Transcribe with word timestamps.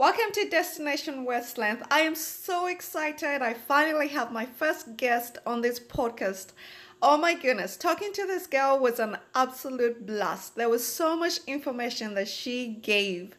Welcome 0.00 0.32
to 0.32 0.48
Destination 0.48 1.26
Westland. 1.26 1.82
I 1.90 2.00
am 2.00 2.14
so 2.14 2.68
excited. 2.68 3.42
I 3.42 3.52
finally 3.52 4.08
have 4.08 4.32
my 4.32 4.46
first 4.46 4.96
guest 4.96 5.36
on 5.44 5.60
this 5.60 5.78
podcast. 5.78 6.52
Oh 7.02 7.18
my 7.18 7.34
goodness, 7.34 7.76
talking 7.76 8.10
to 8.14 8.26
this 8.26 8.46
girl 8.46 8.78
was 8.78 8.98
an 8.98 9.18
absolute 9.34 10.06
blast. 10.06 10.56
There 10.56 10.70
was 10.70 10.86
so 10.86 11.18
much 11.18 11.40
information 11.46 12.14
that 12.14 12.28
she 12.28 12.66
gave. 12.66 13.36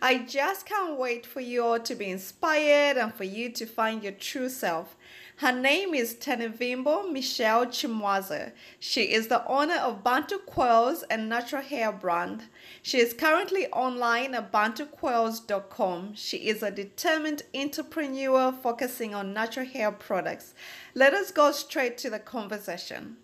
I 0.00 0.18
just 0.18 0.64
can't 0.64 0.96
wait 0.96 1.26
for 1.26 1.40
you 1.40 1.64
all 1.64 1.80
to 1.80 1.94
be 1.96 2.08
inspired 2.08 2.96
and 2.96 3.12
for 3.12 3.24
you 3.24 3.50
to 3.50 3.66
find 3.66 4.04
your 4.04 4.12
true 4.12 4.48
self. 4.48 4.94
Her 5.38 5.52
name 5.52 5.94
is 5.94 6.14
Tenevimbo 6.14 7.12
Michelle 7.12 7.66
Chimwaza. 7.66 8.52
She 8.80 9.12
is 9.12 9.28
the 9.28 9.46
owner 9.46 9.74
of 9.74 10.02
Bantu 10.02 10.38
Coils 10.38 11.02
and 11.10 11.28
Natural 11.28 11.60
Hair 11.60 11.92
brand. 11.92 12.44
She 12.80 13.00
is 13.00 13.12
currently 13.12 13.66
online 13.66 14.34
at 14.34 14.50
bantucoils.com. 14.50 16.14
She 16.14 16.38
is 16.48 16.62
a 16.62 16.70
determined 16.70 17.42
entrepreneur 17.54 18.50
focusing 18.50 19.14
on 19.14 19.34
natural 19.34 19.66
hair 19.66 19.92
products. 19.92 20.54
Let 20.94 21.12
us 21.12 21.30
go 21.32 21.52
straight 21.52 21.98
to 21.98 22.08
the 22.08 22.18
conversation. 22.18 23.18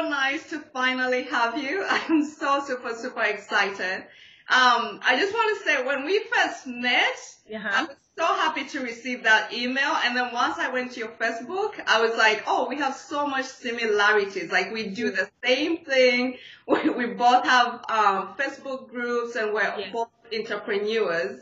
So 0.00 0.08
nice 0.08 0.48
to 0.50 0.58
finally 0.72 1.24
have 1.24 1.58
you. 1.58 1.84
I'm 1.88 2.24
so 2.24 2.62
super, 2.64 2.94
super 2.94 3.22
excited. 3.22 4.04
Um, 4.48 4.98
I 5.04 5.16
just 5.16 5.32
want 5.32 5.58
to 5.58 5.64
say 5.64 5.86
when 5.86 6.04
we 6.04 6.18
first 6.34 6.66
met, 6.66 7.16
Uh-huh. 7.54 7.68
I 7.72 7.82
was 7.84 7.96
so 8.18 8.24
happy 8.26 8.64
to 8.64 8.80
receive 8.80 9.22
that 9.24 9.52
email. 9.52 9.92
And 10.04 10.16
then 10.16 10.32
once 10.32 10.58
I 10.58 10.70
went 10.70 10.92
to 10.92 11.00
your 11.00 11.08
Facebook, 11.08 11.72
I 11.86 12.00
was 12.00 12.16
like, 12.16 12.44
oh, 12.46 12.68
we 12.68 12.76
have 12.76 12.96
so 12.96 13.26
much 13.26 13.44
similarities. 13.46 14.50
Like 14.50 14.72
we 14.72 14.88
do 14.88 15.10
the 15.10 15.28
same 15.44 15.84
thing. 15.84 16.36
We, 16.68 16.88
we 16.90 17.06
both 17.06 17.44
have 17.44 17.84
um, 17.88 18.34
Facebook 18.38 18.88
groups 18.90 19.34
and 19.36 19.52
we're 19.52 19.62
Yeah. 19.78 19.90
both 19.92 20.08
entrepreneurs. 20.32 21.40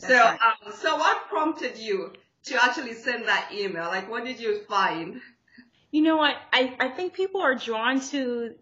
That's 0.00 0.08
so, 0.08 0.16
right. 0.16 0.40
um, 0.66 0.72
so 0.72 0.96
what 0.96 1.28
prompted 1.28 1.78
you 1.78 2.12
to 2.46 2.64
actually 2.64 2.94
send 2.94 3.28
that 3.28 3.50
email? 3.52 3.84
Like, 3.86 4.10
what 4.10 4.24
did 4.24 4.40
you 4.40 4.60
find? 4.68 5.20
You 5.94 6.02
know 6.02 6.16
what? 6.16 6.34
I, 6.52 6.74
I 6.80 6.88
think 6.88 7.12
people 7.14 7.40
are 7.40 7.54
drawn 7.54 8.00
to 8.10 8.56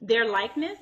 their 0.00 0.24
likeness. 0.24 0.78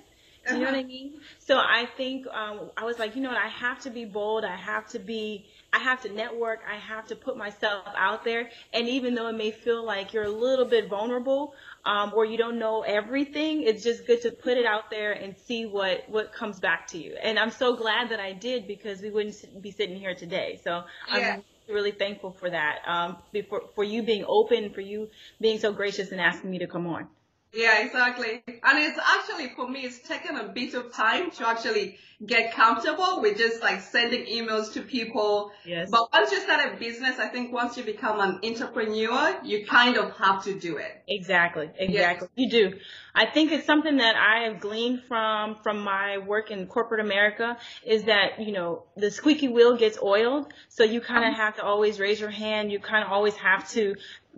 You 0.51 0.59
know 0.61 0.67
what 0.67 0.75
I 0.75 0.83
mean? 0.83 1.21
So 1.39 1.57
I 1.57 1.87
think 1.97 2.27
um, 2.27 2.71
I 2.77 2.85
was 2.85 2.99
like, 2.99 3.17
you 3.17 3.23
know 3.23 3.31
what? 3.31 3.39
I 3.39 3.49
have 3.49 3.81
to 3.81 3.91
be 3.91 4.05
bold. 4.05 4.45
I 4.45 4.55
have 4.55 4.87
to 4.89 4.99
be. 4.99 5.47
I 5.73 5.79
have 5.79 6.03
to 6.03 6.11
network. 6.11 6.61
I 6.71 6.77
have 6.77 7.07
to 7.09 7.17
put 7.17 7.39
myself 7.39 7.87
out 7.97 8.23
there. 8.23 8.51
And 8.75 8.87
even 8.87 9.15
though 9.15 9.29
it 9.29 9.37
may 9.37 9.51
feel 9.51 9.83
like 9.83 10.13
you're 10.13 10.25
a 10.25 10.37
little 10.47 10.67
bit 10.67 10.91
vulnerable 10.91 11.55
um, 11.87 12.13
or 12.15 12.27
you 12.27 12.37
don't 12.37 12.59
know 12.59 12.83
everything, 12.83 13.63
it's 13.63 13.83
just 13.83 14.07
good 14.07 14.21
to 14.23 14.31
put 14.31 14.59
it 14.59 14.67
out 14.67 14.91
there 14.91 15.13
and 15.13 15.37
see 15.39 15.65
what 15.65 16.05
what 16.09 16.35
comes 16.35 16.61
back 16.61 16.87
to 16.89 16.99
you. 16.99 17.17
And 17.23 17.39
I'm 17.39 17.51
so 17.51 17.77
glad 17.77 18.11
that 18.11 18.21
I 18.21 18.33
did 18.35 18.67
because 18.67 19.01
we 19.01 19.11
wouldn't 19.11 19.63
be 19.63 19.71
sitting 19.71 19.99
here 19.99 20.15
today. 20.15 20.61
So 20.65 20.85
Yeah. 21.23 21.41
Really 21.69 21.93
thankful 21.93 22.33
for 22.33 22.49
that. 22.51 22.79
Um, 22.87 23.17
for 23.49 23.63
for 23.75 23.85
you 23.85 24.03
being 24.03 24.25
open, 24.27 24.71
for 24.71 24.81
you 24.81 25.11
being 25.41 25.59
so 25.59 25.73
gracious 25.73 26.13
and 26.13 26.21
asking 26.21 26.51
me 26.51 26.59
to 26.61 26.67
come 26.67 26.87
on. 26.87 27.09
Yeah, 27.53 27.85
exactly. 27.85 28.43
And 28.47 28.79
it's 28.79 28.99
actually, 28.99 29.51
for 29.57 29.69
me, 29.69 29.81
it's 29.81 30.01
taken 30.07 30.37
a 30.37 30.49
bit 30.49 30.75
of 30.75 30.93
time 30.93 31.31
to 31.33 31.49
actually 31.49 31.99
get 32.27 32.53
comfortable 32.53 33.21
with 33.21 33.39
just 33.39 33.63
like 33.63 33.81
sending 33.81 34.27
emails 34.27 34.73
to 34.73 34.83
people. 34.83 35.53
Yes. 35.65 35.89
But 35.91 36.13
once 36.13 36.33
you 36.33 36.41
start 36.41 36.75
a 36.75 36.77
business, 36.77 37.19
I 37.19 37.29
think 37.29 37.53
once 37.53 37.77
you 37.77 37.85
become 37.85 38.19
an 38.19 38.41
entrepreneur, 38.43 39.39
you 39.45 39.65
kind 39.67 39.97
of 39.97 40.17
have 40.17 40.43
to 40.45 40.59
do 40.59 40.79
it. 40.79 41.03
Exactly, 41.07 41.71
exactly. 41.79 42.29
You 42.35 42.51
do. 42.51 42.79
I 43.15 43.27
think 43.27 43.53
it's 43.53 43.67
something 43.67 43.99
that 43.99 44.17
I 44.17 44.49
have 44.49 44.61
gleaned 44.61 45.03
from 45.07 45.57
from 45.63 45.83
my 45.83 46.19
work 46.19 46.51
in 46.51 46.67
corporate 46.67 47.05
America 47.05 47.57
is 47.85 48.05
that 48.05 48.41
you 48.41 48.53
know 48.53 48.85
the 48.97 49.11
squeaky 49.11 49.49
wheel 49.49 49.77
gets 49.77 49.99
oiled, 50.03 50.53
so 50.69 50.83
you 50.83 51.01
kind 51.01 51.25
of 51.25 51.33
mm-hmm. 51.33 51.41
have 51.41 51.57
to 51.57 51.65
always 51.65 52.01
raise 52.01 52.19
your 52.19 52.31
hand. 52.31 52.73
You 52.73 52.81
kind 52.81 53.05
of 53.05 53.13
always 53.13 53.35
have 53.37 53.69
to 53.71 53.95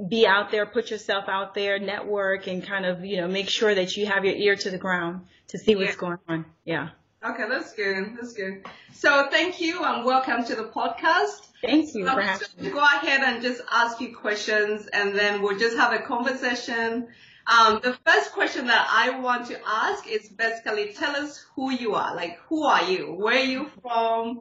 be 0.09 0.27
out 0.27 0.51
there, 0.51 0.67
put 0.67 0.91
yourself 0.91 1.27
out 1.29 1.55
there, 1.55 1.79
network, 1.79 2.47
and 2.47 2.63
kind 2.63 2.85
of 2.85 3.05
you 3.05 3.19
know 3.19 3.29
make 3.29 3.49
sure 3.49 3.75
that 3.75 3.97
you 3.97 4.07
have 4.07 4.25
your 4.25 4.35
ear 4.35 4.57
to 4.57 4.71
the 4.71 4.79
ground 4.79 5.27
to 5.49 5.59
see 5.59 5.75
what's 5.75 5.93
Yeah. 5.93 5.97
going 5.97 6.19
on. 6.29 6.45
Yeah. 6.65 6.91
Okay, 7.23 7.45
that's 7.51 7.75
good. 7.75 8.17
That's 8.17 8.33
good. 8.33 8.65
So 8.95 9.29
thank 9.31 9.61
you 9.61 9.85
and 9.85 10.07
welcome 10.07 10.43
to 10.47 10.55
the 10.55 10.65
podcast. 10.65 11.49
Thank 11.61 11.95
you 11.95 12.09
I'm 12.09 12.15
for 12.17 12.23
having 12.23 12.73
go 12.73 12.79
ahead 12.79 13.21
and 13.21 13.43
just 13.43 13.61
ask 13.71 14.01
you 14.01 14.17
questions 14.17 14.87
and 14.87 15.15
then 15.15 15.43
we'll 15.43 15.59
just 15.59 15.77
have 15.77 15.93
a 15.93 15.99
conversation. 15.99 17.09
Um, 17.47 17.81
the 17.83 17.99
first 18.07 18.33
question 18.33 18.69
that 18.69 18.89
I 18.91 19.19
want 19.19 19.49
to 19.49 19.59
ask 19.67 20.07
is 20.07 20.31
basically 20.31 20.95
tell 20.95 21.15
us 21.15 21.45
who 21.57 21.71
you 21.71 21.95
are. 21.95 22.17
Like, 22.17 22.39
who 22.49 22.65
are 22.65 22.85
you? 22.85 23.13
Where 23.13 23.37
are 23.37 23.45
you 23.45 23.71
from? 23.83 24.41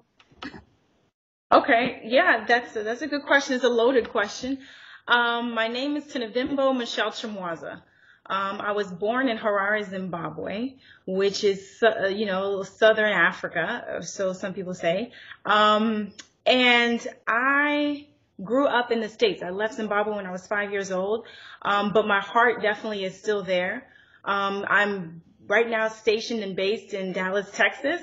Okay, 1.51 2.03
yeah, 2.05 2.45
that's 2.47 2.77
a, 2.77 2.83
that's 2.83 3.01
a 3.01 3.07
good 3.07 3.25
question. 3.25 3.55
It's 3.55 3.65
a 3.65 3.69
loaded 3.69 4.09
question. 4.09 4.59
Um, 5.05 5.53
my 5.53 5.67
name 5.67 5.97
is 5.97 6.05
Tenevimbo 6.05 6.77
Michelle 6.77 7.11
Chimwaza. 7.11 7.81
Um, 8.29 8.61
I 8.61 8.73
was 8.73 8.87
born 8.87 9.27
in 9.27 9.37
Harare, 9.37 9.83
Zimbabwe, 9.89 10.75
which 11.07 11.43
is, 11.43 11.83
uh, 11.83 12.07
you 12.07 12.27
know, 12.27 12.61
southern 12.61 13.11
Africa, 13.11 14.01
so 14.01 14.33
some 14.33 14.53
people 14.53 14.75
say. 14.75 15.11
Um, 15.45 16.11
and 16.45 17.05
I 17.27 18.07
grew 18.43 18.67
up 18.67 18.91
in 18.91 19.01
the 19.01 19.09
States. 19.09 19.41
I 19.41 19.49
left 19.49 19.75
Zimbabwe 19.75 20.15
when 20.15 20.27
I 20.27 20.31
was 20.31 20.45
five 20.45 20.71
years 20.71 20.91
old, 20.91 21.25
um, 21.63 21.91
but 21.91 22.07
my 22.07 22.19
heart 22.19 22.61
definitely 22.61 23.03
is 23.03 23.17
still 23.17 23.43
there. 23.43 23.87
Um, 24.23 24.63
I'm 24.67 25.21
right 25.47 25.67
now 25.67 25.87
stationed 25.87 26.43
and 26.43 26.55
based 26.55 26.93
in 26.93 27.13
Dallas, 27.13 27.49
Texas. 27.51 28.01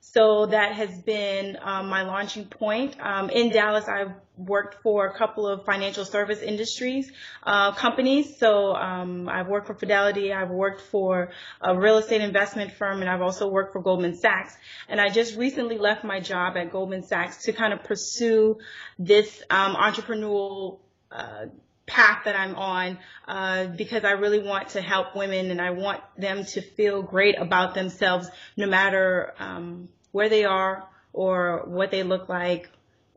So 0.00 0.46
that 0.46 0.72
has 0.72 0.90
been 1.02 1.58
um, 1.62 1.88
my 1.88 2.02
launching 2.02 2.46
point. 2.46 2.96
Um, 3.00 3.30
in 3.30 3.50
Dallas, 3.50 3.86
I've 3.88 4.12
worked 4.38 4.82
for 4.82 5.06
a 5.06 5.14
couple 5.14 5.46
of 5.46 5.64
financial 5.64 6.04
service 6.04 6.40
industries 6.40 7.10
uh, 7.42 7.72
companies. 7.72 8.38
So 8.38 8.74
um, 8.74 9.28
I've 9.28 9.48
worked 9.48 9.66
for 9.66 9.74
Fidelity, 9.74 10.32
I've 10.32 10.50
worked 10.50 10.80
for 10.80 11.30
a 11.60 11.78
real 11.78 11.98
estate 11.98 12.20
investment 12.20 12.72
firm, 12.72 13.00
and 13.00 13.10
I've 13.10 13.22
also 13.22 13.48
worked 13.48 13.72
for 13.72 13.82
Goldman 13.82 14.16
Sachs. 14.16 14.56
And 14.88 15.00
I 15.00 15.08
just 15.08 15.36
recently 15.36 15.78
left 15.78 16.04
my 16.04 16.20
job 16.20 16.56
at 16.56 16.70
Goldman 16.70 17.02
Sachs 17.02 17.44
to 17.44 17.52
kind 17.52 17.72
of 17.72 17.84
pursue 17.84 18.58
this 18.98 19.42
um, 19.50 19.74
entrepreneurial 19.74 20.78
uh, 21.10 21.46
path 21.88 22.22
that 22.26 22.36
I'm 22.36 22.54
on 22.54 22.98
uh, 23.26 23.66
because 23.66 24.04
I 24.04 24.12
really 24.12 24.40
want 24.40 24.70
to 24.70 24.82
help 24.82 25.16
women 25.16 25.50
and 25.50 25.60
I 25.60 25.70
want 25.70 26.00
them 26.16 26.44
to 26.44 26.60
feel 26.60 27.02
great 27.02 27.36
about 27.38 27.74
themselves 27.74 28.28
no 28.56 28.66
matter 28.66 29.34
um, 29.38 29.88
where 30.12 30.28
they 30.28 30.44
are 30.44 30.86
or 31.12 31.64
what 31.66 31.90
they 31.90 32.02
look 32.02 32.28
like. 32.28 32.70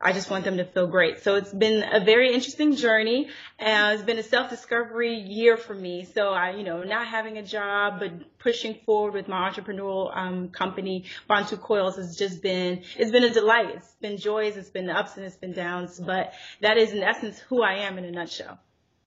I 0.03 0.13
just 0.13 0.29
want 0.29 0.43
them 0.45 0.57
to 0.57 0.65
feel 0.65 0.87
great. 0.87 1.23
So 1.23 1.35
it's 1.35 1.53
been 1.53 1.83
a 1.83 2.03
very 2.03 2.33
interesting 2.33 2.75
journey. 2.75 3.29
and 3.59 3.93
it's 3.93 4.05
been 4.05 4.17
a 4.17 4.23
self-discovery 4.23 5.13
year 5.13 5.57
for 5.57 5.75
me. 5.75 6.05
So 6.05 6.29
I, 6.29 6.51
you 6.51 6.63
know, 6.63 6.83
not 6.83 7.07
having 7.07 7.37
a 7.37 7.43
job, 7.43 7.99
but 7.99 8.39
pushing 8.39 8.75
forward 8.85 9.13
with 9.13 9.27
my 9.27 9.49
entrepreneurial 9.49 10.15
um, 10.15 10.49
company, 10.49 11.05
Bantu 11.27 11.57
Coils, 11.57 11.97
has 11.97 12.17
just 12.17 12.41
been, 12.41 12.81
it's 12.97 13.11
been 13.11 13.23
a 13.23 13.29
delight. 13.29 13.69
It's 13.75 13.95
been 14.01 14.17
joys, 14.17 14.57
it's 14.57 14.69
been 14.69 14.89
ups 14.89 15.17
and 15.17 15.25
it's 15.25 15.37
been 15.37 15.53
downs. 15.53 15.99
But 15.99 16.33
that 16.61 16.77
is 16.77 16.91
in 16.91 17.03
essence 17.03 17.39
who 17.39 17.61
I 17.61 17.73
am 17.85 17.97
in 17.97 18.05
a 18.05 18.11
nutshell. 18.11 18.59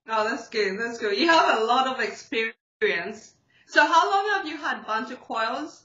Oh, 0.09 0.29
that's 0.29 0.49
good. 0.49 0.79
That's 0.79 0.99
good. 0.99 1.19
You 1.19 1.29
have 1.29 1.61
a 1.61 1.65
lot 1.65 1.87
of 1.89 2.01
experience. 2.01 3.35
So 3.67 3.85
how 3.85 4.11
long 4.11 4.35
have 4.35 4.47
you 4.47 4.57
had 4.57 4.87
Bantu 4.87 5.17
Coils? 5.17 5.83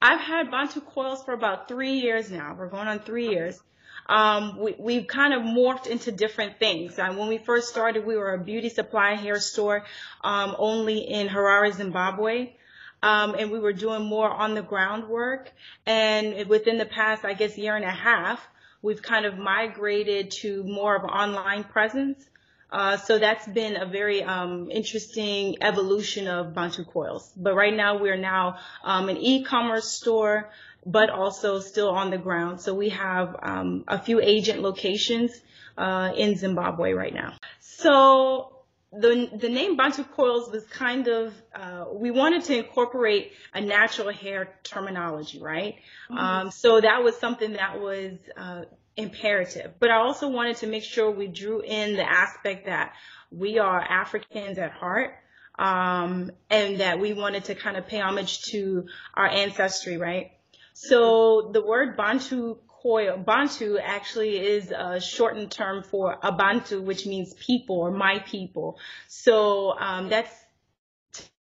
I've 0.00 0.20
had 0.20 0.50
Bantu 0.50 0.80
coils 0.80 1.24
for 1.24 1.32
about 1.32 1.68
three 1.68 2.00
years 2.00 2.30
now. 2.30 2.54
We're 2.58 2.68
going 2.68 2.88
on 2.88 2.98
three 3.00 3.28
years. 3.28 3.60
Um, 4.08 4.58
we, 4.58 4.74
we've 4.78 5.06
kind 5.06 5.34
of 5.34 5.42
morphed 5.42 5.86
into 5.86 6.12
different 6.12 6.58
things. 6.58 6.98
Uh, 6.98 7.12
when 7.12 7.28
we 7.28 7.38
first 7.38 7.68
started, 7.68 8.06
we 8.06 8.16
were 8.16 8.34
a 8.34 8.38
beauty 8.38 8.68
supply 8.68 9.14
hair 9.14 9.40
store 9.40 9.84
um, 10.22 10.54
only 10.58 10.98
in 10.98 11.28
Harare, 11.28 11.72
Zimbabwe. 11.72 12.52
Um, 13.02 13.34
and 13.38 13.50
we 13.50 13.58
were 13.58 13.72
doing 13.72 14.04
more 14.04 14.28
on 14.28 14.54
the 14.54 14.62
ground 14.62 15.08
work. 15.08 15.52
And 15.84 16.48
within 16.48 16.78
the 16.78 16.86
past, 16.86 17.24
I 17.24 17.34
guess, 17.34 17.58
year 17.58 17.76
and 17.76 17.84
a 17.84 17.90
half, 17.90 18.40
we've 18.82 19.02
kind 19.02 19.26
of 19.26 19.36
migrated 19.38 20.30
to 20.42 20.62
more 20.64 20.96
of 20.96 21.04
an 21.04 21.10
online 21.10 21.64
presence. 21.64 22.24
Uh, 22.70 22.96
so 22.96 23.18
that's 23.18 23.46
been 23.46 23.76
a 23.76 23.86
very 23.86 24.22
um, 24.22 24.70
interesting 24.70 25.56
evolution 25.60 26.26
of 26.26 26.52
Bantu 26.54 26.84
Coils. 26.84 27.30
But 27.36 27.54
right 27.54 27.74
now 27.74 27.98
we're 27.98 28.16
now 28.16 28.58
um, 28.82 29.08
an 29.08 29.18
e-commerce 29.18 29.88
store, 29.88 30.50
but 30.86 31.10
also 31.10 31.60
still 31.60 31.90
on 31.90 32.10
the 32.10 32.18
ground. 32.18 32.60
So 32.60 32.74
we 32.74 32.90
have 32.90 33.36
um, 33.42 33.84
a 33.88 33.98
few 34.00 34.20
agent 34.20 34.62
locations 34.62 35.32
uh, 35.76 36.12
in 36.16 36.36
Zimbabwe 36.36 36.92
right 36.92 37.12
now. 37.12 37.34
So 37.60 38.52
the 38.92 39.28
the 39.38 39.48
name 39.50 39.76
Bantu 39.76 40.04
Coils 40.04 40.50
was 40.50 40.64
kind 40.68 41.08
of 41.08 41.34
uh, 41.54 41.86
we 41.92 42.10
wanted 42.12 42.44
to 42.44 42.56
incorporate 42.56 43.32
a 43.52 43.60
natural 43.60 44.10
hair 44.12 44.58
terminology, 44.62 45.40
right? 45.42 45.74
Um, 46.16 46.50
so 46.52 46.80
that 46.80 47.02
was 47.04 47.16
something 47.18 47.54
that 47.54 47.80
was 47.80 48.12
uh, 48.36 48.62
imperative. 48.96 49.74
But 49.80 49.90
I 49.90 49.96
also 49.96 50.28
wanted 50.28 50.56
to 50.58 50.68
make 50.68 50.84
sure 50.84 51.10
we 51.10 51.26
drew 51.26 51.60
in 51.62 51.96
the 51.96 52.08
aspect 52.08 52.66
that 52.66 52.94
we 53.30 53.58
are 53.58 53.80
Africans 53.80 54.58
at 54.58 54.70
heart. 54.72 55.14
um, 55.58 56.30
and 56.50 56.80
that 56.80 57.00
we 57.00 57.12
wanted 57.12 57.44
to 57.46 57.54
kind 57.54 57.76
of 57.76 57.86
pay 57.86 58.00
homage 58.00 58.42
to 58.44 58.86
our 59.14 59.26
ancestry, 59.26 59.96
right? 59.96 60.32
So 60.78 61.50
the 61.54 61.62
word 61.62 61.96
Bantu 61.96 62.58
Coils, 62.68 63.24
Bantu 63.24 63.78
actually 63.78 64.36
is 64.38 64.70
a 64.70 65.00
shortened 65.00 65.50
term 65.50 65.82
for 65.82 66.18
Abantu, 66.22 66.82
which 66.82 67.06
means 67.06 67.32
people 67.32 67.76
or 67.76 67.90
my 67.90 68.18
people. 68.18 68.78
So 69.08 69.70
um, 69.78 70.10
that's 70.10 70.30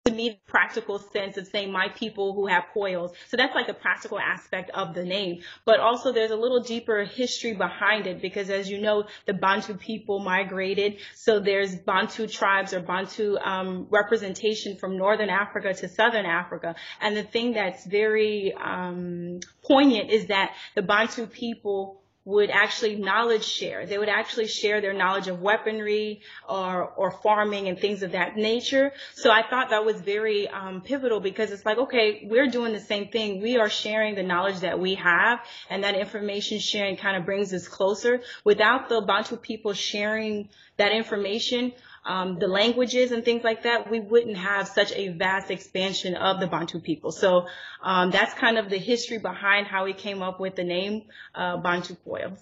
to 0.10 0.16
me 0.16 0.40
practical 0.48 1.00
sense 1.00 1.38
of 1.38 1.48
saying 1.48 1.72
my 1.72 1.90
people 1.90 2.34
who 2.34 2.48
have 2.48 2.66
coils. 2.74 3.12
So 3.28 3.38
that's 3.38 3.56
like 3.56 3.70
a 3.70 3.74
practical 3.74 4.20
aspect 4.20 4.72
of 4.72 4.94
the 4.94 5.04
name. 5.04 5.42
But 5.66 5.80
also 5.80 6.12
there's 6.12 6.32
a 6.32 6.36
little 6.36 6.62
deeper 6.62 7.04
history 7.04 7.54
behind 7.54 8.08
it 8.08 8.22
because 8.22 8.50
as 8.50 8.70
you 8.70 8.80
know, 8.80 9.06
the 9.26 9.34
Bantu 9.34 9.76
people 9.76 10.20
migrated. 10.20 10.98
So 11.16 11.40
there's 11.40 11.76
Bantu 11.76 12.28
tribes 12.28 12.74
or 12.74 12.82
Bantu 12.82 13.38
um, 13.38 13.88
representation 13.90 14.78
from 14.78 14.98
northern 14.98 15.30
Africa 15.30 15.74
to 15.74 15.88
southern 15.88 16.26
Africa. 16.26 16.76
And 17.02 17.16
the 17.16 17.24
thing 17.24 17.54
that's 17.54 17.86
very 17.86 18.54
um, 18.54 19.40
poignant 19.64 20.10
is 20.10 20.28
that 20.28 20.56
the 20.76 20.82
Bantu 20.82 21.28
people 21.28 22.02
would 22.30 22.52
actually 22.52 22.96
knowledge 22.96 23.44
share. 23.44 23.88
They 23.88 23.98
would 23.98 24.08
actually 24.08 24.48
share 24.48 24.82
their 24.82 24.94
knowledge 24.94 25.28
of 25.28 25.42
weaponry 25.42 26.22
or, 26.48 26.84
or 26.96 27.10
farming 27.10 27.68
and 27.68 27.80
things 27.80 28.04
of 28.04 28.12
that 28.12 28.38
nature. 28.38 28.92
So 29.16 29.32
I 29.32 29.42
thought 29.50 29.72
that 29.72 29.84
was 29.84 30.00
very 30.02 30.48
um, 30.48 30.82
pivotal 30.82 31.20
because 31.20 31.50
it's 31.50 31.66
like, 31.66 31.80
okay, 31.80 32.28
we're 32.30 32.48
doing 32.48 32.72
the 32.72 32.80
same 32.80 33.08
thing. 33.08 33.42
We 33.42 33.58
are 33.58 33.70
sharing 33.70 34.14
the 34.14 34.22
knowledge 34.22 34.60
that 34.60 34.80
we 34.80 34.94
have 34.96 35.40
and 35.72 35.84
that 35.84 35.96
information 35.96 36.60
sharing 36.60 36.98
kind 36.98 37.18
of 37.18 37.26
brings 37.26 37.52
us 37.52 37.68
closer. 37.68 38.22
Without 38.44 38.90
the 38.90 39.02
Bantu 39.02 39.38
people 39.38 39.74
sharing 39.74 40.50
that 40.78 40.92
information, 40.92 41.74
um, 42.10 42.40
the 42.40 42.48
languages 42.48 43.12
and 43.12 43.24
things 43.24 43.44
like 43.44 43.64
that, 43.64 43.90
we 43.90 44.00
wouldn't 44.00 44.36
have 44.36 44.68
such 44.68 44.92
a 44.94 45.10
vast 45.10 45.52
expansion 45.52 46.16
of 46.16 46.40
the 46.40 46.48
Bantu 46.48 46.80
people. 46.80 47.12
So 47.12 47.46
um, 47.84 48.10
that's 48.10 48.34
kind 48.34 48.58
of 48.58 48.68
the 48.68 48.80
history 48.80 49.20
behind 49.20 49.68
how 49.68 49.86
we 49.86 49.94
came 49.94 50.24
up 50.24 50.40
with 50.40 50.56
the 50.56 50.64
name 50.64 51.04
uh, 51.36 51.58
Bantu 51.58 51.96
Coils. 52.04 52.40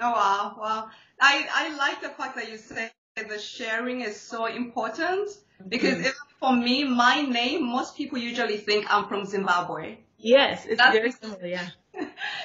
Oh 0.00 0.10
wow, 0.10 0.56
wow! 0.58 0.90
I 1.20 1.46
I 1.54 1.76
like 1.76 2.02
the 2.02 2.10
fact 2.10 2.36
that 2.36 2.50
you 2.50 2.58
say 2.58 2.90
the 3.14 3.38
sharing 3.38 4.00
is 4.00 4.20
so 4.20 4.44
important 4.46 5.28
because 5.68 5.98
mm-hmm. 5.98 6.38
for 6.40 6.54
me, 6.54 6.84
my 6.84 7.22
name, 7.22 7.64
most 7.64 7.96
people 7.96 8.18
usually 8.18 8.58
think 8.58 8.92
I'm 8.92 9.08
from 9.08 9.24
Zimbabwe. 9.24 9.98
Yes, 10.18 10.66
it's 10.66 10.78
That's 10.78 10.96
very 10.96 11.12
similar, 11.12 11.46
yeah. 11.46 11.68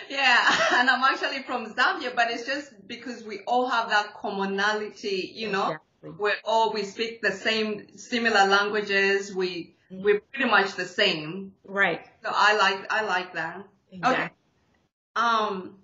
yeah, 0.10 0.56
and 0.76 0.90
I'm 0.90 1.04
actually 1.04 1.42
from 1.44 1.74
Zambia, 1.74 2.16
but 2.16 2.30
it's 2.30 2.46
just 2.46 2.88
because 2.88 3.24
we 3.24 3.40
all 3.48 3.68
have 3.68 3.90
that 3.90 4.14
commonality, 4.14 5.32
you 5.34 5.52
know. 5.52 5.76
We're 6.04 6.34
all 6.44 6.74
we 6.74 6.84
speak 6.84 7.22
the 7.22 7.32
same 7.32 7.98
similar 7.98 8.48
languages. 8.48 9.34
We 9.34 9.76
mm-hmm. 9.92 10.04
we're 10.04 10.20
pretty 10.20 10.50
much 10.50 10.76
the 10.76 10.86
same. 10.86 11.54
Right. 11.64 12.04
So 12.24 12.32
I 12.34 12.58
like 12.58 12.92
I 12.92 13.04
like 13.04 13.34
that. 13.34 13.66
Exactly. 13.92 14.26
Okay. 14.26 14.32
Um, 15.16 15.76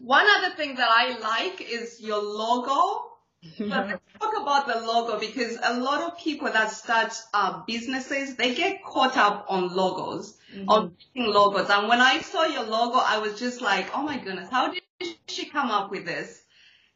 one 0.00 0.26
other 0.38 0.54
thing 0.56 0.76
that 0.76 0.88
I 0.90 1.18
like 1.18 1.60
is 1.60 2.00
your 2.00 2.22
logo. 2.22 3.04
but 3.60 3.86
let's 3.86 4.02
talk 4.18 4.34
about 4.42 4.66
the 4.66 4.80
logo 4.80 5.20
because 5.20 5.56
a 5.62 5.78
lot 5.78 6.02
of 6.02 6.18
people 6.18 6.50
that 6.50 6.72
start 6.72 7.12
uh, 7.32 7.62
businesses 7.68 8.34
they 8.34 8.52
get 8.52 8.82
caught 8.82 9.16
up 9.16 9.46
on 9.48 9.72
logos, 9.72 10.36
mm-hmm. 10.52 10.68
on 10.68 10.96
making 11.14 11.32
logos. 11.32 11.70
And 11.70 11.88
when 11.88 12.00
I 12.00 12.20
saw 12.20 12.44
your 12.46 12.64
logo, 12.64 12.98
I 12.98 13.18
was 13.18 13.38
just 13.38 13.60
like, 13.60 13.96
oh 13.96 14.02
my 14.02 14.18
goodness, 14.18 14.50
how 14.50 14.72
did 14.72 14.82
she 15.28 15.46
come 15.46 15.70
up 15.70 15.92
with 15.92 16.04
this? 16.04 16.42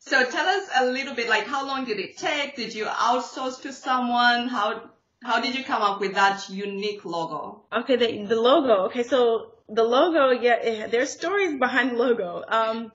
So 0.06 0.24
tell 0.24 0.46
us 0.46 0.68
a 0.76 0.86
little 0.86 1.14
bit, 1.14 1.28
like 1.28 1.46
how 1.46 1.66
long 1.66 1.84
did 1.84 1.98
it 1.98 2.16
take? 2.18 2.56
Did 2.56 2.74
you 2.74 2.86
outsource 2.86 3.62
to 3.62 3.72
someone? 3.72 4.48
How 4.48 4.90
how 5.22 5.40
did 5.40 5.54
you 5.54 5.64
come 5.64 5.82
up 5.82 6.00
with 6.00 6.14
that 6.14 6.48
unique 6.50 7.04
logo? 7.04 7.62
Okay, 7.72 7.96
the 7.96 8.24
the 8.24 8.40
logo. 8.40 8.86
Okay, 8.86 9.04
so 9.04 9.52
the 9.68 9.84
logo, 9.84 10.30
yeah, 10.30 10.86
there's 10.88 11.10
stories 11.10 11.58
behind 11.58 11.92
the 11.92 11.96
logo. 11.96 12.44
Um, 12.46 12.92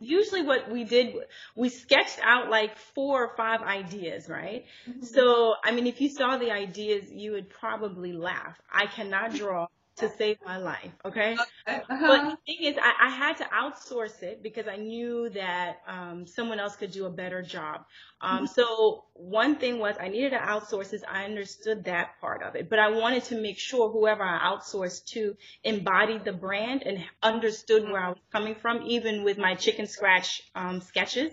usually 0.00 0.42
what 0.42 0.70
we 0.70 0.84
did, 0.84 1.14
we 1.54 1.68
sketched 1.68 2.18
out 2.22 2.50
like 2.50 2.76
four 2.76 3.24
or 3.24 3.36
five 3.36 3.62
ideas, 3.62 4.28
right? 4.28 4.64
Mm-hmm. 4.88 5.04
So, 5.04 5.54
I 5.64 5.72
mean, 5.72 5.86
if 5.86 6.00
you 6.00 6.08
saw 6.08 6.36
the 6.36 6.50
ideas, 6.50 7.10
you 7.10 7.32
would 7.32 7.48
probably 7.48 8.12
laugh. 8.12 8.60
I 8.70 8.86
cannot 8.86 9.34
draw 9.34 9.68
to 9.96 10.08
save 10.16 10.38
my 10.44 10.56
life. 10.56 10.90
Okay. 11.04 11.36
Uh-huh. 11.66 11.98
But 12.00 12.30
the 12.30 12.36
thing 12.46 12.66
is, 12.66 12.76
I, 12.80 13.08
I, 13.08 13.10
had 13.10 13.36
to 13.38 13.44
outsource 13.44 14.22
it 14.22 14.42
because 14.42 14.66
I 14.66 14.76
knew 14.76 15.28
that 15.30 15.82
um, 15.86 16.26
someone 16.26 16.58
else 16.58 16.76
could 16.76 16.92
do 16.92 17.06
a 17.06 17.10
better 17.10 17.42
job. 17.42 17.84
Um, 18.20 18.38
mm-hmm. 18.38 18.46
So 18.46 19.04
one 19.12 19.56
thing 19.56 19.78
was 19.78 19.96
I 20.00 20.08
needed 20.08 20.30
to 20.30 20.38
outsource 20.38 20.90
this. 20.90 21.04
I 21.08 21.24
understood 21.24 21.84
that 21.84 22.20
part 22.20 22.42
of 22.42 22.54
it, 22.56 22.70
but 22.70 22.78
I 22.78 22.90
wanted 22.90 23.24
to 23.24 23.40
make 23.40 23.58
sure 23.58 23.90
whoever 23.90 24.22
I 24.22 24.38
outsourced 24.38 25.06
to 25.12 25.36
embodied 25.62 26.24
the 26.24 26.32
brand 26.32 26.82
and 26.84 27.04
understood 27.22 27.84
where 27.84 28.02
I 28.02 28.08
was 28.10 28.18
coming 28.32 28.54
from, 28.54 28.82
even 28.86 29.24
with 29.24 29.38
my 29.38 29.54
chicken 29.54 29.86
scratch 29.86 30.42
um, 30.54 30.80
sketches. 30.80 31.32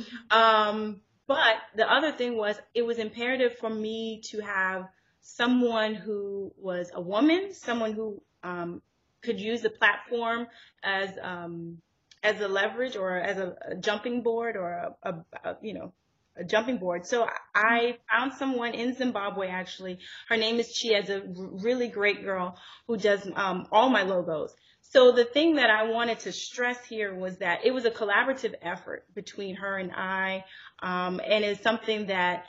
Mm-hmm. 0.00 0.36
Um, 0.36 1.00
but 1.26 1.56
the 1.76 1.88
other 1.88 2.10
thing 2.10 2.36
was 2.36 2.58
it 2.74 2.82
was 2.82 2.98
imperative 2.98 3.56
for 3.58 3.70
me 3.70 4.20
to 4.30 4.40
have 4.40 4.88
someone 5.20 5.94
who 5.94 6.52
was 6.56 6.90
a 6.94 7.00
woman, 7.00 7.52
someone 7.52 7.92
who 7.92 8.20
um, 8.42 8.82
could 9.22 9.40
use 9.40 9.62
the 9.62 9.70
platform 9.70 10.46
as 10.82 11.10
um, 11.22 11.78
as 12.22 12.40
a 12.40 12.48
leverage 12.48 12.96
or 12.96 13.16
as 13.16 13.38
a, 13.38 13.56
a 13.70 13.74
jumping 13.76 14.22
board 14.22 14.56
or 14.56 14.70
a, 14.70 14.94
a, 15.02 15.14
a, 15.44 15.56
you 15.62 15.74
know 15.74 15.92
a 16.36 16.44
jumping 16.44 16.78
board. 16.78 17.06
So 17.06 17.28
I 17.54 17.98
found 18.10 18.32
someone 18.34 18.74
in 18.74 18.94
Zimbabwe 18.94 19.48
actually. 19.48 19.98
Her 20.28 20.36
name 20.36 20.58
is 20.60 20.68
Chiedza, 20.68 21.24
a 21.24 21.62
really 21.62 21.88
great 21.88 22.24
girl 22.24 22.56
who 22.86 22.96
does 22.96 23.28
um, 23.34 23.66
all 23.72 23.90
my 23.90 24.02
logos. 24.02 24.54
So 24.82 25.12
the 25.12 25.24
thing 25.24 25.56
that 25.56 25.70
I 25.70 25.84
wanted 25.84 26.18
to 26.20 26.32
stress 26.32 26.84
here 26.84 27.14
was 27.14 27.38
that 27.38 27.64
it 27.64 27.70
was 27.72 27.84
a 27.84 27.92
collaborative 27.92 28.54
effort 28.60 29.04
between 29.14 29.54
her 29.56 29.76
and 29.76 29.92
I, 29.92 30.44
um, 30.82 31.20
and 31.24 31.44
it's 31.44 31.62
something 31.62 32.06
that 32.06 32.46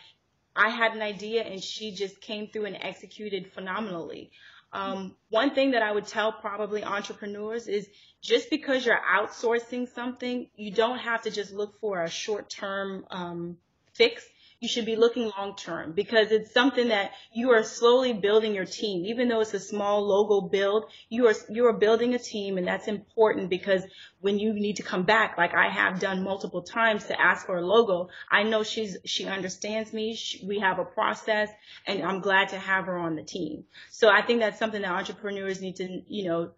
I 0.56 0.70
had 0.70 0.94
an 0.94 1.02
idea 1.02 1.44
and 1.44 1.64
she 1.64 1.92
just 1.92 2.22
came 2.22 2.48
through 2.48 2.66
and 2.66 2.78
executed 2.80 3.52
phenomenally. 3.52 4.32
Um, 4.74 5.16
one 5.30 5.54
thing 5.54 5.72
that 5.72 5.82
I 5.82 5.92
would 5.92 6.08
tell 6.08 6.32
probably 6.32 6.84
entrepreneurs 6.84 7.68
is 7.68 7.90
just 8.22 8.50
because 8.50 8.86
you're 8.86 9.00
outsourcing 9.00 9.94
something, 9.94 10.48
you 10.56 10.72
don't 10.72 11.00
have 11.00 11.24
to 11.24 11.32
just 11.32 11.52
look 11.52 11.80
for 11.82 12.02
a 12.02 12.10
short 12.10 12.50
term 12.50 13.06
um, 13.12 13.58
fix 13.94 14.24
you 14.62 14.68
should 14.68 14.86
be 14.86 14.96
looking 14.96 15.32
long 15.38 15.56
term 15.56 15.92
because 15.92 16.32
it's 16.32 16.54
something 16.54 16.90
that 16.90 17.12
you 17.34 17.50
are 17.50 17.64
slowly 17.64 18.14
building 18.14 18.54
your 18.54 18.66
team. 18.66 19.06
Even 19.08 19.28
though 19.28 19.42
it's 19.42 19.56
a 19.56 19.60
small 19.60 20.08
logo 20.08 20.48
build, 20.48 20.86
you 21.10 21.28
are 21.28 21.34
you 21.50 21.66
are 21.66 21.74
building 21.74 22.14
a 22.14 22.20
team, 22.20 22.60
and 22.60 22.68
that's 22.68 22.88
important 22.88 23.50
because 23.50 23.82
when 24.20 24.38
you 24.38 24.54
need 24.54 24.76
to 24.76 24.84
come 24.84 25.02
back, 25.02 25.36
like 25.36 25.56
I 25.56 25.68
have 25.68 26.00
done 26.00 26.24
multiple 26.24 26.62
times 26.62 27.06
to 27.06 27.20
ask 27.20 27.48
for 27.48 27.58
a 27.58 27.66
logo, 27.66 28.10
I 28.30 28.44
know 28.44 28.62
she's 28.62 28.98
she 29.04 29.26
understands 29.26 29.94
me. 29.94 30.14
She, 30.14 30.46
we 30.46 30.60
have 30.60 30.78
a 30.78 30.86
process, 30.86 31.50
and 31.88 32.04
I'm 32.04 32.22
glad 32.22 32.50
to 32.50 32.60
have 32.60 32.86
her 32.86 32.98
on 33.00 33.16
the 33.16 33.24
team. 33.24 33.64
So 33.90 34.10
I 34.10 34.22
think 34.22 34.42
that's 34.42 34.60
something 34.60 34.84
that 34.84 34.92
entrepreneurs 34.92 35.60
need 35.60 35.78
to 35.78 36.04
you 36.08 36.26
know 36.26 36.52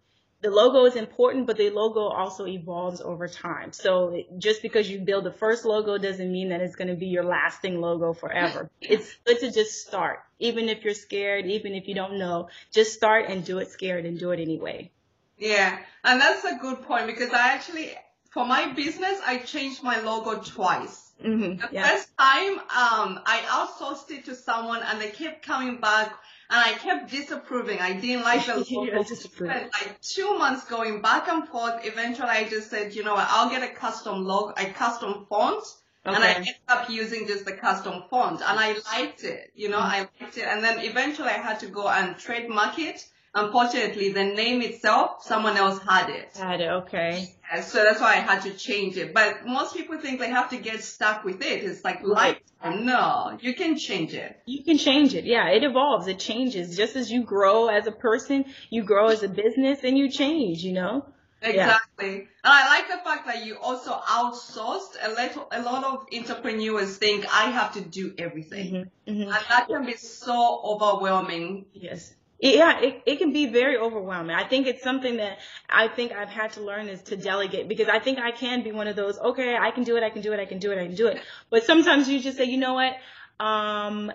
the 0.44 0.50
logo 0.50 0.84
is 0.84 0.94
important, 0.94 1.46
but 1.46 1.56
the 1.56 1.70
logo 1.70 2.02
also 2.02 2.46
evolves 2.46 3.00
over 3.00 3.28
time. 3.28 3.72
So 3.72 4.22
just 4.36 4.60
because 4.60 4.90
you 4.90 4.98
build 4.98 5.24
the 5.24 5.32
first 5.32 5.64
logo 5.64 5.96
doesn't 5.96 6.30
mean 6.30 6.50
that 6.50 6.60
it's 6.60 6.76
going 6.76 6.88
to 6.88 6.96
be 6.96 7.06
your 7.06 7.24
lasting 7.24 7.80
logo 7.80 8.12
forever. 8.12 8.70
It's 8.78 9.10
good 9.24 9.40
to 9.40 9.50
just 9.50 9.86
start. 9.86 10.20
Even 10.38 10.68
if 10.68 10.84
you're 10.84 10.92
scared, 10.92 11.46
even 11.46 11.72
if 11.72 11.88
you 11.88 11.94
don't 11.94 12.18
know, 12.18 12.50
just 12.70 12.92
start 12.92 13.30
and 13.30 13.42
do 13.42 13.56
it 13.56 13.70
scared 13.70 14.04
and 14.04 14.18
do 14.18 14.32
it 14.32 14.38
anyway. 14.38 14.90
Yeah. 15.38 15.78
And 16.04 16.20
that's 16.20 16.44
a 16.44 16.58
good 16.60 16.82
point 16.82 17.06
because 17.06 17.32
I 17.32 17.54
actually, 17.54 17.92
for 18.28 18.44
my 18.44 18.70
business, 18.74 19.18
I 19.24 19.38
changed 19.38 19.82
my 19.82 20.00
logo 20.00 20.42
twice. 20.42 21.10
Mm-hmm. 21.24 21.62
The 21.62 21.68
yeah. 21.72 21.88
first 21.88 22.08
time, 22.18 22.58
um, 22.58 23.20
I 23.24 23.40
outsourced 23.46 24.10
it 24.10 24.26
to 24.26 24.34
someone 24.34 24.82
and 24.82 25.00
they 25.00 25.08
kept 25.08 25.46
coming 25.46 25.80
back 25.80 26.12
and 26.50 26.60
I 26.60 26.72
kept 26.74 27.10
disapproving. 27.10 27.80
I 27.80 27.94
didn't 27.94 28.22
like 28.22 28.46
the 28.46 28.64
logo. 28.70 29.02
Spent 29.02 29.72
like 29.72 30.00
two 30.00 30.38
months 30.38 30.64
going 30.66 31.00
back 31.00 31.28
and 31.28 31.48
forth. 31.48 31.84
Eventually, 31.84 32.28
I 32.28 32.48
just 32.48 32.70
said, 32.70 32.94
you 32.94 33.02
know 33.02 33.14
what? 33.14 33.26
I'll 33.30 33.50
get 33.50 33.62
a 33.62 33.74
custom 33.74 34.24
logo, 34.24 34.52
a 34.56 34.66
custom 34.72 35.26
font. 35.28 35.64
Okay. 36.06 36.14
And 36.16 36.22
I 36.22 36.32
ended 36.34 36.54
up 36.68 36.90
using 36.90 37.26
just 37.26 37.46
the 37.46 37.52
custom 37.52 38.02
font 38.10 38.42
and 38.42 38.58
I 38.60 38.76
liked 38.92 39.24
it, 39.24 39.50
you 39.54 39.70
know, 39.70 39.78
mm-hmm. 39.78 39.86
I 39.86 40.08
liked 40.20 40.36
it. 40.36 40.44
And 40.46 40.62
then 40.62 40.80
eventually 40.80 41.28
I 41.28 41.38
had 41.38 41.60
to 41.60 41.66
go 41.66 41.88
and 41.88 42.18
trademark 42.18 42.78
it. 42.78 43.06
Unfortunately, 43.36 44.12
the 44.12 44.24
name 44.24 44.62
itself, 44.62 45.24
someone 45.24 45.56
else 45.56 45.80
had 45.82 46.08
it. 46.08 46.36
Had 46.36 46.60
it, 46.60 46.68
okay. 46.68 47.34
Yeah, 47.52 47.62
so 47.62 47.82
that's 47.82 48.00
why 48.00 48.12
I 48.12 48.20
had 48.20 48.42
to 48.42 48.52
change 48.52 48.96
it. 48.96 49.12
But 49.12 49.44
most 49.44 49.74
people 49.74 49.98
think 49.98 50.20
they 50.20 50.30
have 50.30 50.50
to 50.50 50.56
get 50.56 50.84
stuck 50.84 51.24
with 51.24 51.42
it. 51.42 51.64
It's 51.64 51.82
like 51.82 52.02
life. 52.04 52.38
No, 52.64 53.36
you 53.40 53.54
can 53.54 53.76
change 53.76 54.14
it. 54.14 54.40
You 54.46 54.62
can 54.62 54.78
change 54.78 55.14
it. 55.14 55.24
Yeah, 55.24 55.48
it 55.48 55.64
evolves. 55.64 56.06
It 56.06 56.20
changes. 56.20 56.76
Just 56.76 56.94
as 56.94 57.10
you 57.10 57.24
grow 57.24 57.66
as 57.66 57.86
a 57.88 57.92
person, 57.92 58.44
you 58.70 58.84
grow 58.84 59.08
as 59.08 59.22
a 59.24 59.28
business 59.28 59.80
and 59.82 59.98
you 59.98 60.10
change, 60.10 60.62
you 60.62 60.72
know? 60.72 61.04
Exactly. 61.42 62.06
Yeah. 62.06 62.18
And 62.44 62.52
I 62.52 62.68
like 62.68 62.88
the 62.88 63.04
fact 63.04 63.26
that 63.26 63.44
you 63.44 63.58
also 63.58 63.90
outsourced. 63.90 64.96
A 65.02 65.10
lot, 65.10 65.48
a 65.50 65.62
lot 65.62 65.84
of 65.84 66.06
entrepreneurs 66.16 66.96
think 66.96 67.26
I 67.26 67.50
have 67.50 67.74
to 67.74 67.80
do 67.80 68.14
everything. 68.16 68.66
Mm-hmm. 68.72 69.12
Mm-hmm. 69.12 69.22
And 69.22 69.44
that 69.50 69.66
can 69.68 69.84
be 69.84 69.96
so 69.96 70.60
overwhelming. 70.64 71.66
Yes. 71.74 72.14
Yeah, 72.44 72.78
it, 72.80 73.02
it 73.06 73.18
can 73.18 73.32
be 73.32 73.46
very 73.46 73.78
overwhelming. 73.78 74.36
I 74.36 74.46
think 74.46 74.66
it's 74.66 74.82
something 74.82 75.16
that 75.16 75.38
I 75.70 75.88
think 75.88 76.12
I've 76.12 76.28
had 76.28 76.52
to 76.52 76.60
learn 76.60 76.88
is 76.88 77.00
to 77.04 77.16
delegate 77.16 77.68
because 77.68 77.88
I 77.88 77.98
think 78.00 78.18
I 78.18 78.32
can 78.32 78.62
be 78.62 78.70
one 78.70 78.86
of 78.86 78.96
those, 78.96 79.18
okay, 79.18 79.56
I 79.56 79.70
can 79.70 79.82
do 79.82 79.96
it, 79.96 80.02
I 80.02 80.10
can 80.10 80.20
do 80.20 80.30
it, 80.34 80.38
I 80.38 80.44
can 80.44 80.58
do 80.58 80.70
it, 80.70 80.78
I 80.78 80.86
can 80.86 80.94
do 80.94 81.06
it. 81.06 81.22
But 81.48 81.64
sometimes 81.64 82.06
you 82.06 82.20
just 82.20 82.36
say, 82.36 82.44
you 82.44 82.58
know 82.58 82.74
what? 82.74 82.96
Um, 83.40 84.12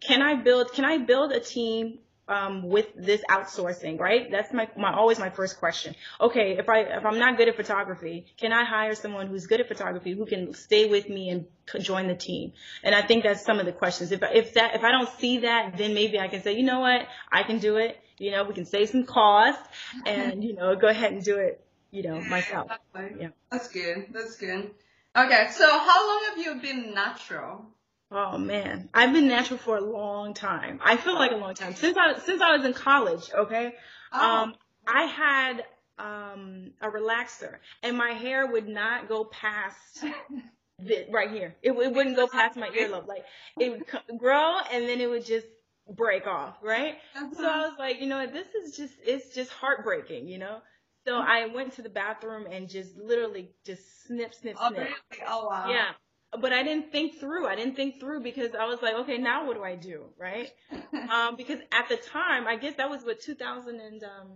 can 0.00 0.22
I 0.22 0.34
build, 0.34 0.72
can 0.72 0.84
I 0.84 0.98
build 0.98 1.30
a 1.30 1.38
team 1.38 2.00
um, 2.28 2.68
with 2.68 2.86
this 2.96 3.22
outsourcing, 3.28 3.98
right? 3.98 4.30
That's 4.30 4.52
my, 4.52 4.68
my 4.76 4.94
always 4.94 5.18
my 5.18 5.30
first 5.30 5.58
question. 5.58 5.94
Okay, 6.20 6.56
if 6.58 6.68
I 6.68 6.80
if 6.80 7.04
I'm 7.04 7.18
not 7.18 7.36
good 7.36 7.48
at 7.48 7.56
photography, 7.56 8.26
can 8.38 8.52
I 8.52 8.64
hire 8.64 8.94
someone 8.94 9.26
who's 9.26 9.46
good 9.46 9.60
at 9.60 9.68
photography 9.68 10.12
who 10.12 10.26
can 10.26 10.54
stay 10.54 10.88
with 10.88 11.08
me 11.08 11.30
and 11.30 11.46
join 11.80 12.08
the 12.08 12.14
team? 12.14 12.52
And 12.82 12.94
I 12.94 13.02
think 13.02 13.24
that's 13.24 13.44
some 13.44 13.58
of 13.58 13.66
the 13.66 13.72
questions. 13.72 14.12
If 14.12 14.22
if 14.22 14.54
that 14.54 14.74
if 14.76 14.84
I 14.84 14.90
don't 14.90 15.08
see 15.18 15.38
that, 15.38 15.76
then 15.76 15.94
maybe 15.94 16.18
I 16.18 16.28
can 16.28 16.42
say, 16.42 16.56
you 16.56 16.62
know 16.62 16.80
what, 16.80 17.06
I 17.30 17.42
can 17.42 17.58
do 17.58 17.76
it. 17.76 17.98
You 18.18 18.30
know, 18.30 18.44
we 18.44 18.54
can 18.54 18.66
save 18.66 18.90
some 18.90 19.04
cost, 19.04 19.60
and 20.06 20.44
you 20.44 20.54
know, 20.54 20.76
go 20.76 20.86
ahead 20.88 21.12
and 21.12 21.24
do 21.24 21.38
it. 21.38 21.64
You 21.90 22.04
know, 22.04 22.20
myself. 22.22 22.70
Yeah, 22.94 23.28
that's 23.50 23.68
good. 23.68 24.06
That's 24.12 24.36
good. 24.36 24.70
Okay, 25.14 25.48
so 25.50 25.66
how 25.66 26.08
long 26.08 26.24
have 26.30 26.38
you 26.38 26.54
been 26.62 26.94
natural? 26.94 27.66
Oh 28.14 28.36
man, 28.36 28.90
I've 28.92 29.12
been 29.12 29.26
natural 29.26 29.58
for 29.58 29.78
a 29.78 29.80
long 29.80 30.34
time. 30.34 30.80
I 30.84 30.96
feel 30.98 31.14
like 31.14 31.32
a 31.32 31.36
long 31.36 31.54
time 31.54 31.74
since 31.74 31.96
I 31.96 32.18
since 32.18 32.42
I 32.42 32.56
was 32.56 32.66
in 32.66 32.74
college. 32.74 33.30
Okay, 33.32 33.74
oh. 34.12 34.20
um, 34.20 34.54
I 34.86 35.04
had 35.04 35.64
um 35.98 36.72
a 36.82 36.88
relaxer, 36.88 37.56
and 37.82 37.96
my 37.96 38.10
hair 38.10 38.46
would 38.46 38.68
not 38.68 39.08
go 39.08 39.24
past 39.24 40.04
this, 40.78 41.08
right 41.10 41.30
here. 41.30 41.54
It, 41.62 41.72
it 41.72 41.94
wouldn't 41.94 42.16
go 42.16 42.28
past 42.28 42.56
my 42.56 42.68
earlobe. 42.68 43.06
Like 43.06 43.24
it 43.58 43.70
would 43.70 44.18
grow, 44.18 44.58
and 44.70 44.86
then 44.86 45.00
it 45.00 45.08
would 45.08 45.24
just 45.24 45.46
break 45.88 46.26
off. 46.26 46.56
Right. 46.62 46.96
So 47.14 47.46
I 47.46 47.60
was 47.60 47.76
like, 47.78 47.98
you 48.00 48.06
know, 48.06 48.26
this 48.26 48.48
is 48.62 48.76
just 48.76 48.92
it's 49.06 49.34
just 49.34 49.50
heartbreaking. 49.50 50.28
You 50.28 50.38
know. 50.38 50.58
So 51.06 51.16
I 51.16 51.46
went 51.46 51.72
to 51.76 51.82
the 51.82 51.88
bathroom 51.88 52.46
and 52.48 52.68
just 52.68 52.96
literally 52.96 53.50
just 53.66 54.04
snip, 54.06 54.34
snip, 54.34 54.56
snip. 54.56 54.70
Oh, 54.70 54.70
really? 54.70 54.94
oh 55.26 55.46
wow. 55.48 55.68
Yeah 55.68 55.92
but 56.40 56.52
I 56.52 56.62
didn't 56.62 56.90
think 56.90 57.18
through. 57.18 57.46
I 57.46 57.54
didn't 57.54 57.76
think 57.76 58.00
through 58.00 58.22
because 58.22 58.54
I 58.54 58.66
was 58.66 58.80
like, 58.82 58.94
okay, 58.94 59.18
now 59.18 59.46
what 59.46 59.56
do 59.56 59.62
I 59.62 59.76
do, 59.76 60.04
right? 60.18 60.50
um, 61.10 61.36
because 61.36 61.58
at 61.72 61.88
the 61.88 61.96
time, 61.96 62.46
I 62.46 62.56
guess 62.56 62.74
that 62.76 62.88
was 62.88 63.04
what 63.04 63.20
2000 63.20 63.80
and 63.80 64.02
um, 64.02 64.28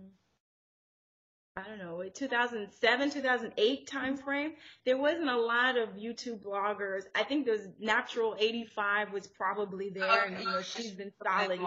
I 1.57 1.63
don't 1.67 1.79
know, 1.79 2.03
2007, 2.13 3.09
2008 3.11 3.87
time 3.87 4.15
frame. 4.15 4.53
There 4.85 4.97
wasn't 4.97 5.29
a 5.29 5.37
lot 5.37 5.75
of 5.75 5.89
YouTube 5.95 6.43
bloggers. 6.43 7.03
I 7.15 7.23
think 7.23 7.47
there's 7.47 7.67
Naptural85 7.83 9.11
was 9.11 9.25
probably 9.25 9.89
there, 9.89 10.25
and 10.25 10.39
you 10.39 10.45
know 10.45 10.61
she's 10.61 10.91
been 10.91 11.11
solid. 11.23 11.59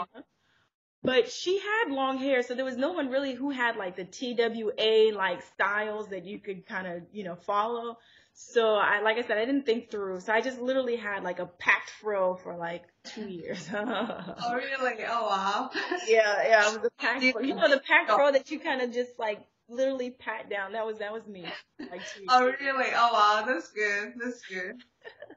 But 1.03 1.31
she 1.31 1.59
had 1.59 1.93
long 1.93 2.19
hair, 2.19 2.43
so 2.43 2.55
there 2.55 2.65
was 2.65 2.77
no 2.77 2.93
one 2.93 3.09
really 3.09 3.35
who 3.35 3.51
had 3.51 3.77
like 3.77 3.97
the 3.97 4.05
TWA 4.05 5.17
like 5.17 5.43
styles 5.55 6.09
that 6.11 6.25
you 6.25 6.39
could 6.39 6.67
kind 6.67 6.87
of 6.87 7.03
you 7.13 7.25
know 7.25 7.35
follow. 7.35 7.99
So 8.43 8.75
I, 8.75 9.01
like 9.03 9.19
I 9.19 9.23
said, 9.23 9.37
I 9.37 9.45
didn't 9.45 9.67
think 9.67 9.91
through. 9.91 10.21
So 10.21 10.33
I 10.33 10.41
just 10.41 10.59
literally 10.59 10.97
had 10.97 11.23
like 11.23 11.41
a 11.41 11.47
packed 11.47 11.91
fro 12.01 12.35
for 12.35 12.57
like 12.57 12.85
two 13.05 13.29
years. 13.29 13.69
oh 13.75 14.55
really? 14.55 15.05
Oh 15.07 15.27
wow. 15.27 15.71
yeah, 16.09 16.49
yeah. 16.49 16.69
It 16.69 16.77
was 16.79 16.87
a 16.87 16.91
packed 16.99 17.25
fro. 17.33 17.43
You 17.43 17.55
know 17.55 17.69
the 17.69 17.79
packed 17.79 18.11
fro 18.11 18.33
that 18.33 18.51
you 18.51 18.59
kind 18.59 18.81
of 18.81 18.93
just 18.93 19.19
like 19.19 19.47
literally 19.69 20.11
pat 20.11 20.49
down. 20.49 20.73
That 20.73 20.87
was 20.87 20.99
that 20.99 21.13
was 21.13 21.27
me. 21.29 21.45
Like 21.79 22.01
oh 22.29 22.47
really? 22.47 22.89
Oh 22.95 23.11
wow, 23.13 23.45
that's 23.47 23.71
good. 23.73 24.15
That's 24.19 24.41
good. 24.47 24.83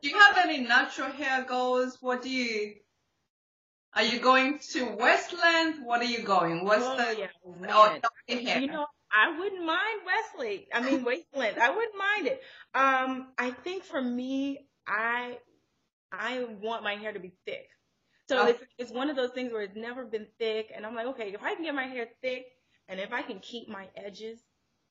Do 0.02 0.10
you 0.10 0.18
have 0.18 0.38
any 0.38 0.62
natural 0.62 1.12
hair 1.12 1.44
goals? 1.44 1.98
What 2.00 2.22
do 2.22 2.30
you? 2.30 2.76
Are 3.96 4.04
you 4.04 4.20
going 4.20 4.60
to 4.72 4.96
Westland? 4.98 5.86
What 5.86 6.02
are 6.02 6.06
you 6.06 6.24
going? 6.24 6.64
What's 6.64 6.84
oh, 6.84 6.98
the? 6.98 7.20
Yeah, 7.20 7.28
oh, 7.70 8.00
hair. 8.28 8.60
You 8.60 8.68
know, 8.68 8.88
I 9.14 9.38
wouldn't 9.38 9.66
mind 9.66 10.00
Wesley. 10.06 10.68
I 10.74 10.82
mean 10.82 11.04
Wasteland. 11.06 11.58
I 11.60 11.70
wouldn't 11.70 11.98
mind 11.98 12.28
it. 12.28 12.42
Um, 12.74 13.28
I 13.38 13.52
think 13.52 13.84
for 13.84 14.02
me, 14.02 14.66
I 14.88 15.38
I 16.12 16.46
want 16.62 16.84
my 16.84 16.96
hair 16.96 17.14
to 17.14 17.20
be 17.20 17.34
thick. 17.46 17.70
So 18.30 18.40
oh. 18.40 18.48
it's 18.48 18.64
it's 18.78 18.92
one 18.92 19.10
of 19.10 19.16
those 19.16 19.32
things 19.32 19.52
where 19.52 19.62
it's 19.62 19.76
never 19.76 20.06
been 20.06 20.28
thick, 20.40 20.72
and 20.76 20.86
I'm 20.86 20.96
like, 20.96 21.08
okay, 21.08 21.34
if 21.34 21.44
I 21.44 21.56
can 21.56 21.64
get 21.64 21.76
my 21.76 21.86
hair 21.86 22.08
thick, 22.22 22.46
and 22.88 23.00
if 23.00 23.12
I 23.12 23.22
can 23.22 23.40
keep 23.40 23.68
my 23.68 23.88
edges, 23.96 24.40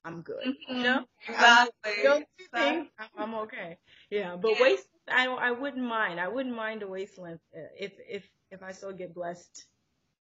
I'm 0.05 0.23
good. 0.23 0.45
Mm-hmm. 0.45 0.77
You 0.77 0.83
know, 0.83 1.05
exactly. 1.27 1.93
those 2.05 2.23
two 2.39 2.45
things, 2.55 2.89
I'm 3.17 3.35
okay. 3.35 3.79
Yeah, 4.11 4.37
but 4.37 4.53
yeah. 4.53 4.63
waist, 4.63 4.87
I 5.09 5.27
I 5.29 5.51
wouldn't 5.53 5.83
mind. 5.83 6.21
I 6.21 6.29
wouldn't 6.29 6.55
mind 6.55 6.83
a 6.83 6.89
waist 6.89 7.19
length 7.19 7.43
if 7.79 7.93
if 8.09 8.29
if 8.51 8.63
I 8.63 8.73
still 8.73 8.93
get 8.93 9.15
blessed. 9.15 9.65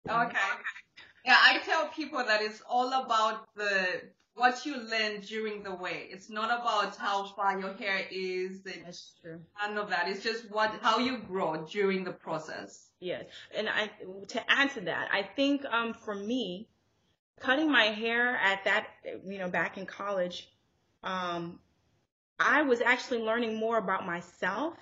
Okay. 0.08 0.36
Yeah, 1.28 1.36
I 1.38 1.58
tell 1.58 1.88
people 1.88 2.24
that 2.24 2.40
it's 2.40 2.62
all 2.66 2.90
about 3.04 3.54
the 3.54 4.00
what 4.34 4.64
you 4.64 4.78
learn 4.78 5.20
during 5.20 5.62
the 5.62 5.74
way. 5.74 6.08
It's 6.10 6.30
not 6.30 6.46
about 6.46 6.96
how 6.96 7.26
far 7.26 7.60
your 7.60 7.74
hair 7.74 8.06
is. 8.10 8.62
That's 8.62 9.12
true. 9.20 9.38
None 9.60 9.76
of 9.76 9.90
that. 9.90 10.08
It's 10.08 10.24
just 10.24 10.50
what 10.50 10.72
how 10.80 10.98
you 11.00 11.18
grow 11.18 11.66
during 11.70 12.02
the 12.02 12.12
process. 12.12 12.88
Yes, 13.00 13.26
and 13.54 13.68
I 13.68 13.90
to 14.28 14.50
add 14.50 14.70
to 14.70 14.80
that, 14.92 15.10
I 15.12 15.22
think 15.22 15.66
um 15.66 15.92
for 15.92 16.14
me, 16.14 16.66
cutting 17.40 17.70
my 17.70 17.88
hair 18.02 18.38
at 18.38 18.64
that 18.64 18.86
you 19.04 19.38
know 19.38 19.50
back 19.50 19.76
in 19.76 19.84
college, 19.84 20.48
um, 21.02 21.58
I 22.40 22.62
was 22.62 22.80
actually 22.80 23.20
learning 23.20 23.54
more 23.54 23.76
about 23.76 24.06
myself 24.06 24.78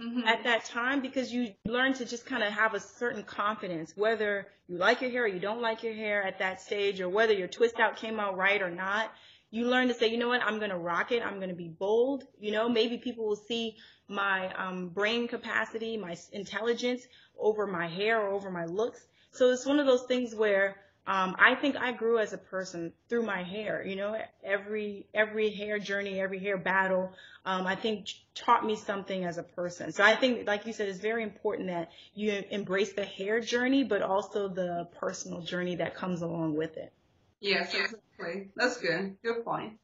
mm-hmm. 0.00 0.26
at 0.26 0.44
that 0.44 0.64
time 0.64 1.00
because 1.00 1.32
you 1.32 1.52
learn 1.64 1.94
to 1.94 2.04
just 2.04 2.26
kind 2.26 2.42
of 2.42 2.52
have 2.52 2.74
a 2.74 2.80
certain 2.80 3.22
confidence, 3.22 3.92
whether 3.96 4.46
you 4.68 4.76
like 4.78 5.00
your 5.00 5.10
hair 5.10 5.24
or 5.24 5.28
you 5.28 5.40
don't 5.40 5.60
like 5.60 5.82
your 5.82 5.94
hair 5.94 6.22
at 6.22 6.38
that 6.38 6.60
stage, 6.60 7.00
or 7.00 7.08
whether 7.08 7.32
your 7.32 7.48
twist 7.48 7.78
out 7.78 7.96
came 7.96 8.18
out 8.18 8.36
right 8.36 8.62
or 8.62 8.70
not. 8.70 9.12
You 9.50 9.68
learn 9.68 9.88
to 9.88 9.94
say, 9.94 10.08
you 10.08 10.18
know 10.18 10.28
what, 10.28 10.42
I'm 10.42 10.58
going 10.58 10.70
to 10.70 10.76
rock 10.76 11.12
it. 11.12 11.22
I'm 11.24 11.36
going 11.36 11.50
to 11.50 11.54
be 11.54 11.68
bold. 11.68 12.24
You 12.38 12.52
know, 12.52 12.68
maybe 12.68 12.98
people 12.98 13.26
will 13.26 13.36
see 13.36 13.76
my 14.08 14.52
um, 14.54 14.88
brain 14.88 15.28
capacity, 15.28 15.96
my 15.96 16.16
intelligence 16.32 17.06
over 17.38 17.66
my 17.66 17.86
hair 17.86 18.20
or 18.20 18.28
over 18.28 18.50
my 18.50 18.64
looks. 18.64 19.06
So 19.32 19.50
it's 19.50 19.66
one 19.66 19.78
of 19.78 19.86
those 19.86 20.04
things 20.04 20.34
where 20.34 20.76
um, 21.06 21.36
I 21.38 21.54
think 21.54 21.76
I 21.76 21.92
grew 21.92 22.18
as 22.18 22.32
a 22.32 22.38
person 22.38 22.92
through 23.08 23.24
my 23.24 23.42
hair. 23.42 23.84
You 23.86 23.96
know, 23.96 24.16
every 24.42 25.06
every 25.14 25.50
hair 25.50 25.78
journey, 25.78 26.20
every 26.20 26.40
hair 26.40 26.58
battle, 26.58 27.12
um, 27.44 27.66
I 27.66 27.76
think 27.76 28.08
taught 28.34 28.64
me 28.64 28.74
something 28.74 29.24
as 29.24 29.38
a 29.38 29.44
person. 29.44 29.92
So 29.92 30.02
I 30.02 30.16
think, 30.16 30.46
like 30.46 30.66
you 30.66 30.72
said, 30.72 30.88
it's 30.88 30.98
very 30.98 31.22
important 31.22 31.68
that 31.68 31.90
you 32.14 32.42
embrace 32.50 32.92
the 32.92 33.04
hair 33.04 33.40
journey, 33.40 33.84
but 33.84 34.02
also 34.02 34.48
the 34.48 34.88
personal 34.98 35.42
journey 35.42 35.76
that 35.76 35.94
comes 35.94 36.22
along 36.22 36.56
with 36.56 36.76
it. 36.76 36.92
Yes, 37.40 37.72
exactly. 37.72 38.50
That's 38.56 38.78
good. 38.78 39.16
Good 39.22 39.44
point. 39.44 39.74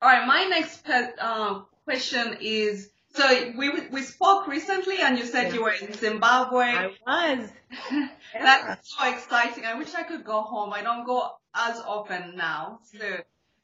All 0.00 0.08
right, 0.08 0.26
my 0.26 0.44
next 0.44 0.84
pet, 0.84 1.16
uh, 1.20 1.60
question 1.84 2.38
is 2.40 2.90
so 3.16 3.52
we 3.56 3.70
we 3.90 4.02
spoke 4.02 4.46
recently, 4.46 5.00
and 5.00 5.18
you 5.18 5.24
said 5.24 5.48
yeah. 5.48 5.54
you 5.54 5.62
were 5.62 5.72
in 5.72 5.92
Zimbabwe. 5.94 6.64
I 6.64 6.86
was. 7.06 7.48
That's 8.32 8.94
so 8.96 9.10
exciting. 9.10 9.64
I 9.64 9.74
wish 9.74 9.94
I 9.94 10.02
could 10.02 10.24
go 10.24 10.42
home. 10.42 10.72
I 10.72 10.82
don't 10.82 11.04
go 11.04 11.30
as 11.54 11.80
often 11.80 12.36
now. 12.36 12.80
So, 12.92 13.18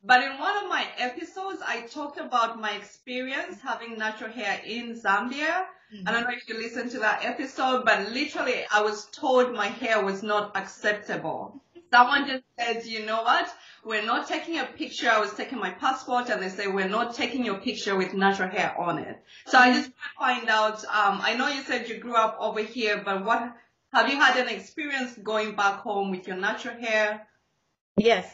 but 0.05 0.23
in 0.25 0.39
one 0.39 0.57
of 0.65 0.69
my 0.69 0.87
episodes, 0.99 1.61
I 1.67 1.83
talked 1.83 2.19
about 2.19 2.61
my 2.61 2.73
experience 2.73 3.61
having 3.63 3.99
natural 3.99 4.33
hair 4.33 4.61
in 4.65 5.01
Zambia. 5.01 5.67
Mm-hmm. 5.95 6.09
I 6.09 6.13
don't 6.13 6.25
know 6.25 6.31
if 6.31 6.49
you 6.49 6.57
listened 6.57 6.91
to 6.93 7.01
that 7.01 7.25
episode, 7.25 7.85
but 7.85 8.11
literally, 8.11 8.65
I 8.73 8.83
was 8.83 9.07
told 9.13 9.55
my 9.55 9.67
hair 9.67 10.03
was 10.03 10.23
not 10.23 10.57
acceptable. 10.57 11.61
Someone 11.93 12.27
just 12.27 12.45
said, 12.59 12.85
you 12.87 13.05
know 13.05 13.23
what? 13.23 13.53
we're 13.85 14.05
not 14.05 14.29
taking 14.29 14.59
a 14.59 14.65
picture. 14.65 15.11
I 15.11 15.19
was 15.19 15.33
taking 15.35 15.59
my 15.59 15.71
passport 15.71 16.29
and 16.31 16.41
they 16.41 16.49
say, 16.49 16.67
we're 16.69 16.89
not 16.89 17.15
taking 17.15 17.45
your 17.45 17.57
picture 17.57 17.97
with 17.97 18.15
natural 18.15 18.49
hair 18.49 18.75
on 18.79 18.99
it. 18.99 19.23
So 19.47 19.59
I 19.59 19.73
just 19.73 19.91
want 20.19 20.39
to 20.39 20.43
find 20.43 20.49
out, 20.49 20.85
um, 20.85 21.21
I 21.23 21.35
know 21.35 21.49
you 21.49 21.63
said 21.63 21.89
you 21.89 21.99
grew 21.99 22.15
up 22.15 22.37
over 22.39 22.61
here, 22.61 23.03
but 23.05 23.25
what, 23.25 23.53
have 23.93 24.09
you 24.09 24.17
had 24.17 24.37
an 24.37 24.49
experience 24.49 25.19
going 25.23 25.57
back 25.57 25.81
home 25.81 26.11
with 26.11 26.27
your 26.27 26.37
natural 26.37 26.77
hair? 26.81 27.27
Yes. 27.97 28.27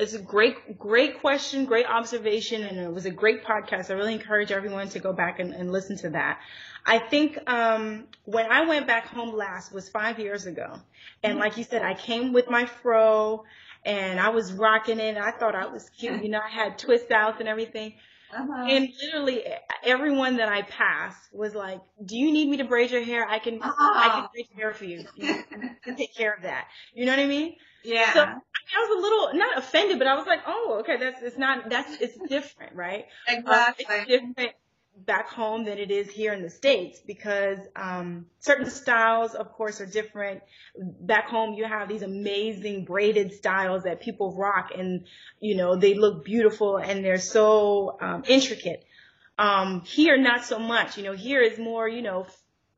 It's 0.00 0.14
a 0.14 0.18
great, 0.18 0.78
great 0.78 1.20
question, 1.20 1.66
great 1.66 1.84
observation, 1.84 2.62
and 2.62 2.78
it 2.78 2.90
was 2.90 3.04
a 3.04 3.10
great 3.10 3.44
podcast. 3.44 3.90
I 3.90 3.94
really 3.94 4.14
encourage 4.14 4.50
everyone 4.50 4.88
to 4.90 4.98
go 4.98 5.12
back 5.12 5.40
and, 5.40 5.52
and 5.52 5.70
listen 5.70 5.98
to 5.98 6.10
that. 6.10 6.40
I 6.86 6.98
think 6.98 7.38
um, 7.46 8.04
when 8.24 8.50
I 8.50 8.64
went 8.64 8.86
back 8.86 9.06
home 9.06 9.36
last 9.36 9.74
was 9.74 9.90
five 9.90 10.18
years 10.18 10.46
ago, 10.46 10.80
and 11.22 11.38
like 11.38 11.58
you 11.58 11.64
said, 11.64 11.82
I 11.82 11.92
came 11.92 12.32
with 12.32 12.48
my 12.48 12.64
fro 12.64 13.44
and 13.84 14.18
I 14.18 14.30
was 14.30 14.54
rocking 14.54 14.98
it. 14.98 15.16
And 15.16 15.18
I 15.18 15.32
thought 15.32 15.54
I 15.54 15.66
was 15.66 15.90
cute. 15.90 16.22
You 16.22 16.30
know, 16.30 16.40
I 16.40 16.48
had 16.48 16.78
twist 16.78 17.10
outs 17.10 17.40
and 17.40 17.48
everything. 17.48 17.94
Uh-huh. 18.32 18.66
And 18.68 18.88
literally 19.02 19.44
everyone 19.84 20.36
that 20.36 20.48
I 20.48 20.62
passed 20.62 21.34
was 21.34 21.54
like, 21.54 21.80
"Do 22.04 22.16
you 22.16 22.32
need 22.32 22.48
me 22.48 22.58
to 22.58 22.64
braid 22.64 22.90
your 22.90 23.02
hair? 23.02 23.28
I 23.28 23.38
can, 23.38 23.60
uh-huh. 23.60 23.74
I 23.76 24.08
can 24.08 24.28
braid 24.32 24.46
your 24.54 24.66
hair 24.66 24.74
for 24.74 24.84
you. 24.84 25.04
you 25.16 25.44
can 25.82 25.96
take 25.96 26.14
care 26.14 26.32
of 26.32 26.42
that." 26.44 26.68
You 26.94 27.06
know 27.06 27.12
what 27.12 27.18
I 27.18 27.26
mean? 27.26 27.56
Yeah. 27.82 28.12
So 28.14 28.26
I 28.74 28.86
was 28.86 28.98
a 28.98 29.02
little 29.02 29.38
not 29.38 29.58
offended, 29.58 29.98
but 29.98 30.06
I 30.06 30.14
was 30.14 30.26
like, 30.26 30.40
oh, 30.46 30.78
okay, 30.80 30.96
that's 30.98 31.22
it's 31.22 31.38
not 31.38 31.68
that's 31.70 32.00
it's 32.00 32.18
different, 32.28 32.74
right? 32.74 33.06
Exactly. 33.28 33.84
Uh, 33.86 34.04
it's 34.06 34.08
different 34.08 34.52
back 35.06 35.28
home 35.28 35.64
than 35.64 35.78
it 35.78 35.90
is 35.90 36.10
here 36.10 36.32
in 36.32 36.42
the 36.42 36.50
states 36.50 37.00
because 37.00 37.58
um, 37.76 38.26
certain 38.38 38.68
styles, 38.68 39.34
of 39.34 39.52
course, 39.52 39.80
are 39.80 39.86
different. 39.86 40.42
Back 40.78 41.28
home, 41.28 41.54
you 41.54 41.64
have 41.64 41.88
these 41.88 42.02
amazing 42.02 42.84
braided 42.84 43.32
styles 43.32 43.84
that 43.84 44.00
people 44.00 44.34
rock, 44.36 44.70
and 44.76 45.06
you 45.40 45.56
know 45.56 45.76
they 45.76 45.94
look 45.94 46.24
beautiful 46.24 46.76
and 46.76 47.04
they're 47.04 47.18
so 47.18 47.96
um, 48.00 48.24
intricate. 48.28 48.84
Um, 49.38 49.80
here, 49.86 50.18
not 50.18 50.44
so 50.44 50.58
much. 50.58 50.98
You 50.98 51.04
know, 51.04 51.14
here 51.14 51.40
is 51.40 51.58
more, 51.58 51.88
you 51.88 52.02
know, 52.02 52.26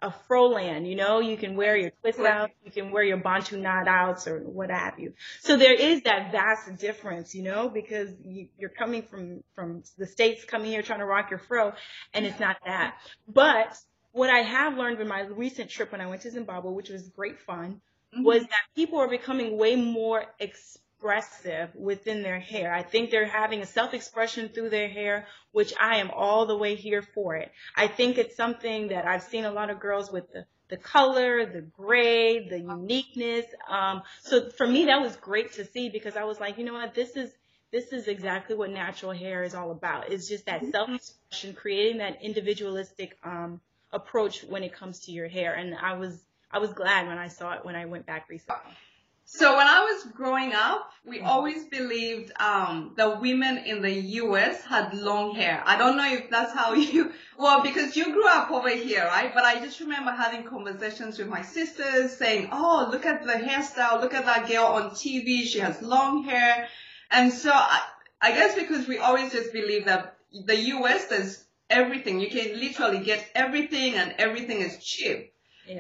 a 0.03 0.13
froland, 0.29 0.89
you 0.89 0.97
know, 0.97 1.21
you 1.21 1.37
can 1.37 1.57
wear 1.57 1.77
your 1.77 1.91
twist 2.01 2.19
outs, 2.19 2.53
you 2.65 2.73
can 2.73 2.91
wear 2.91 3.05
your 3.05 3.19
bantu 3.19 3.57
knot 3.57 3.87
outs 3.87 4.27
or 4.27 4.41
what 4.41 4.71
have 4.71 4.99
you. 4.99 5.15
So 5.41 5.57
there 5.57 5.75
is 5.75 6.03
that 6.03 6.33
vast 6.33 6.77
difference, 6.79 7.35
you 7.35 7.45
know, 7.45 7.69
because 7.69 8.11
you, 8.25 8.49
you're 8.59 8.71
coming 8.71 9.03
from, 9.03 9.45
from 9.55 9.85
the 9.97 10.07
States 10.07 10.45
coming 10.45 10.71
here 10.71 10.83
trying 10.83 10.99
to 10.99 11.07
rock 11.07 11.31
your 11.31 11.39
fro 11.39 11.73
and 12.13 12.27
it's 12.27 12.41
not 12.41 12.57
that. 12.67 12.97
But 13.29 13.79
what 14.11 14.29
I 14.29 14.41
have 14.41 14.77
learned 14.77 15.01
in 15.01 15.09
my 15.09 15.23
recent 15.23 15.71
trip 15.71 15.93
when 15.93 16.01
I 16.01 16.07
went 16.09 16.23
to 16.23 16.31
Zimbabwe, 16.31 16.73
which 16.73 16.91
was 16.91 17.09
great 17.09 17.41
fun, 17.41 17.81
mm-hmm. 18.13 18.25
was 18.25 18.43
that 18.43 18.65
people 18.75 18.99
are 18.99 19.09
becoming 19.09 19.57
way 19.57 19.77
more 19.77 20.25
exposed 20.41 20.81
expressive 21.03 21.75
within 21.75 22.23
their 22.23 22.39
hair. 22.39 22.73
I 22.73 22.83
think 22.83 23.11
they're 23.11 23.27
having 23.27 23.61
a 23.61 23.67
self-expression 23.67 24.51
through 24.51 24.71
their 24.71 24.89
hair, 24.89 25.27
which 25.51 25.75
I 25.81 25.99
am 25.99 26.11
all 26.11 26.47
the 26.47 26.57
way 26.57 26.77
here 26.77 27.03
for 27.03 27.35
it. 27.35 27.51
I 27.77 27.89
think 27.89 28.19
it's 28.19 28.37
something 28.37 28.89
that 28.89 29.07
I've 29.07 29.25
seen 29.25 29.45
a 29.45 29.51
lot 29.51 29.71
of 29.71 29.81
girls 29.81 30.11
with 30.13 30.33
the 30.33 30.47
the 30.69 30.77
color, 30.79 31.45
the 31.45 31.61
gray, 31.61 32.49
the 32.49 32.59
uniqueness. 32.59 33.45
Um, 33.69 34.03
so 34.23 34.49
for 34.49 34.67
me, 34.67 34.87
that 34.87 35.03
was 35.03 35.15
great 35.17 35.53
to 35.55 35.67
see 35.67 35.91
because 35.91 36.17
I 36.17 36.25
was 36.25 36.41
like, 36.41 36.57
you 36.57 36.65
know 36.65 36.73
what, 36.73 36.95
this 36.95 37.15
is 37.17 37.31
this 37.73 37.93
is 37.93 38.09
exactly 38.09 38.57
what 38.57 38.71
natural 38.71 39.13
hair 39.13 39.43
is 39.43 39.55
all 39.55 39.71
about. 39.71 40.11
It's 40.11 40.29
just 40.29 40.47
that 40.47 40.65
self-expression, 40.71 41.55
creating 41.55 41.99
that 41.99 42.23
individualistic 42.23 43.19
um, 43.23 43.61
approach 43.93 44.45
when 44.45 44.63
it 44.63 44.73
comes 44.73 45.01
to 45.01 45.13
your 45.13 45.29
hair. 45.29 45.53
And 45.53 45.75
I 45.75 45.95
was 45.95 46.19
I 46.51 46.59
was 46.59 46.73
glad 46.73 47.07
when 47.07 47.19
I 47.19 47.29
saw 47.29 47.53
it 47.55 47.65
when 47.65 47.77
I 47.77 47.85
went 47.87 48.07
back 48.07 48.31
recently. 48.31 48.73
So 49.35 49.57
when 49.57 49.67
I 49.67 49.81
was 49.81 50.13
growing 50.13 50.53
up, 50.53 50.93
we 51.07 51.21
always 51.21 51.65
believed 51.65 52.33
um, 52.39 52.93
the 52.99 53.19
women 53.19 53.57
in 53.65 53.81
the 53.81 53.91
U.S. 53.91 54.63
had 54.63 54.93
long 54.93 55.35
hair. 55.35 55.63
I 55.65 55.79
don't 55.79 55.97
know 55.97 56.07
if 56.07 56.29
that's 56.29 56.53
how 56.53 56.75
you, 56.93 57.13
well, 57.39 57.63
because 57.63 57.97
you 57.97 58.13
grew 58.13 58.29
up 58.29 58.51
over 58.51 58.69
here, 58.69 59.07
right? 59.07 59.33
But 59.33 59.45
I 59.45 59.59
just 59.65 59.81
remember 59.81 60.11
having 60.11 60.45
conversations 60.45 61.19
with 61.19 61.29
my 61.29 61.41
sisters 61.41 62.15
saying, 62.15 62.51
"Oh, 62.53 62.91
look 62.93 63.07
at 63.07 63.25
the 63.25 63.33
hairstyle. 63.33 64.03
Look 64.03 64.13
at 64.13 64.27
that 64.27 64.49
girl 64.49 64.67
on 64.67 64.91
TV. 64.91 65.45
She 65.45 65.61
has 65.61 65.81
long 65.81 66.25
hair." 66.25 66.69
And 67.11 67.33
so 67.33 67.53
I, 67.55 67.81
I 68.21 68.33
guess 68.33 68.55
because 68.55 68.87
we 68.87 68.99
always 68.99 69.33
just 69.33 69.51
believe 69.55 69.87
that 69.87 70.19
the 70.45 70.57
U.S. 70.77 71.09
does 71.09 71.43
everything. 71.71 72.21
You 72.21 72.29
can 72.29 72.61
literally 72.61 73.03
get 73.03 73.27
everything, 73.35 73.95
and 73.95 74.15
everything 74.19 74.61
is 74.61 74.85
cheap. 74.85 75.32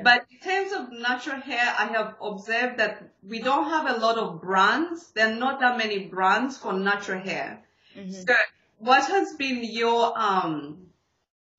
But 0.03 0.27
in 0.31 0.39
terms 0.39 0.73
of 0.73 0.93
natural 0.93 1.41
hair, 1.41 1.75
I 1.79 1.87
have 1.87 2.15
observed 2.23 2.79
that 2.79 3.11
we 3.27 3.41
don't 3.41 3.69
have 3.69 3.97
a 3.97 3.99
lot 3.99 4.19
of 4.19 4.41
brands. 4.41 5.11
There 5.13 5.31
are 5.31 5.35
not 5.35 5.61
that 5.61 5.77
many 5.77 6.07
brands 6.07 6.57
for 6.57 6.73
natural 6.73 7.21
hair. 7.21 7.63
Mm-hmm. 7.97 8.13
So 8.13 8.35
what 8.79 9.05
has 9.09 9.35
been 9.35 9.65
your 9.65 10.19
um, 10.19 10.87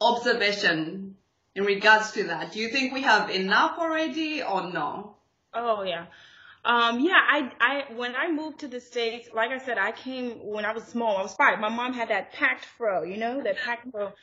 observation 0.02 1.16
in 1.56 1.63
regards 1.66 2.12
to 2.13 2.25
that? 2.25 2.54
Do 2.54 2.60
you 2.60 2.70
think 2.70 2.94
we 2.94 3.02
have 3.02 3.30
enough 3.30 3.78
already 3.78 4.42
or 4.42 4.72
no? 4.72 5.16
Oh 5.54 5.84
yeah. 5.84 6.06
Um, 6.66 7.02
yeah, 7.02 7.20
I, 7.20 7.52
I, 7.60 7.94
when 7.94 8.16
I 8.16 8.32
moved 8.32 8.60
to 8.60 8.70
the 8.70 8.80
States, 8.80 9.28
like 9.34 9.52
I 9.52 9.58
said, 9.58 9.78
I 9.78 9.92
came 9.92 10.32
when 10.46 10.63
I 10.63 10.72
was 10.72 10.84
small. 10.86 11.18
I 11.18 11.22
was 11.22 11.34
five. 11.36 11.60
My 11.60 11.68
mom 11.68 11.94
had 11.94 12.10
that 12.10 12.32
packed 12.32 12.63
fro, 12.63 13.04
you 13.04 13.18
know, 13.18 13.44
that 13.44 13.58
packed 13.58 13.92
fro. 13.92 14.13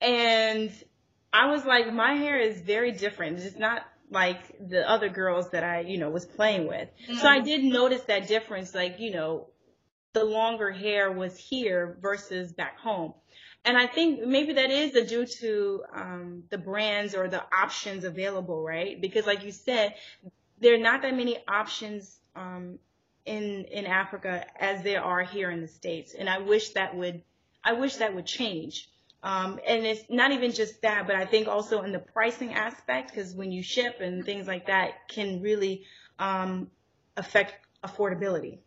And 0.00 0.72
I 1.32 1.50
was 1.50 1.64
like, 1.64 1.92
my 1.92 2.14
hair 2.14 2.38
is 2.38 2.60
very 2.60 2.92
different. 2.92 3.38
It's 3.40 3.58
not 3.58 3.86
like 4.10 4.40
the 4.60 4.88
other 4.88 5.08
girls 5.08 5.50
that 5.50 5.64
I, 5.64 5.80
you 5.80 5.98
know, 5.98 6.10
was 6.10 6.26
playing 6.26 6.68
with. 6.68 6.88
Mm-hmm. 7.08 7.18
So 7.18 7.26
I 7.26 7.38
mm-hmm. 7.38 7.46
did 7.46 7.64
notice 7.64 8.02
that 8.02 8.28
difference, 8.28 8.74
like, 8.74 9.00
you 9.00 9.12
know, 9.12 9.48
the 10.12 10.24
longer 10.24 10.70
hair 10.70 11.10
was 11.10 11.36
here 11.38 11.96
versus 12.00 12.52
back 12.52 12.78
home. 12.78 13.14
And 13.64 13.78
I 13.78 13.86
think 13.86 14.26
maybe 14.26 14.54
that 14.54 14.70
is 14.70 14.92
due 15.08 15.24
to 15.24 15.82
um, 15.94 16.42
the 16.50 16.58
brands 16.58 17.14
or 17.14 17.28
the 17.28 17.42
options 17.56 18.04
available, 18.04 18.62
right? 18.62 19.00
Because 19.00 19.24
like 19.24 19.44
you 19.44 19.52
said, 19.52 19.94
there 20.60 20.74
are 20.74 20.78
not 20.78 21.02
that 21.02 21.14
many 21.14 21.38
options 21.46 22.18
um, 22.34 22.78
in 23.24 23.64
in 23.66 23.86
Africa 23.86 24.44
as 24.58 24.82
there 24.82 25.02
are 25.02 25.22
here 25.22 25.50
in 25.50 25.60
the 25.60 25.68
states, 25.68 26.14
and 26.14 26.28
I 26.28 26.38
wish 26.38 26.70
that 26.70 26.96
would 26.96 27.22
I 27.64 27.74
wish 27.74 27.96
that 27.96 28.14
would 28.14 28.26
change. 28.26 28.88
Um, 29.22 29.60
and 29.66 29.86
it's 29.86 30.02
not 30.10 30.32
even 30.32 30.52
just 30.52 30.82
that, 30.82 31.06
but 31.06 31.14
I 31.14 31.24
think 31.26 31.46
also 31.46 31.82
in 31.82 31.92
the 31.92 32.00
pricing 32.00 32.54
aspect, 32.54 33.10
because 33.10 33.34
when 33.34 33.52
you 33.52 33.62
ship 33.62 34.00
and 34.00 34.24
things 34.24 34.48
like 34.48 34.66
that 34.66 35.08
can 35.08 35.40
really 35.40 35.84
um, 36.18 36.70
affect 37.16 37.54
affordability. 37.84 38.58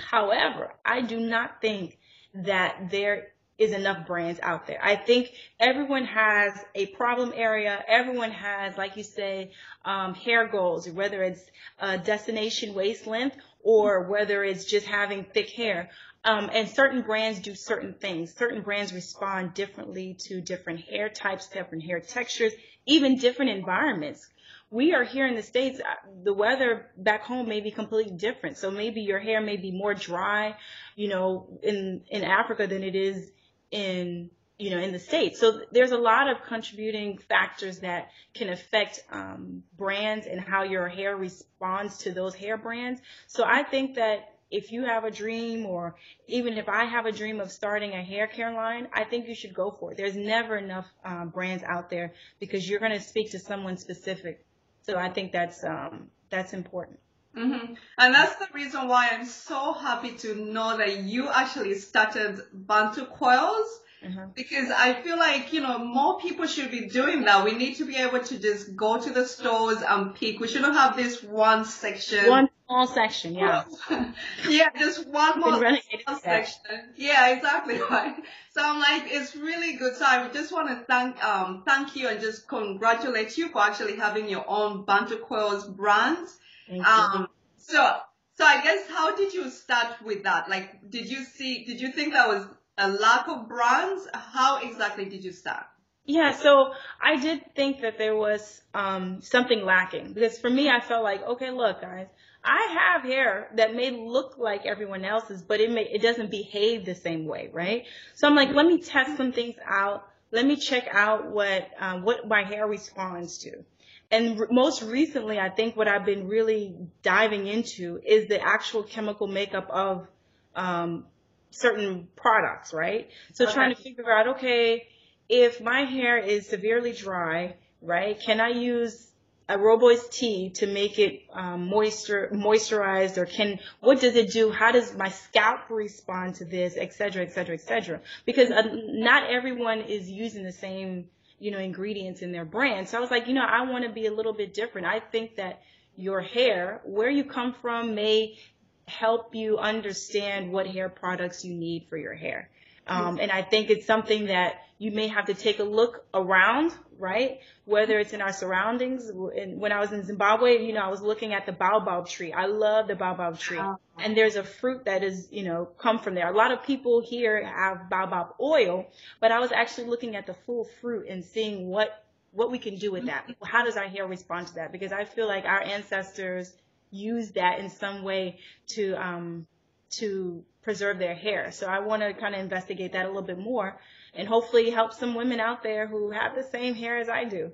However, 0.00 0.74
I 0.84 1.02
do 1.02 1.20
not 1.20 1.60
think 1.60 1.98
that 2.34 2.90
there 2.90 3.28
is 3.56 3.72
enough 3.72 4.06
brands 4.06 4.40
out 4.42 4.66
there. 4.66 4.80
I 4.82 4.96
think 4.96 5.32
everyone 5.60 6.04
has 6.06 6.52
a 6.74 6.86
problem 6.86 7.32
area. 7.34 7.84
Everyone 7.86 8.32
has, 8.32 8.76
like 8.76 8.96
you 8.96 9.04
say, 9.04 9.52
um, 9.84 10.14
hair 10.14 10.48
goals, 10.48 10.88
whether 10.88 11.22
it's 11.22 11.44
a 11.78 11.96
destination 11.96 12.74
waist 12.74 13.06
length 13.06 13.36
or 13.62 14.02
whether 14.02 14.42
it's 14.42 14.64
just 14.64 14.86
having 14.86 15.24
thick 15.24 15.50
hair. 15.50 15.90
Um, 16.24 16.50
and 16.54 16.68
certain 16.68 17.02
brands 17.02 17.40
do 17.40 17.54
certain 17.54 17.94
things. 17.94 18.34
Certain 18.34 18.62
brands 18.62 18.94
respond 18.94 19.52
differently 19.52 20.16
to 20.20 20.40
different 20.40 20.80
hair 20.80 21.10
types, 21.10 21.48
different 21.48 21.84
hair 21.84 22.00
textures, 22.00 22.52
even 22.86 23.18
different 23.18 23.50
environments. 23.50 24.26
We 24.70 24.94
are 24.94 25.04
here 25.04 25.26
in 25.26 25.34
the 25.34 25.42
States, 25.42 25.80
uh, 25.80 26.08
the 26.24 26.32
weather 26.32 26.90
back 26.96 27.22
home 27.22 27.48
may 27.48 27.60
be 27.60 27.70
completely 27.70 28.16
different. 28.16 28.56
So 28.56 28.70
maybe 28.70 29.02
your 29.02 29.18
hair 29.18 29.40
may 29.40 29.56
be 29.56 29.70
more 29.70 29.94
dry, 29.94 30.56
you 30.96 31.08
know, 31.08 31.58
in, 31.62 32.02
in 32.08 32.24
Africa 32.24 32.66
than 32.66 32.82
it 32.82 32.94
is 32.94 33.30
in, 33.70 34.30
you 34.58 34.70
know, 34.70 34.78
in 34.78 34.92
the 34.92 34.98
States. 34.98 35.38
So 35.38 35.60
there's 35.72 35.92
a 35.92 35.98
lot 35.98 36.30
of 36.30 36.42
contributing 36.42 37.18
factors 37.18 37.80
that 37.80 38.10
can 38.32 38.48
affect 38.48 39.00
um, 39.12 39.62
brands 39.76 40.26
and 40.26 40.40
how 40.40 40.62
your 40.62 40.88
hair 40.88 41.16
responds 41.16 41.98
to 41.98 42.12
those 42.12 42.34
hair 42.34 42.56
brands. 42.56 43.00
So 43.26 43.44
I 43.44 43.62
think 43.62 43.96
that 43.96 44.33
if 44.54 44.70
you 44.70 44.84
have 44.84 45.04
a 45.04 45.10
dream 45.10 45.66
or 45.66 45.96
even 46.28 46.56
if 46.58 46.68
I 46.68 46.84
have 46.84 47.06
a 47.06 47.12
dream 47.12 47.40
of 47.40 47.50
starting 47.50 47.92
a 47.92 48.02
hair 48.02 48.26
care 48.26 48.52
line, 48.52 48.88
I 48.92 49.04
think 49.04 49.26
you 49.28 49.34
should 49.34 49.54
go 49.54 49.70
for 49.78 49.92
it. 49.92 49.96
There's 49.96 50.16
never 50.16 50.56
enough 50.56 50.86
um, 51.04 51.30
brands 51.30 51.64
out 51.64 51.90
there 51.90 52.14
because 52.38 52.68
you're 52.68 52.80
going 52.80 52.92
to 52.92 53.00
speak 53.00 53.32
to 53.32 53.38
someone 53.38 53.76
specific. 53.76 54.44
So 54.82 54.96
I 54.96 55.08
think 55.10 55.32
that's 55.32 55.64
um, 55.64 56.08
that's 56.30 56.52
important. 56.52 57.00
Mm-hmm. 57.36 57.74
And 57.98 58.14
that's 58.14 58.36
the 58.36 58.46
reason 58.54 58.86
why 58.86 59.08
I'm 59.12 59.26
so 59.26 59.72
happy 59.72 60.12
to 60.18 60.36
know 60.36 60.76
that 60.76 60.98
you 60.98 61.28
actually 61.28 61.74
started 61.74 62.40
Bantu 62.52 63.06
Coils 63.06 63.80
Mm-hmm. 64.04 64.30
Because 64.34 64.70
I 64.70 65.00
feel 65.02 65.16
like, 65.16 65.52
you 65.52 65.60
know, 65.60 65.78
more 65.78 66.18
people 66.18 66.46
should 66.46 66.70
be 66.70 66.88
doing 66.88 67.22
that. 67.22 67.44
We 67.44 67.52
need 67.52 67.76
to 67.76 67.86
be 67.86 67.96
able 67.96 68.20
to 68.20 68.38
just 68.38 68.76
go 68.76 69.00
to 69.00 69.10
the 69.10 69.26
stores 69.26 69.78
and 69.80 70.14
pick. 70.14 70.40
We 70.40 70.48
shouldn't 70.48 70.74
have 70.74 70.96
this 70.96 71.22
one 71.22 71.64
section. 71.64 72.28
One 72.28 72.50
small 72.66 72.86
section, 72.86 73.34
yeah. 73.34 73.64
yeah, 74.48 74.68
just 74.78 75.06
one 75.06 75.40
more 75.40 75.58
small 75.58 76.18
section. 76.18 76.60
Yeah, 76.96 77.30
exactly 77.30 77.78
right. 77.90 78.16
So 78.52 78.62
I'm 78.62 78.80
like, 78.80 79.12
it's 79.12 79.36
really 79.36 79.74
good. 79.74 79.96
So 79.96 80.04
I 80.04 80.28
just 80.28 80.52
want 80.52 80.68
to 80.68 80.76
thank, 80.86 81.22
um, 81.24 81.62
thank 81.66 81.96
you 81.96 82.08
and 82.08 82.20
just 82.20 82.48
congratulate 82.48 83.36
you 83.36 83.48
for 83.48 83.60
actually 83.60 83.96
having 83.96 84.28
your 84.28 84.44
own 84.48 84.84
Bantu 84.84 85.18
Coils 85.18 85.66
brand. 85.68 86.28
Thank 86.68 86.86
um, 86.86 87.22
you. 87.22 87.28
so, 87.56 87.96
so 88.36 88.44
I 88.44 88.62
guess 88.62 88.88
how 88.88 89.14
did 89.14 89.34
you 89.34 89.50
start 89.50 90.02
with 90.04 90.24
that? 90.24 90.48
Like, 90.48 90.90
did 90.90 91.10
you 91.10 91.24
see, 91.24 91.64
did 91.64 91.80
you 91.80 91.92
think 91.92 92.12
that 92.14 92.28
was 92.28 92.46
a 92.78 92.90
lack 92.90 93.28
of 93.28 93.48
brands? 93.48 94.08
How 94.12 94.60
exactly 94.62 95.04
did 95.04 95.24
you 95.24 95.32
start? 95.32 95.66
Yeah, 96.06 96.32
so 96.32 96.74
I 97.00 97.16
did 97.16 97.54
think 97.54 97.80
that 97.80 97.96
there 97.96 98.14
was 98.14 98.60
um, 98.74 99.22
something 99.22 99.64
lacking 99.64 100.12
because 100.12 100.38
for 100.38 100.50
me, 100.50 100.68
I 100.68 100.80
felt 100.80 101.02
like, 101.02 101.22
okay, 101.22 101.50
look, 101.50 101.80
guys, 101.80 102.08
I 102.44 102.76
have 102.78 103.02
hair 103.02 103.48
that 103.54 103.74
may 103.74 103.90
look 103.90 104.36
like 104.38 104.66
everyone 104.66 105.04
else's, 105.04 105.42
but 105.42 105.60
it 105.60 105.70
may 105.70 105.88
it 105.88 106.02
doesn't 106.02 106.30
behave 106.30 106.84
the 106.84 106.94
same 106.94 107.26
way, 107.26 107.48
right? 107.52 107.84
So 108.14 108.28
I'm 108.28 108.34
like, 108.34 108.50
let 108.50 108.66
me 108.66 108.80
test 108.80 109.16
some 109.16 109.32
things 109.32 109.56
out. 109.66 110.06
Let 110.30 110.44
me 110.44 110.56
check 110.56 110.88
out 110.92 111.30
what 111.30 111.70
um, 111.78 112.02
what 112.02 112.28
my 112.28 112.42
hair 112.44 112.66
responds 112.66 113.38
to. 113.38 113.64
And 114.10 114.38
re- 114.38 114.46
most 114.50 114.82
recently, 114.82 115.38
I 115.38 115.48
think 115.48 115.74
what 115.74 115.88
I've 115.88 116.04
been 116.04 116.28
really 116.28 116.76
diving 117.02 117.46
into 117.46 118.00
is 118.04 118.28
the 118.28 118.40
actual 118.40 118.82
chemical 118.82 119.26
makeup 119.26 119.68
of 119.70 120.06
um, 120.54 121.06
certain 121.50 122.08
products, 122.14 122.74
right? 122.74 123.08
So 123.32 123.44
okay. 123.44 123.54
trying 123.54 123.74
to 123.74 123.80
figure 123.80 124.12
out, 124.12 124.36
okay, 124.36 124.86
if 125.28 125.60
my 125.60 125.84
hair 125.84 126.18
is 126.18 126.46
severely 126.46 126.92
dry, 126.92 127.56
right, 127.80 128.20
can 128.20 128.40
I 128.40 128.48
use 128.48 129.10
a 129.48 129.58
rooibos 129.58 130.10
tea 130.10 130.50
to 130.50 130.66
make 130.66 130.98
it 130.98 131.22
um, 131.32 131.68
moisture 131.68 132.30
moisturized 132.32 133.18
or 133.18 133.26
can 133.26 133.58
what 133.80 134.00
does 134.00 134.16
it 134.16 134.32
do? 134.32 134.50
How 134.50 134.72
does 134.72 134.96
my 134.96 135.10
scalp 135.10 135.68
respond 135.68 136.36
to 136.36 136.44
this? 136.44 136.76
Et 136.76 136.92
cetera 136.92 137.22
et 137.22 137.32
cetera 137.32 137.54
et 137.54 137.60
cetera. 137.60 138.00
Because 138.24 138.50
uh, 138.50 138.62
not 138.72 139.30
everyone 139.30 139.80
is 139.82 140.10
using 140.10 140.44
the 140.44 140.52
same 140.52 141.08
you 141.38 141.50
know 141.50 141.58
ingredients 141.58 142.22
in 142.22 142.32
their 142.32 142.44
brand. 142.44 142.88
So 142.88 142.96
i 142.96 143.00
was 143.00 143.10
like 143.10 143.26
you 143.26 143.34
know 143.34 143.44
i 143.44 143.62
want 143.70 143.84
to 143.84 143.90
be 143.90 144.06
a 144.06 144.12
little 144.12 144.32
bit 144.32 144.54
different. 144.54 144.86
I 144.86 145.00
think 145.00 145.36
that 145.36 145.62
your 145.96 146.20
hair 146.20 146.80
where 146.84 147.10
you 147.10 147.24
come 147.24 147.54
from 147.60 147.94
may 147.94 148.38
help 148.86 149.34
you 149.34 149.58
understand 149.58 150.52
what 150.52 150.66
hair 150.66 150.88
products 150.88 151.44
you 151.44 151.54
need 151.54 151.86
for 151.88 151.96
your 151.96 152.14
hair. 152.14 152.48
Um, 152.86 153.18
and 153.18 153.30
I 153.30 153.42
think 153.42 153.70
it's 153.70 153.86
something 153.86 154.26
that 154.26 154.56
you 154.84 154.90
may 154.90 155.08
have 155.08 155.24
to 155.24 155.34
take 155.34 155.60
a 155.60 155.64
look 155.64 156.04
around, 156.12 156.70
right? 156.98 157.40
Whether 157.64 157.98
it's 157.98 158.12
in 158.12 158.20
our 158.20 158.34
surroundings. 158.34 159.10
when 159.14 159.72
I 159.72 159.80
was 159.80 159.92
in 159.92 160.04
Zimbabwe, 160.04 160.62
you 160.62 160.74
know, 160.74 160.82
I 160.82 160.88
was 160.88 161.00
looking 161.00 161.32
at 161.32 161.46
the 161.46 161.52
baobab 161.52 162.06
tree. 162.06 162.34
I 162.34 162.44
love 162.44 162.86
the 162.86 162.94
baobab 162.94 163.38
tree. 163.38 163.62
And 163.98 164.14
there's 164.14 164.36
a 164.36 164.44
fruit 164.44 164.84
that 164.84 165.02
is, 165.02 165.28
you 165.30 165.42
know, 165.42 165.64
come 165.78 165.98
from 165.98 166.14
there. 166.14 166.28
A 166.28 166.36
lot 166.36 166.52
of 166.52 166.62
people 166.64 167.00
here 167.00 167.46
have 167.46 167.88
baobab 167.88 168.34
oil, 168.38 168.86
but 169.20 169.32
I 169.32 169.40
was 169.40 169.52
actually 169.52 169.86
looking 169.86 170.16
at 170.16 170.26
the 170.26 170.34
full 170.44 170.68
fruit 170.82 171.06
and 171.08 171.24
seeing 171.24 171.68
what, 171.68 172.04
what 172.32 172.50
we 172.50 172.58
can 172.58 172.76
do 172.76 172.92
with 172.92 173.06
that. 173.06 173.30
How 173.42 173.64
does 173.64 173.78
our 173.78 173.88
hair 173.88 174.06
respond 174.06 174.48
to 174.48 174.54
that? 174.56 174.70
Because 174.70 174.92
I 174.92 175.06
feel 175.06 175.26
like 175.26 175.46
our 175.46 175.62
ancestors 175.62 176.52
used 176.90 177.36
that 177.36 177.58
in 177.58 177.70
some 177.70 178.02
way 178.02 178.38
to, 178.74 178.92
um, 179.02 179.46
to 179.92 180.44
preserve 180.62 180.98
their 180.98 181.14
hair. 181.14 181.52
So 181.52 181.68
I 181.68 181.78
want 181.78 182.02
to 182.02 182.12
kind 182.12 182.34
of 182.34 182.40
investigate 182.42 182.92
that 182.92 183.06
a 183.06 183.08
little 183.08 183.22
bit 183.22 183.38
more 183.38 183.78
and 184.16 184.28
hopefully 184.28 184.70
help 184.70 184.92
some 184.92 185.14
women 185.14 185.40
out 185.40 185.62
there 185.62 185.86
who 185.86 186.10
have 186.10 186.34
the 186.34 186.42
same 186.42 186.74
hair 186.74 186.98
as 186.98 187.08
I 187.08 187.24
do. 187.24 187.52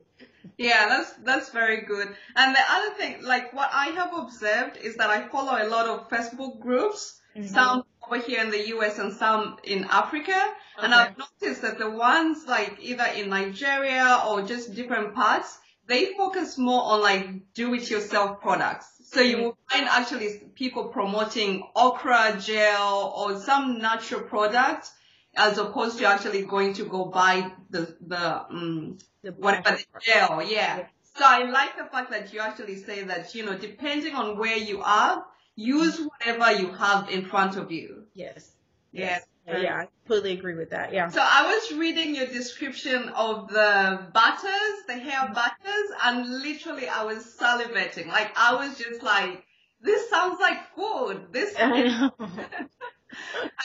Yeah, 0.56 0.88
that's 0.88 1.12
that's 1.24 1.50
very 1.50 1.82
good. 1.82 2.08
And 2.36 2.54
the 2.54 2.60
other 2.68 2.94
thing, 2.94 3.22
like 3.22 3.52
what 3.52 3.70
I 3.72 3.86
have 3.88 4.14
observed 4.14 4.76
is 4.76 4.96
that 4.96 5.10
I 5.10 5.28
follow 5.28 5.52
a 5.52 5.68
lot 5.68 5.88
of 5.88 6.08
Facebook 6.10 6.60
groups, 6.60 7.20
mm-hmm. 7.36 7.46
some 7.46 7.84
over 8.06 8.18
here 8.18 8.42
in 8.42 8.50
the 8.50 8.68
US 8.68 8.98
and 8.98 9.12
some 9.12 9.56
in 9.64 9.84
Africa. 9.84 10.32
Okay. 10.32 10.84
And 10.84 10.94
I've 10.94 11.16
noticed 11.16 11.62
that 11.62 11.78
the 11.78 11.90
ones 11.90 12.44
like 12.46 12.76
either 12.80 13.04
in 13.04 13.30
Nigeria 13.30 14.22
or 14.28 14.42
just 14.42 14.74
different 14.74 15.14
parts, 15.14 15.58
they 15.86 16.14
focus 16.14 16.58
more 16.58 16.82
on 16.82 17.00
like 17.02 17.52
do 17.54 17.74
it 17.74 17.90
yourself 17.90 18.40
products. 18.40 18.86
So 19.12 19.20
you 19.20 19.38
will 19.38 19.58
find 19.70 19.88
actually 19.88 20.40
people 20.54 20.84
promoting 20.88 21.64
okra 21.74 22.38
gel 22.40 23.12
or 23.16 23.40
some 23.40 23.78
natural 23.78 24.20
product 24.20 24.88
as 25.36 25.58
opposed 25.58 25.98
to 25.98 26.06
actually 26.06 26.42
going 26.44 26.74
to 26.74 26.84
go 26.84 27.06
buy 27.06 27.52
the 27.70 27.96
the 28.06 28.42
um 28.48 28.98
the 29.22 29.32
whatever 29.32 29.76
the 29.76 30.00
gel. 30.00 30.42
Yeah. 30.42 30.86
So 31.16 31.24
I 31.24 31.50
like 31.50 31.76
the 31.76 31.84
fact 31.84 32.10
that 32.10 32.32
you 32.32 32.40
actually 32.40 32.76
say 32.76 33.02
that 33.04 33.34
you 33.34 33.44
know 33.44 33.56
depending 33.56 34.14
on 34.14 34.38
where 34.38 34.56
you 34.56 34.82
are, 34.82 35.24
use 35.56 36.00
whatever 36.00 36.52
you 36.52 36.72
have 36.72 37.08
in 37.10 37.24
front 37.24 37.56
of 37.56 37.70
you. 37.70 38.04
Yes. 38.14 38.52
Yes. 38.92 39.26
Yeah, 39.46 39.78
I 39.78 39.88
completely 40.04 40.32
agree 40.38 40.54
with 40.54 40.70
that. 40.70 40.92
Yeah. 40.92 41.08
So 41.08 41.20
I 41.20 41.52
was 41.52 41.78
reading 41.78 42.14
your 42.14 42.26
description 42.26 43.08
of 43.08 43.48
the 43.48 44.06
butters, 44.12 44.84
the 44.86 44.94
hair 44.94 45.30
butters, 45.34 45.90
and 46.04 46.42
literally 46.42 46.88
I 46.88 47.04
was 47.04 47.24
salivating. 47.24 48.06
Like 48.06 48.30
I 48.36 48.54
was 48.54 48.78
just 48.78 49.02
like, 49.02 49.44
this 49.80 50.08
sounds 50.08 50.38
like 50.40 50.58
food. 50.76 51.32
This. 51.32 51.54
I 51.58 51.82
know. 51.82 52.12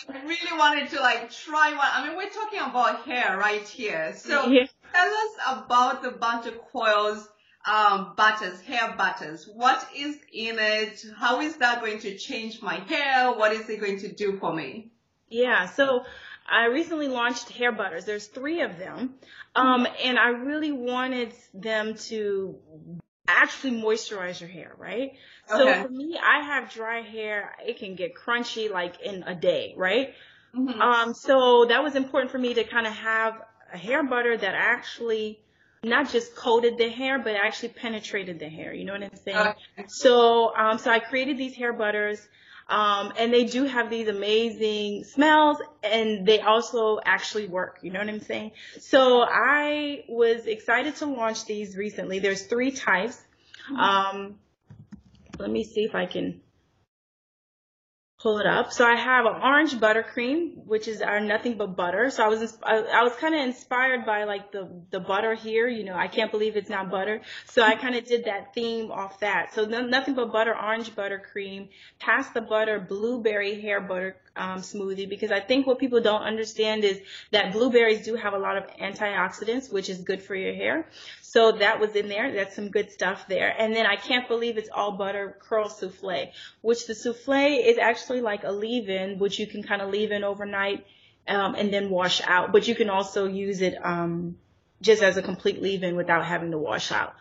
I 0.09 0.25
really 0.25 0.57
wanted 0.57 0.89
to 0.91 0.99
like 0.99 1.31
try 1.31 1.71
one. 1.71 1.79
I 1.81 2.07
mean, 2.07 2.17
we're 2.17 2.29
talking 2.29 2.59
about 2.59 3.05
hair 3.05 3.37
right 3.37 3.67
here. 3.67 4.13
So 4.17 4.47
yeah. 4.49 4.65
tell 4.93 5.07
us 5.07 5.63
about 5.65 6.03
the 6.03 6.11
butter 6.11 6.51
coils 6.71 7.27
um, 7.65 8.13
butters, 8.15 8.61
hair 8.61 8.93
butters. 8.97 9.49
What 9.51 9.85
is 9.95 10.17
in 10.31 10.57
it? 10.59 11.03
How 11.17 11.41
is 11.41 11.57
that 11.57 11.81
going 11.81 11.99
to 11.99 12.17
change 12.17 12.61
my 12.61 12.75
hair? 12.75 13.31
What 13.33 13.51
is 13.53 13.69
it 13.69 13.79
going 13.79 13.99
to 13.99 14.11
do 14.11 14.37
for 14.37 14.53
me? 14.53 14.91
Yeah, 15.29 15.65
so 15.65 16.05
I 16.47 16.65
recently 16.65 17.07
launched 17.07 17.49
hair 17.49 17.71
butters. 17.71 18.05
There's 18.05 18.27
three 18.27 18.61
of 18.61 18.77
them. 18.77 19.15
Um, 19.55 19.87
and 20.03 20.19
I 20.19 20.29
really 20.29 20.71
wanted 20.71 21.33
them 21.53 21.95
to 21.95 22.57
actually 23.27 23.81
moisturize 23.81 24.39
your 24.39 24.49
hair, 24.49 24.73
right? 24.77 25.13
Okay. 25.51 25.81
So 25.81 25.83
for 25.83 25.89
me, 25.89 26.17
I 26.21 26.41
have 26.43 26.71
dry 26.71 27.01
hair. 27.01 27.55
It 27.65 27.77
can 27.77 27.95
get 27.95 28.15
crunchy 28.15 28.71
like 28.71 29.01
in 29.01 29.23
a 29.23 29.35
day, 29.35 29.73
right? 29.77 30.13
Mm-hmm. 30.55 30.81
Um, 30.81 31.13
so 31.13 31.65
that 31.65 31.83
was 31.83 31.95
important 31.95 32.31
for 32.31 32.37
me 32.37 32.53
to 32.53 32.63
kind 32.63 32.87
of 32.87 32.93
have 32.93 33.41
a 33.73 33.77
hair 33.77 34.03
butter 34.03 34.35
that 34.37 34.55
actually 34.55 35.39
not 35.83 36.11
just 36.11 36.35
coated 36.35 36.77
the 36.77 36.89
hair, 36.89 37.19
but 37.19 37.35
actually 37.35 37.69
penetrated 37.69 38.39
the 38.39 38.49
hair. 38.49 38.73
You 38.73 38.85
know 38.85 38.93
what 38.93 39.03
I'm 39.03 39.15
saying? 39.23 39.37
Okay. 39.37 39.85
So, 39.87 40.55
um, 40.55 40.77
so 40.77 40.89
I 40.89 40.99
created 40.99 41.37
these 41.37 41.55
hair 41.55 41.73
butters. 41.73 42.19
Um, 42.67 43.13
and 43.19 43.31
they 43.31 43.45
do 43.45 43.65
have 43.65 43.91
these 43.91 44.07
amazing 44.07 45.03
smells 45.03 45.59
and 45.83 46.25
they 46.25 46.39
also 46.39 46.99
actually 47.05 47.47
work. 47.47 47.77
You 47.83 47.91
know 47.91 47.99
what 47.99 48.09
I'm 48.09 48.21
saying? 48.21 48.51
So 48.79 49.21
I 49.21 50.03
was 50.09 50.47
excited 50.47 50.95
to 50.95 51.05
launch 51.05 51.45
these 51.45 51.77
recently. 51.77 52.17
There's 52.17 52.47
three 52.47 52.71
types. 52.71 53.21
Mm-hmm. 53.71 53.75
Um, 53.75 54.35
let 55.39 55.49
me 55.49 55.63
see 55.63 55.83
if 55.83 55.95
I 55.95 56.05
can 56.05 56.41
pull 58.25 58.39
it 58.39 58.45
up. 58.47 58.71
So 58.71 58.85
I 58.85 58.95
have 58.95 59.25
an 59.25 59.41
orange 59.41 59.75
buttercream, 59.75 60.65
which 60.65 60.87
is 60.87 61.01
our 61.01 61.19
nothing 61.19 61.57
but 61.57 61.75
butter. 61.75 62.09
So 62.09 62.23
I 62.23 62.27
was 62.27 62.57
I, 62.63 62.77
I 62.77 63.03
was 63.03 63.13
kind 63.13 63.35
of 63.35 63.41
inspired 63.41 64.05
by 64.05 64.23
like 64.23 64.51
the 64.51 64.67
the 64.89 64.99
butter 64.99 65.35
here. 65.35 65.67
You 65.67 65.83
know, 65.83 65.95
I 65.95 66.07
can't 66.07 66.31
believe 66.31 66.55
it's 66.55 66.69
not 66.69 66.89
butter. 66.89 67.21
So 67.45 67.61
I 67.61 67.75
kind 67.75 67.95
of 67.95 68.05
did 68.05 68.25
that 68.25 68.53
theme 68.53 68.91
off 68.91 69.19
that. 69.19 69.53
So 69.53 69.65
no, 69.65 69.85
nothing 69.85 70.15
but 70.15 70.31
butter, 70.31 70.55
orange 70.55 70.95
buttercream, 70.95 71.69
past 71.99 72.33
the 72.33 72.41
butter, 72.41 72.79
blueberry 72.79 73.61
hair 73.61 73.81
butter 73.81 74.17
um, 74.35 74.59
smoothie 74.59 75.07
because 75.07 75.31
I 75.31 75.39
think 75.39 75.65
what 75.67 75.79
people 75.79 76.01
don't 76.01 76.23
understand 76.23 76.83
is 76.83 76.99
that 77.31 77.53
blueberries 77.53 78.05
do 78.05 78.15
have 78.15 78.33
a 78.33 78.37
lot 78.37 78.57
of 78.57 78.65
antioxidants, 78.77 79.71
which 79.71 79.89
is 79.89 79.99
good 79.99 80.21
for 80.21 80.35
your 80.35 80.53
hair. 80.53 80.87
So 81.35 81.51
that 81.51 81.81
was 81.81 81.93
in 81.97 82.07
there. 82.07 82.31
That's 82.33 82.55
some 82.55 82.69
good 82.69 82.91
stuff 82.91 83.27
there. 83.27 83.53
And 83.59 83.75
then 83.75 83.85
I 83.85 83.97
can't 83.97 84.25
believe 84.25 84.57
it's 84.57 84.69
all 84.73 84.93
butter 84.93 85.37
curl 85.41 85.67
souffle, 85.67 86.31
which 86.61 86.87
the 86.87 86.95
souffle 86.95 87.59
is 87.61 87.77
actually 87.77 88.21
like 88.21 88.45
a 88.45 88.53
leave-in, 88.53 89.19
which 89.19 89.37
you 89.37 89.45
can 89.45 89.61
kind 89.61 89.81
of 89.81 89.89
leave 89.89 90.11
in 90.11 90.23
overnight 90.23 90.85
um, 91.27 91.55
and 91.55 91.73
then 91.73 91.89
wash 91.89 92.21
out. 92.21 92.53
But 92.53 92.69
you 92.69 92.73
can 92.73 92.89
also 92.89 93.27
use 93.27 93.59
it 93.59 93.75
um, 93.83 94.37
just 94.81 95.03
as 95.03 95.17
a 95.17 95.21
complete 95.21 95.61
leave-in 95.61 95.97
without 95.97 96.23
having 96.23 96.51
to 96.51 96.57
wash 96.57 96.93
out. 96.93 97.15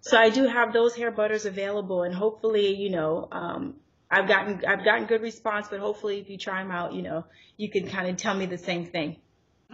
So 0.00 0.16
I 0.16 0.30
do 0.30 0.46
have 0.46 0.72
those 0.72 0.94
hair 0.94 1.10
butters 1.10 1.44
available, 1.44 2.04
and 2.04 2.14
hopefully, 2.14 2.76
you 2.76 2.90
know, 2.90 3.26
um, 3.32 3.74
I've 4.08 4.28
gotten 4.28 4.64
I've 4.64 4.84
gotten 4.84 5.06
good 5.06 5.22
response, 5.22 5.66
but 5.68 5.80
hopefully 5.80 6.20
if 6.20 6.30
you 6.30 6.38
try 6.38 6.62
them 6.62 6.70
out, 6.70 6.92
you 6.92 7.02
know, 7.02 7.24
you 7.56 7.68
can 7.68 7.88
kind 7.88 8.06
of 8.06 8.16
tell 8.16 8.36
me 8.36 8.46
the 8.46 8.58
same 8.58 8.86
thing. 8.86 9.16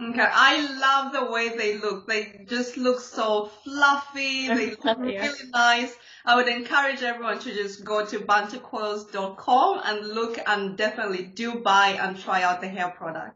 Okay, 0.01 0.27
I 0.27 0.79
love 0.79 1.13
the 1.13 1.31
way 1.31 1.49
they 1.49 1.77
look. 1.77 2.07
They 2.07 2.45
just 2.49 2.77
look 2.77 2.99
so 2.99 3.51
fluffy. 3.63 4.47
They 4.57 4.71
look 4.71 4.99
really 4.99 5.49
nice. 5.51 5.95
I 6.25 6.35
would 6.35 6.47
encourage 6.47 7.03
everyone 7.03 7.39
to 7.39 7.53
just 7.53 7.83
go 7.83 8.05
to 8.05 8.19
bantucoils.com 8.19 9.81
and 9.85 10.07
look 10.07 10.39
and 10.47 10.75
definitely 10.75 11.23
do 11.23 11.59
buy 11.59 11.89
and 12.01 12.19
try 12.19 12.41
out 12.41 12.61
the 12.61 12.67
hair 12.67 12.89
products. 12.89 13.35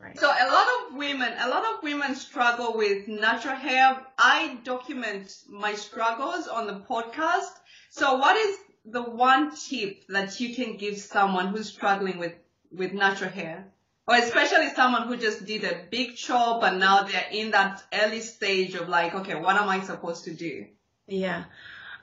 Right. 0.00 0.18
So 0.18 0.26
a 0.26 0.48
lot 0.50 0.66
of 0.76 0.96
women, 0.96 1.32
a 1.38 1.48
lot 1.48 1.64
of 1.64 1.82
women 1.84 2.16
struggle 2.16 2.76
with 2.76 3.06
natural 3.06 3.54
hair. 3.54 4.04
I 4.18 4.58
document 4.64 5.32
my 5.48 5.74
struggles 5.74 6.48
on 6.48 6.66
the 6.66 6.80
podcast. 6.90 7.52
So 7.90 8.16
what 8.16 8.36
is 8.36 8.58
the 8.84 9.02
one 9.02 9.54
tip 9.54 10.04
that 10.08 10.40
you 10.40 10.56
can 10.56 10.76
give 10.76 10.98
someone 10.98 11.48
who's 11.48 11.68
struggling 11.68 12.18
with, 12.18 12.34
with 12.72 12.92
natural 12.92 13.30
hair? 13.30 13.72
Or 14.06 14.16
especially 14.16 14.68
someone 14.70 15.06
who 15.06 15.16
just 15.16 15.44
did 15.46 15.64
a 15.64 15.84
big 15.90 16.16
chop 16.16 16.64
and 16.64 16.80
now 16.80 17.04
they're 17.04 17.24
in 17.30 17.52
that 17.52 17.82
early 17.92 18.20
stage 18.20 18.74
of 18.74 18.88
like, 18.88 19.14
okay, 19.14 19.36
what 19.36 19.56
am 19.56 19.68
I 19.68 19.80
supposed 19.80 20.24
to 20.24 20.34
do? 20.34 20.66
Yeah. 21.06 21.44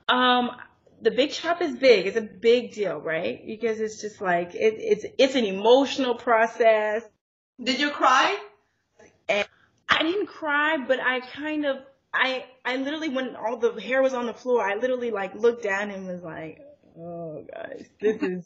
Um, 0.08 0.52
the 1.02 1.12
big 1.12 1.32
chop 1.32 1.62
is 1.62 1.76
big. 1.76 2.08
It's 2.08 2.18
a 2.18 2.22
big 2.22 2.72
deal, 2.74 3.00
right? 3.00 3.46
Because 3.46 3.80
it's 3.82 4.00
just 4.00 4.22
like, 4.22 4.56
it, 4.56 4.76
it's, 4.78 5.06
it's 5.18 5.36
an 5.36 5.46
emotional 5.46 6.16
process. 6.16 7.04
Did 7.62 7.80
you 7.80 7.90
cry? 7.90 8.38
And 9.28 9.46
I 9.90 10.04
didn't 10.04 10.28
cry, 10.28 10.78
but 10.78 11.00
I 11.02 11.20
kind 11.20 11.66
of, 11.66 11.78
I, 12.14 12.46
I 12.64 12.78
literally, 12.78 13.10
when 13.10 13.36
all 13.36 13.58
the 13.58 13.80
hair 13.80 14.02
was 14.02 14.14
on 14.14 14.26
the 14.26 14.34
floor, 14.34 14.62
I 14.62 14.76
literally 14.76 15.12
like 15.12 15.36
looked 15.36 15.64
down 15.64 15.92
and 15.92 16.08
was 16.08 16.24
like, 16.24 16.62
oh 16.98 17.46
guys, 17.54 17.86
this 18.00 18.22
is 18.22 18.46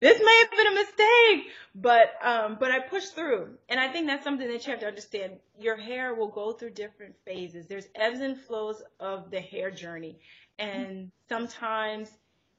this 0.00 0.20
may 0.24 0.38
have 0.42 0.50
been 0.50 0.66
a 0.66 0.74
mistake, 0.74 1.52
but 1.74 2.14
um, 2.22 2.56
but 2.60 2.70
I 2.70 2.80
pushed 2.80 3.14
through, 3.14 3.48
and 3.68 3.80
I 3.80 3.88
think 3.88 4.06
that's 4.06 4.22
something 4.22 4.46
that 4.46 4.64
you 4.64 4.70
have 4.70 4.80
to 4.80 4.86
understand. 4.86 5.34
Your 5.58 5.76
hair 5.76 6.14
will 6.14 6.28
go 6.28 6.52
through 6.52 6.70
different 6.70 7.16
phases. 7.24 7.66
There's 7.66 7.86
ebbs 7.96 8.20
and 8.20 8.38
flows 8.38 8.80
of 9.00 9.30
the 9.30 9.40
hair 9.40 9.70
journey, 9.70 10.20
and 10.58 11.10
sometimes 11.28 12.10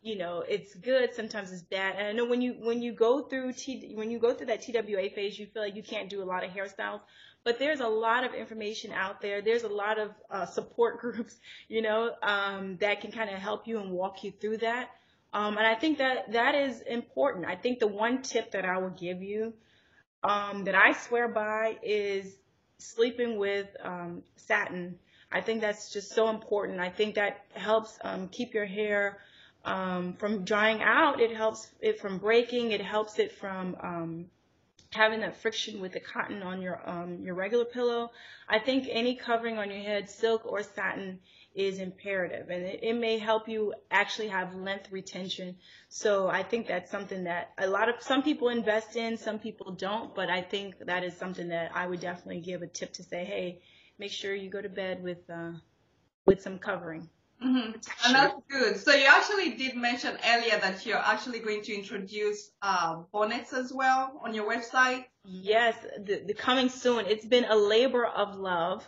you 0.02 0.18
know 0.18 0.44
it's 0.48 0.76
good, 0.76 1.14
sometimes 1.14 1.54
it's 1.54 1.62
bad. 1.62 1.96
And 1.98 2.08
I 2.08 2.12
know 2.12 2.26
when 2.26 2.42
you 2.42 2.56
when 2.60 2.82
you 2.82 2.92
go 2.92 3.24
through 3.24 3.54
T 3.54 3.94
when 3.96 4.12
you 4.12 4.20
go 4.20 4.34
through 4.34 4.48
that 4.48 4.62
TWA 4.62 5.10
phase, 5.10 5.40
you 5.40 5.46
feel 5.46 5.64
like 5.64 5.76
you 5.76 5.84
can't 5.84 6.10
do 6.10 6.22
a 6.22 6.26
lot 6.26 6.44
of 6.44 6.52
hairstyles, 6.52 7.00
but 7.46 7.58
there's 7.58 7.80
a 7.80 7.88
lot 7.88 8.26
of 8.26 8.34
information 8.34 8.92
out 8.92 9.22
there. 9.22 9.42
There's 9.42 9.64
a 9.64 9.70
lot 9.70 9.98
of 9.98 10.12
uh, 10.30 10.46
support 10.46 11.00
groups, 11.02 11.40
you 11.70 11.82
know, 11.82 12.12
um, 12.22 12.78
that 12.82 13.00
can 13.00 13.14
kind 13.14 13.30
of 13.30 13.40
help 13.40 13.66
you 13.66 13.80
and 13.80 13.92
walk 13.92 14.26
you 14.26 14.32
through 14.32 14.58
that. 14.58 14.90
Um, 15.34 15.58
and 15.58 15.68
I 15.68 15.76
think 15.76 16.00
that 16.00 16.32
that 16.32 16.56
is 16.56 16.82
important. 16.82 17.46
I 17.46 17.56
think 17.56 17.80
the 17.80 17.88
one 17.88 18.22
tip 18.22 18.52
that 18.52 18.66
I 18.66 18.80
will 18.80 18.90
give 18.90 19.22
you 19.22 19.54
um, 20.24 20.64
that 20.66 20.76
I 20.76 20.94
swear 20.94 21.28
by 21.28 21.78
is 21.84 22.36
sleeping 22.78 23.38
with 23.38 23.68
um, 23.84 24.24
satin. 24.38 24.98
I 25.32 25.42
think 25.42 25.62
that's 25.62 25.94
just 25.94 26.12
so 26.14 26.30
important. 26.30 26.80
I 26.80 26.90
think 26.90 27.16
that 27.16 27.46
helps 27.54 27.98
um, 28.04 28.28
keep 28.30 28.54
your 28.54 28.66
hair 28.66 29.20
um, 29.66 30.14
from 30.14 30.44
drying 30.44 30.82
out. 30.82 31.22
It 31.22 31.36
helps 31.36 31.68
it 31.80 32.00
from 32.00 32.18
breaking. 32.18 32.72
It 32.72 32.82
helps 32.82 33.20
it 33.20 33.32
from 33.34 33.78
um, 33.82 34.26
having 34.92 35.20
that 35.20 35.38
friction 35.38 35.80
with 35.80 35.92
the 35.92 36.00
cotton 36.00 36.42
on 36.42 36.62
your 36.62 36.82
your 37.22 37.36
regular 37.36 37.66
pillow. 37.66 38.12
I 38.48 38.58
think 38.58 38.88
any 38.90 39.16
covering 39.16 39.60
on 39.60 39.70
your 39.70 39.82
head, 39.82 40.10
silk 40.10 40.46
or 40.46 40.64
satin, 40.64 41.20
is 41.60 41.80
imperative, 41.80 42.50
and 42.50 42.64
it, 42.64 42.80
it 42.84 42.94
may 42.94 43.20
help 43.20 43.50
you 43.50 43.74
actually 43.92 44.30
have 44.30 44.56
length 44.56 44.92
retention. 44.92 45.58
So 45.90 46.30
I 46.30 46.44
think 46.44 46.68
that's 46.68 46.90
something 46.90 47.26
that 47.26 47.52
a 47.58 47.68
lot 47.68 47.90
of 47.90 47.96
some 48.02 48.24
people 48.24 48.48
invest 48.48 48.96
in, 48.96 49.18
some 49.18 49.40
people 49.40 49.74
don't, 49.74 50.16
but 50.16 50.30
I 50.30 50.42
think 50.42 50.76
that 50.86 51.04
is 51.04 51.18
something 51.18 51.50
that 51.50 51.72
I 51.76 51.86
would 51.86 52.00
definitely 52.00 52.42
give 52.42 52.62
a 52.62 52.68
tip 52.68 52.94
to 52.94 53.04
say, 53.04 53.26
hey, 53.26 53.62
make 53.98 54.12
sure 54.12 54.34
you 54.34 54.50
go 54.50 54.62
to 54.62 54.70
bed 54.70 55.04
with 55.04 55.30
uh, 55.30 55.52
with 56.26 56.42
some 56.42 56.60
covering. 56.60 57.10
Mm-hmm. 57.44 57.72
And 58.06 58.16
that's 58.16 58.36
good. 58.50 58.78
So 58.78 58.94
you 58.94 59.08
actually 59.08 59.52
did 59.52 59.76
mention 59.76 60.18
earlier 60.28 60.60
that 60.60 60.86
you're 60.86 60.98
actually 60.98 61.40
going 61.40 61.64
to 61.64 61.74
introduce 61.74 62.52
uh, 62.62 63.04
bonnets 63.14 63.54
as 63.54 63.72
well 63.72 64.20
on 64.24 64.34
your 64.34 64.50
website. 64.50 65.06
Yes, 65.24 65.76
the, 66.06 66.24
the 66.26 66.34
coming 66.34 66.70
soon. 66.70 67.06
It's 67.06 67.26
been 67.26 67.46
a 67.46 67.56
labor 67.56 68.06
of 68.06 68.36
love 68.36 68.88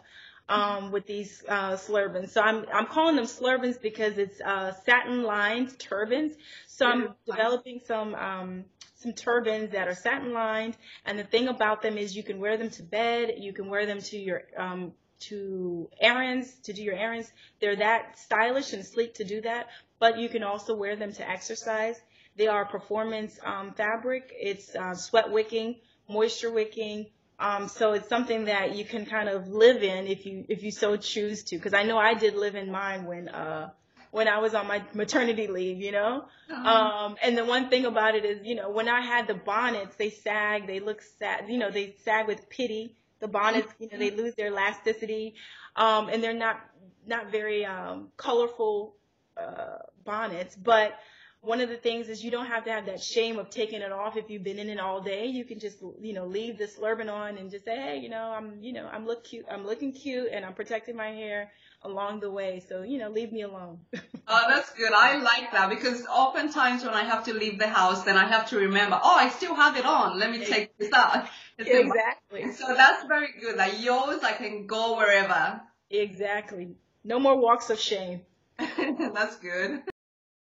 um, 0.51 0.91
with 0.91 1.05
these 1.07 1.43
uh. 1.47 1.77
So 1.77 2.41
I'm 2.41 2.65
I'm 2.73 2.85
calling 2.87 3.15
them 3.15 3.25
slurbans 3.25 3.81
because 3.81 4.17
it's 4.17 4.41
uh, 4.41 4.73
satin 4.85 5.23
lined 5.23 5.79
turbans. 5.79 6.33
So 6.67 6.85
I'm 6.85 7.15
developing 7.25 7.79
some 7.85 8.15
um, 8.15 8.65
some 8.95 9.13
turbans 9.13 9.71
that 9.71 9.87
are 9.87 9.95
satin 9.95 10.33
lined, 10.33 10.77
and 11.05 11.17
the 11.17 11.23
thing 11.23 11.47
about 11.47 11.81
them 11.81 11.97
is 11.97 12.15
you 12.15 12.23
can 12.23 12.39
wear 12.39 12.57
them 12.57 12.69
to 12.71 12.83
bed, 12.83 13.35
you 13.37 13.53
can 13.53 13.67
wear 13.69 13.85
them 13.85 14.01
to 14.01 14.17
your 14.17 14.43
um, 14.57 14.91
to 15.21 15.89
errands, 15.99 16.53
to 16.63 16.73
do 16.73 16.83
your 16.83 16.95
errands. 16.95 17.31
They're 17.59 17.77
that 17.77 18.19
stylish 18.19 18.73
and 18.73 18.85
sleek 18.85 19.13
to 19.15 19.23
do 19.23 19.41
that, 19.41 19.67
but 19.99 20.17
you 20.17 20.27
can 20.29 20.43
also 20.43 20.75
wear 20.75 20.95
them 20.95 21.13
to 21.13 21.29
exercise. 21.29 22.01
They 22.35 22.47
are 22.47 22.65
performance 22.65 23.39
um, 23.45 23.73
fabric. 23.73 24.33
It's 24.39 24.75
uh, 24.75 24.95
sweat 24.95 25.31
wicking, 25.31 25.77
moisture 26.09 26.51
wicking. 26.51 27.07
Um, 27.41 27.67
so 27.67 27.93
it's 27.93 28.07
something 28.07 28.45
that 28.45 28.75
you 28.75 28.85
can 28.85 29.05
kind 29.05 29.27
of 29.27 29.47
live 29.47 29.83
in 29.83 30.07
if 30.07 30.25
you 30.25 30.45
if 30.47 30.63
you 30.63 30.71
so 30.71 30.95
choose 30.95 31.43
to. 31.45 31.57
Because 31.57 31.73
I 31.73 31.83
know 31.83 31.97
I 31.97 32.13
did 32.13 32.35
live 32.35 32.55
in 32.55 32.71
mine 32.71 33.05
when 33.05 33.27
uh, 33.29 33.71
when 34.11 34.27
I 34.27 34.39
was 34.39 34.53
on 34.53 34.67
my 34.67 34.83
maternity 34.93 35.47
leave, 35.47 35.81
you 35.81 35.91
know. 35.91 36.25
Uh-huh. 36.49 36.69
Um, 36.69 37.15
and 37.23 37.37
the 37.37 37.45
one 37.45 37.69
thing 37.69 37.85
about 37.85 38.15
it 38.15 38.25
is, 38.25 38.45
you 38.45 38.55
know, 38.55 38.69
when 38.69 38.87
I 38.87 39.01
had 39.01 39.27
the 39.27 39.33
bonnets, 39.33 39.95
they 39.95 40.09
sag, 40.09 40.67
they 40.67 40.79
look 40.79 41.01
sad, 41.19 41.45
you 41.49 41.57
know, 41.57 41.71
they 41.71 41.95
sag 42.03 42.27
with 42.27 42.47
pity 42.49 42.95
the 43.21 43.27
bonnets, 43.27 43.71
you 43.79 43.87
know, 43.89 43.97
they 43.97 44.11
lose 44.11 44.35
their 44.35 44.47
elasticity, 44.47 45.35
um, 45.75 46.09
and 46.09 46.21
they're 46.21 46.33
not 46.33 46.59
not 47.07 47.31
very 47.31 47.65
um, 47.65 48.09
colorful 48.17 48.95
uh, 49.37 49.77
bonnets. 50.03 50.55
But 50.55 50.93
one 51.41 51.59
of 51.59 51.69
the 51.69 51.77
things 51.77 52.07
is 52.07 52.23
you 52.23 52.31
don't 52.31 52.45
have 52.45 52.65
to 52.65 52.71
have 52.71 52.85
that 52.85 53.01
shame 53.01 53.39
of 53.39 53.49
taking 53.49 53.81
it 53.81 53.91
off 53.91 54.15
if 54.15 54.29
you've 54.29 54.43
been 54.43 54.59
in 54.59 54.69
it 54.69 54.79
all 54.79 55.01
day. 55.01 55.25
You 55.25 55.43
can 55.43 55.59
just 55.59 55.77
you 56.01 56.13
know 56.13 56.25
leave 56.25 56.57
the 56.57 56.65
slurban 56.65 57.11
on 57.11 57.37
and 57.37 57.49
just 57.49 57.65
say, 57.65 57.75
hey, 57.75 57.97
you 57.97 58.09
know, 58.09 58.31
I'm 58.31 58.61
you 58.61 58.73
know 58.73 58.87
I'm 58.91 59.05
look 59.05 59.23
cute, 59.23 59.45
I'm 59.49 59.65
looking 59.65 59.91
cute, 59.91 60.29
and 60.31 60.45
I'm 60.45 60.53
protecting 60.53 60.95
my 60.95 61.09
hair 61.09 61.51
along 61.83 62.19
the 62.19 62.31
way. 62.31 62.63
So, 62.67 62.83
you 62.83 62.97
know, 62.97 63.09
leave 63.09 63.31
me 63.31 63.41
alone. 63.41 63.79
oh, 64.27 64.45
that's 64.47 64.71
good. 64.73 64.93
I 64.93 65.17
like 65.21 65.51
that 65.51 65.69
because 65.69 66.05
oftentimes 66.05 66.83
when 66.83 66.93
I 66.93 67.03
have 67.03 67.25
to 67.25 67.33
leave 67.33 67.59
the 67.59 67.67
house, 67.67 68.03
then 68.03 68.17
I 68.17 68.27
have 68.27 68.49
to 68.49 68.57
remember, 68.57 68.99
oh, 69.01 69.15
I 69.15 69.29
still 69.29 69.55
have 69.55 69.77
it 69.77 69.85
on. 69.85 70.19
Let 70.19 70.31
me 70.31 70.45
take 70.45 70.77
this 70.77 70.93
out. 70.93 71.27
exactly. 71.57 72.51
So 72.53 72.73
that's 72.75 73.05
very 73.07 73.29
good. 73.39 73.57
Like 73.57 73.81
yours, 73.81 74.21
I 74.23 74.33
can 74.33 74.67
go 74.67 74.97
wherever. 74.97 75.61
Exactly. 75.89 76.75
No 77.03 77.19
more 77.19 77.37
walks 77.37 77.69
of 77.69 77.79
shame. 77.79 78.21
that's 78.57 79.37
good. 79.37 79.81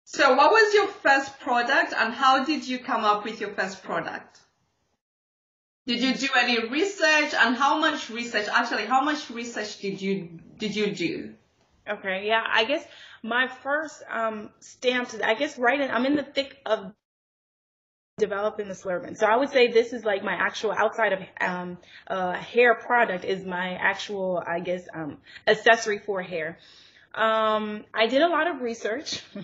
So 0.05 0.35
what 0.35 0.51
was 0.51 0.75
your 0.75 0.87
first 0.87 1.41
product 1.41 1.95
and 1.97 2.13
how 2.13 2.45
did 2.45 2.67
you 2.69 2.79
come 2.79 3.05
up 3.05 3.25
with 3.25 3.41
your 3.41 3.51
first 3.51 3.83
product? 3.83 4.41
Did 5.87 6.01
you 6.01 6.15
do 6.15 6.29
any 6.37 6.69
research 6.69 7.35
and 7.35 7.57
how 7.57 7.79
much 7.79 8.11
research, 8.11 8.47
actually, 8.49 8.87
how 8.87 9.03
much 9.03 9.31
research 9.31 9.79
did 9.79 10.01
you, 10.01 10.41
did 10.59 10.75
you 10.77 10.95
do? 10.95 11.35
Okay. 11.89 12.27
Yeah. 12.27 12.43
I 12.47 12.65
guess 12.65 12.87
my 13.23 13.49
first, 13.49 14.03
um, 14.11 14.51
stamps, 14.61 15.15
I 15.23 15.35
guess 15.35 15.59
right 15.59 15.81
in, 15.81 15.91
I'm 15.91 16.07
in 16.07 16.17
the 16.17 16.23
thick 16.23 16.57
of 16.65 16.93
developing 18.17 18.69
the 18.69 18.75
slurban. 18.75 19.17
So 19.17 19.27
I 19.27 19.37
would 19.37 19.51
say 19.51 19.69
this 19.69 19.93
is 19.93 20.05
like 20.05 20.23
my 20.23 20.35
actual 20.35 20.73
outside 20.73 21.13
of 21.13 21.21
um, 21.41 21.79
uh, 22.07 22.33
hair 22.35 22.75
product 22.75 23.25
is 23.25 23.45
my 23.45 23.75
actual, 23.75 24.43
I 24.47 24.61
guess, 24.61 24.87
um, 24.95 25.19
accessory 25.47 25.99
for 25.99 26.23
hair. 26.23 26.59
Um, 27.15 27.85
I 27.95 28.07
did 28.07 28.23
a 28.23 28.29
lot 28.29 28.49
of 28.49 28.61
research. 28.61 29.23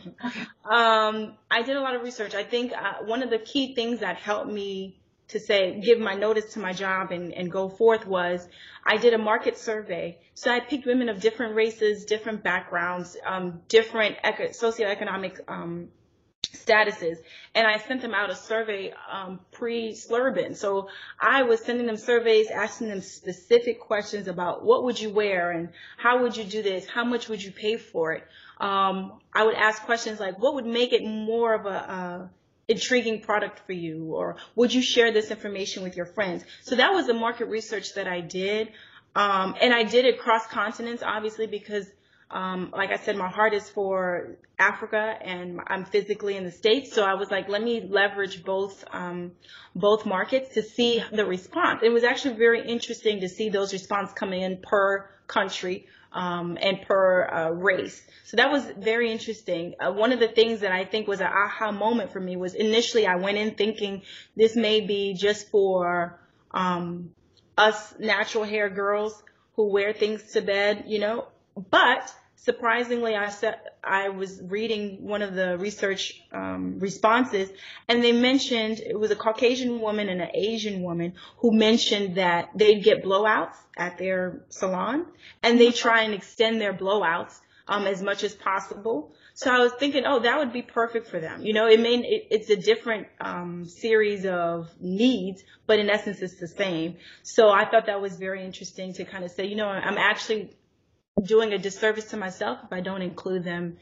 um, 0.65 1.35
I 1.51 1.63
did 1.63 1.77
a 1.77 1.81
lot 1.81 1.95
of 1.95 2.03
research. 2.03 2.35
I 2.35 2.45
think 2.45 2.73
uh, 2.73 3.05
one 3.05 3.23
of 3.23 3.31
the 3.31 3.39
key 3.39 3.75
things 3.75 4.01
that 4.01 4.17
helped 4.17 4.51
me 4.51 5.01
to 5.29 5.39
say, 5.39 5.81
give 5.81 5.99
my 6.01 6.15
notice 6.15 6.55
to 6.55 6.59
my 6.59 6.73
job 6.73 7.13
and, 7.13 7.33
and 7.33 7.51
go 7.51 7.69
forth 7.69 8.07
was 8.07 8.49
I 8.85 8.97
did 8.97 9.15
a 9.15 9.19
market 9.19 9.57
survey. 9.57 10.19
So 10.35 10.51
I 10.51 10.61
picked 10.61 10.87
women 10.87 11.09
of 11.09 11.21
different 11.21 11.55
races, 11.55 12.05
different 12.05 12.43
backgrounds, 12.43 13.17
um, 13.25 13.61
different 13.69 14.17
eco- 14.25 14.49
socioeconomic 14.49 15.41
um, 15.47 15.89
statuses, 16.55 17.17
and 17.55 17.67
I 17.67 17.79
sent 17.79 18.03
them 18.03 18.15
out 18.15 18.31
a 18.31 18.35
survey 18.35 18.93
um, 19.11 19.41
pre-Slurban. 19.53 20.57
So 20.57 20.89
I 21.21 21.43
was 21.43 21.61
sending 21.61 21.87
them 21.87 21.97
surveys, 21.97 22.49
asking 22.49 22.89
them 22.89 23.01
specific 23.01 23.81
questions 23.81 24.29
about 24.29 24.65
what 24.65 24.85
would 24.85 25.01
you 25.01 25.11
wear 25.11 25.51
and 25.51 25.71
how 25.97 26.23
would 26.23 26.37
you 26.37 26.45
do 26.45 26.63
this, 26.63 26.87
how 26.87 27.05
much 27.05 27.29
would 27.29 27.43
you 27.43 27.53
pay 27.53 27.77
for 27.77 28.13
it. 28.13 28.25
Um, 28.59 29.21
I 29.33 29.45
would 29.45 29.55
ask 29.55 29.83
questions 29.83 30.21
like, 30.21 30.39
what 30.39 30.55
would 30.55 30.67
make 30.67 30.93
it 30.93 31.05
more 31.05 31.55
of 31.55 31.67
a 31.67 31.93
uh, 31.93 32.29
intriguing 32.69 33.21
product 33.21 33.61
for 33.67 33.73
you 33.73 34.15
or 34.15 34.37
would 34.55 34.73
you 34.73 34.81
share 34.81 35.11
this 35.11 35.33
information 35.33 35.83
with 35.83 35.97
your 35.97 36.07
friends 36.07 36.45
so 36.63 36.77
that 36.77 36.93
was 36.93 37.09
the 37.09 37.15
market 37.15 37.47
research 37.47 37.95
that 37.95 38.07
i 38.07 38.21
did 38.21 38.69
um, 39.17 39.57
and 39.61 39.75
i 39.75 39.83
did 39.83 40.05
it 40.05 40.21
cross 40.21 40.47
continents 40.47 41.03
obviously 41.05 41.49
because 41.49 41.85
um, 42.31 42.73
like 42.77 42.91
i 42.91 42.97
said 42.97 43.17
my 43.17 43.29
heart 43.29 43.55
is 43.55 43.69
for 43.69 44.37
africa 44.59 45.17
and 45.23 45.61
i'm 45.67 45.85
physically 45.85 46.37
in 46.37 46.45
the 46.45 46.51
states 46.51 46.93
so 46.93 47.05
i 47.05 47.15
was 47.15 47.31
like 47.31 47.49
let 47.49 47.63
me 47.63 47.81
leverage 47.89 48.45
both 48.45 48.85
um, 48.93 49.33
both 49.75 50.07
markets 50.07 50.55
to 50.55 50.63
see 50.63 51.03
the 51.13 51.25
response 51.25 51.81
it 51.83 51.91
was 51.91 52.05
actually 52.05 52.35
very 52.35 52.67
interesting 52.67 53.21
to 53.21 53.29
see 53.29 53.49
those 53.49 53.73
response 53.73 54.13
come 54.13 54.33
in 54.33 54.59
per 54.63 55.09
country 55.27 55.87
um, 56.13 56.59
and 56.61 56.83
per 56.83 57.29
uh, 57.29 57.51
race. 57.51 58.03
So 58.25 58.37
that 58.37 58.51
was 58.51 58.65
very 58.65 59.13
interesting. 59.13 59.75
Uh, 59.79 59.93
one 59.93 60.13
of 60.13 60.21
the 60.21 60.29
things 60.29 60.61
that 60.61 60.73
I 60.73 60.85
think 60.85 61.07
was 61.07 61.21
an 61.21 61.29
aha 61.29 61.71
moment 61.71 62.13
for 62.13 62.21
me 62.21 62.37
was 62.37 62.55
initially 62.55 63.07
I 63.07 63.17
went 63.17 63.39
in 63.39 63.55
thinking 63.55 64.03
this 64.37 64.57
may 64.57 64.81
be 64.81 65.15
just 65.15 65.51
for 65.51 66.19
um, 66.51 67.11
us 67.57 67.95
natural 67.99 68.45
hair 68.45 68.69
girls 68.69 69.23
who 69.55 69.71
wear 69.71 69.93
things 69.93 70.33
to 70.33 70.41
bed, 70.41 70.85
you 70.87 70.99
know, 70.99 71.29
but 71.71 72.15
surprisingly, 72.37 73.15
I 73.15 73.29
said 73.29 73.61
I 73.85 74.09
was 74.09 74.41
reading 74.43 75.05
one 75.05 75.23
of 75.23 75.35
the 75.35 75.59
research 75.59 76.23
um, 76.33 76.79
responses, 76.79 77.51
and 77.89 78.03
they 78.03 78.13
mentioned 78.13 78.81
it 78.81 78.99
was 78.99 79.11
a 79.11 79.17
Caucasian 79.17 79.81
woman 79.81 80.09
and 80.09 80.21
an 80.21 80.31
Asian 80.35 80.83
woman 80.83 81.15
who 81.39 81.53
mentioned 81.53 82.17
that 82.17 82.51
they'd 82.55 82.83
get 82.83 83.05
blowouts 83.05 83.57
at 83.77 83.99
their 83.99 84.45
salon, 84.49 85.07
and 85.43 85.61
they 85.61 85.71
try 85.71 86.03
and 86.03 86.15
extend 86.15 86.61
their 86.61 86.73
blowouts 86.73 87.39
um, 87.69 87.87
as 87.87 88.03
much 88.03 88.25
as 88.25 88.35
possible. 88.35 89.13
So 89.35 89.51
I 89.51 89.61
was 89.61 89.73
thinking, 89.73 90.05
oh, 90.05 90.19
that 90.21 90.39
would 90.39 90.53
be 90.53 90.61
perfect 90.61 91.07
for 91.07 91.21
them. 91.21 91.43
You 91.43 91.53
know, 91.53 91.67
it 91.67 91.81
may 91.81 91.95
it, 91.95 92.27
it's 92.31 92.51
a 92.51 92.57
different 92.57 93.07
um, 93.21 93.65
series 93.65 94.27
of 94.27 94.69
needs, 94.81 95.43
but 95.67 95.79
in 95.79 95.89
essence, 95.89 96.21
it's 96.21 96.39
the 96.41 96.49
same. 96.49 96.97
So 97.23 97.49
I 97.49 97.65
thought 97.65 97.87
that 97.87 98.01
was 98.01 98.17
very 98.17 98.45
interesting 98.45 98.93
to 98.95 99.05
kind 99.05 99.25
of 99.25 99.31
say, 99.31 99.47
you 99.47 99.57
know, 99.57 99.69
I'm 99.69 99.99
actually 99.99 100.51
doing 101.23 101.53
a 101.53 101.59
disservice 101.59 102.07
to 102.11 102.17
myself 102.17 102.59
if 102.65 102.73
I 102.73 102.81
don't 102.81 103.03
include 103.03 103.45
them 103.45 103.79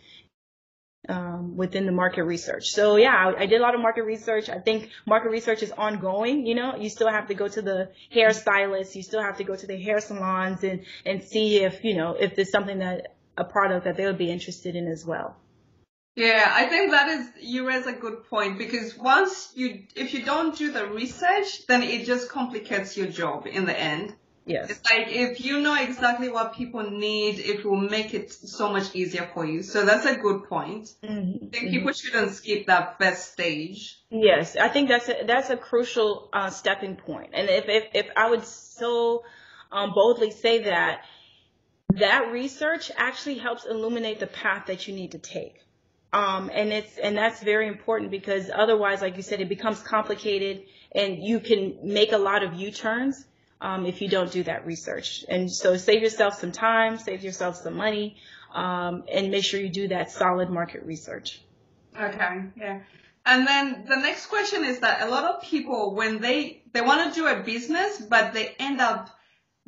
um, 1.09 1.57
within 1.57 1.87
the 1.87 1.93
market 1.93 2.25
research. 2.25 2.71
So 2.71 2.97
yeah, 2.97 3.15
I, 3.15 3.43
I, 3.43 3.47
did 3.47 3.61
a 3.61 3.63
lot 3.63 3.75
of 3.75 3.81
market 3.81 4.03
research. 4.03 4.49
I 4.49 4.59
think 4.59 4.91
market 5.07 5.31
research 5.31 5.63
is 5.63 5.73
ongoing. 5.73 6.45
You 6.47 6.55
know, 6.55 6.77
you 6.77 6.91
still 6.91 7.09
have 7.09 7.29
to 7.29 7.35
go 7.35 7.49
to 7.49 7.63
the 7.63 7.91
hairstylist, 8.15 8.95
you 8.95 9.03
still 9.03 9.23
have 9.23 9.39
to 9.39 9.45
go 9.45 9.57
to 9.57 9.67
the 9.67 9.81
hair 9.81 10.01
salons 10.01 10.65
and 10.65 10.85
and 11.07 11.23
see 11.23 11.63
if 11.63 11.85
you 11.85 11.95
know 11.95 12.17
if 12.19 12.37
there's 12.37 12.51
something 12.51 12.81
that 12.81 13.15
a 13.37 13.45
product 13.45 13.85
that 13.85 13.97
they 13.97 14.05
would 14.05 14.19
be 14.19 14.31
interested 14.31 14.77
in 14.77 14.89
as 14.89 15.07
well. 15.07 15.37
Yeah, 16.17 16.51
I 16.53 16.67
think 16.67 16.91
that 16.91 17.09
is 17.09 17.29
you 17.41 17.67
raise 17.67 17.87
a 17.87 17.93
good 17.93 18.25
point 18.29 18.59
because 18.59 18.99
once 18.99 19.53
you 19.55 19.85
if 19.95 20.13
you 20.15 20.25
don't 20.25 20.57
do 20.59 20.73
the 20.73 20.87
research, 20.87 21.67
then 21.69 21.85
it 21.85 22.07
just 22.07 22.29
complicates 22.29 22.97
your 22.97 23.07
job 23.07 23.47
in 23.47 23.67
the 23.67 23.79
end. 23.79 24.15
Yes. 24.49 24.71
It's 24.71 24.91
like 24.91 25.09
if 25.09 25.45
you 25.45 25.61
know 25.61 25.75
exactly 25.75 26.31
what 26.31 26.55
people 26.55 26.91
need, 26.91 27.39
it 27.39 27.67
will 27.67 27.77
make 27.77 28.15
it 28.15 28.33
so 28.33 28.73
much 28.73 28.95
easier 28.95 29.29
for 29.35 29.45
you. 29.45 29.63
So 29.63 29.85
that's 29.85 30.07
a 30.07 30.17
good 30.17 30.45
point. 30.49 30.89
Mm-hmm. 31.05 31.45
I 31.45 31.49
think 31.51 31.71
people 31.71 31.93
shouldn't 31.93 32.33
skip 32.33 32.67
that 32.67 32.99
first 32.99 33.33
stage. 33.33 33.99
Yes, 34.11 34.57
I 34.57 34.69
think 34.69 34.89
that's 34.89 35.11
a, 35.11 35.17
that's 35.27 35.51
a 35.51 35.57
crucial 35.59 36.31
uh, 36.33 36.49
stepping 36.49 36.97
point. 36.97 37.31
And 37.35 37.51
if, 37.51 37.67
if, 37.69 37.85
if 37.93 38.07
I 38.17 38.31
would 38.31 38.47
so 38.47 39.23
um, 39.71 39.93
boldly 39.95 40.31
say 40.31 40.65
that, 40.65 41.03
that 41.91 42.33
research 42.33 42.91
actually 42.97 43.37
helps 43.39 43.67
illuminate 43.67 44.19
the 44.19 44.27
path 44.27 44.67
that 44.69 44.89
you 44.89 44.95
need 44.95 45.13
to 45.13 45.19
take. 45.19 45.57
Um, 46.11 46.51
and 46.55 46.73
it's 46.73 46.97
and 46.97 47.19
that's 47.19 47.43
very 47.43 47.69
important 47.69 48.11
because 48.11 48.51
otherwise, 48.51 49.03
like 49.03 49.19
you 49.19 49.23
said, 49.23 49.43
it 49.43 49.49
becomes 49.51 49.83
complicated, 49.83 50.63
and 50.93 51.19
you 51.23 51.39
can 51.39 51.81
make 51.83 52.13
a 52.13 52.17
lot 52.17 52.43
of 52.43 52.55
U-turns 52.55 53.27
um, 53.61 53.87
if 53.87 54.01
you 54.01 54.09
don't 54.09 54.31
do 54.31 54.43
that 54.45 54.67
research. 54.67 55.25
And 55.29 55.51
so, 55.51 55.77
save 55.77 56.03
yourself 56.03 56.39
some 56.41 56.53
time, 56.53 56.99
save 56.99 57.23
yourself 57.23 57.57
some 57.57 57.75
money, 57.75 58.17
um, 58.55 59.05
and 59.11 59.31
make 59.31 59.45
sure 59.45 59.61
you 59.61 59.69
do 59.69 59.89
that 59.89 60.11
solid 60.11 60.51
market 60.51 60.85
research. 60.85 61.41
Okay, 61.99 62.43
yeah. 62.57 62.81
And 63.27 63.47
then 63.47 63.85
the 63.87 63.97
next 63.97 64.27
question 64.27 64.65
is 64.65 64.81
that 64.81 65.03
a 65.03 65.11
lot 65.11 65.25
of 65.25 65.43
people, 65.43 65.95
when 65.95 66.21
they 66.21 66.63
they 66.73 66.81
want 66.81 67.13
to 67.13 67.21
do 67.21 67.27
a 67.27 67.43
business, 67.43 68.01
but 68.01 68.33
they 68.33 68.55
end 68.59 68.81
up 68.81 69.11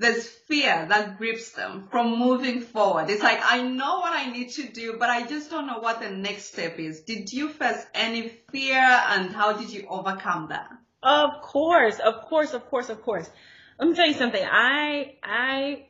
there's 0.01 0.27
fear 0.27 0.87
that 0.89 1.19
grips 1.19 1.53
them 1.53 1.87
from 1.91 2.19
moving 2.19 2.63
forward. 2.63 3.11
It's 3.11 3.23
like, 3.23 3.41
I 3.45 3.61
know 3.61 3.99
what 3.99 4.15
I 4.15 4.31
need 4.31 4.49
to 4.53 4.67
do, 4.67 4.97
but 4.99 5.11
I 5.11 5.27
just 5.27 5.51
don't 5.51 5.67
know 5.67 5.79
what 5.79 6.01
the 6.01 6.09
next 6.09 6.47
step 6.47 6.79
is. 6.79 7.03
Did 7.03 7.31
you 7.31 7.51
face 7.51 7.85
any 7.95 8.31
fear 8.51 8.81
and 8.81 9.31
how 9.31 9.53
did 9.53 9.71
you 9.71 9.87
overcome 9.91 10.49
that? 10.49 10.71
Of 11.03 11.43
course, 11.43 11.99
of 11.99 12.23
course, 12.23 12.55
of 12.55 12.65
course, 12.71 12.89
of 12.89 13.03
course. 13.03 13.29
Let 13.81 13.89
me 13.89 13.95
tell 13.95 14.07
you 14.07 14.15
something. 14.15 14.45
I, 14.45 15.15
I 15.23 15.87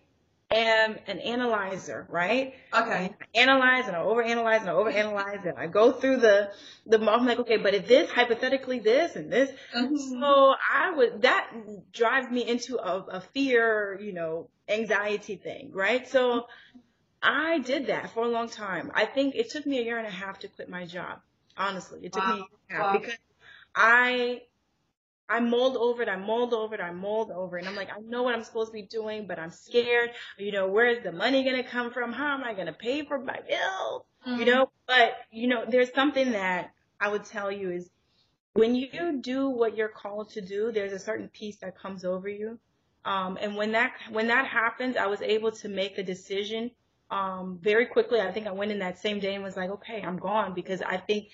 am 0.53 0.96
an 1.09 1.18
analyzer, 1.18 2.07
right? 2.09 2.55
Okay. 2.72 3.11
I 3.11 3.38
analyze 3.38 3.88
and 3.88 3.96
I 3.96 4.00
overanalyze 4.00 4.61
and 4.61 4.70
I 4.70 4.74
overanalyze 4.74 5.44
and 5.44 5.59
I 5.59 5.66
go 5.66 5.92
through 5.92 6.18
the 6.18 6.50
the 6.87 6.98
I'm 6.98 7.26
like, 7.26 7.40
okay, 7.40 7.57
but 7.57 7.74
if 7.74 7.88
this 7.88 8.09
hypothetically 8.09 8.79
this 8.79 9.16
and 9.16 9.33
this, 9.33 9.50
mm-hmm. 9.76 9.96
so 9.96 10.55
I 10.72 10.92
would 10.92 11.22
that 11.22 11.50
drives 11.92 12.31
me 12.31 12.46
into 12.48 12.79
a, 12.79 12.98
a 13.07 13.20
fear, 13.20 13.98
you 14.00 14.12
know, 14.12 14.48
anxiety 14.68 15.35
thing, 15.35 15.70
right? 15.72 16.09
So 16.09 16.46
I 17.20 17.59
did 17.59 17.88
that 17.88 18.14
for 18.14 18.24
a 18.24 18.29
long 18.29 18.48
time. 18.48 18.92
I 18.94 19.07
think 19.07 19.35
it 19.35 19.50
took 19.50 19.66
me 19.66 19.79
a 19.79 19.83
year 19.83 19.98
and 19.98 20.07
a 20.07 20.11
half 20.11 20.38
to 20.40 20.48
quit 20.48 20.68
my 20.68 20.87
job. 20.87 21.20
Honestly, 21.57 22.00
it 22.05 22.12
took 22.12 22.22
wow. 22.22 22.29
me 22.29 22.35
a 22.35 22.37
year 22.37 22.46
and 22.70 22.79
a 22.79 22.83
half 22.83 22.94
wow. 22.94 23.00
because 23.00 23.18
I 23.74 24.42
I 25.30 25.38
mold 25.38 25.76
over 25.76 26.02
it, 26.02 26.08
I 26.08 26.16
mold 26.16 26.52
over 26.52 26.74
it, 26.74 26.80
I 26.80 26.90
mold 26.90 27.30
over 27.30 27.56
it. 27.56 27.60
And 27.60 27.68
I'm 27.68 27.76
like, 27.76 27.88
I 27.88 28.00
know 28.00 28.24
what 28.24 28.34
I'm 28.34 28.42
supposed 28.42 28.70
to 28.70 28.72
be 28.72 28.82
doing, 28.82 29.28
but 29.28 29.38
I'm 29.38 29.52
scared. 29.52 30.10
You 30.36 30.50
know, 30.50 30.66
where's 30.66 31.04
the 31.04 31.12
money 31.12 31.44
going 31.44 31.62
to 31.62 31.62
come 31.62 31.92
from? 31.92 32.12
How 32.12 32.34
am 32.34 32.42
I 32.42 32.52
going 32.52 32.66
to 32.66 32.72
pay 32.72 33.04
for 33.04 33.16
my 33.18 33.38
bills? 33.48 34.02
Mm-hmm. 34.26 34.40
You 34.40 34.46
know, 34.46 34.70
but 34.88 35.12
you 35.30 35.46
know, 35.46 35.64
there's 35.66 35.94
something 35.94 36.32
that 36.32 36.72
I 37.00 37.08
would 37.08 37.24
tell 37.24 37.50
you 37.50 37.70
is 37.70 37.88
when 38.54 38.74
you 38.74 39.20
do 39.20 39.48
what 39.48 39.76
you're 39.76 39.88
called 39.88 40.30
to 40.30 40.40
do, 40.40 40.72
there's 40.72 40.92
a 40.92 40.98
certain 40.98 41.28
peace 41.28 41.58
that 41.58 41.78
comes 41.78 42.04
over 42.04 42.28
you. 42.28 42.58
Um, 43.04 43.38
and 43.40 43.56
when 43.56 43.72
that, 43.72 43.92
when 44.10 44.26
that 44.26 44.46
happens, 44.46 44.96
I 44.96 45.06
was 45.06 45.22
able 45.22 45.52
to 45.52 45.68
make 45.68 45.96
a 45.96 46.02
decision, 46.02 46.72
um, 47.10 47.58
very 47.62 47.86
quickly. 47.86 48.20
I 48.20 48.32
think 48.32 48.48
I 48.48 48.52
went 48.52 48.72
in 48.72 48.80
that 48.80 48.98
same 48.98 49.20
day 49.20 49.36
and 49.36 49.44
was 49.44 49.56
like, 49.56 49.70
okay, 49.70 50.02
I'm 50.02 50.18
gone 50.18 50.54
because 50.54 50.82
I 50.82 50.96
think, 50.96 51.28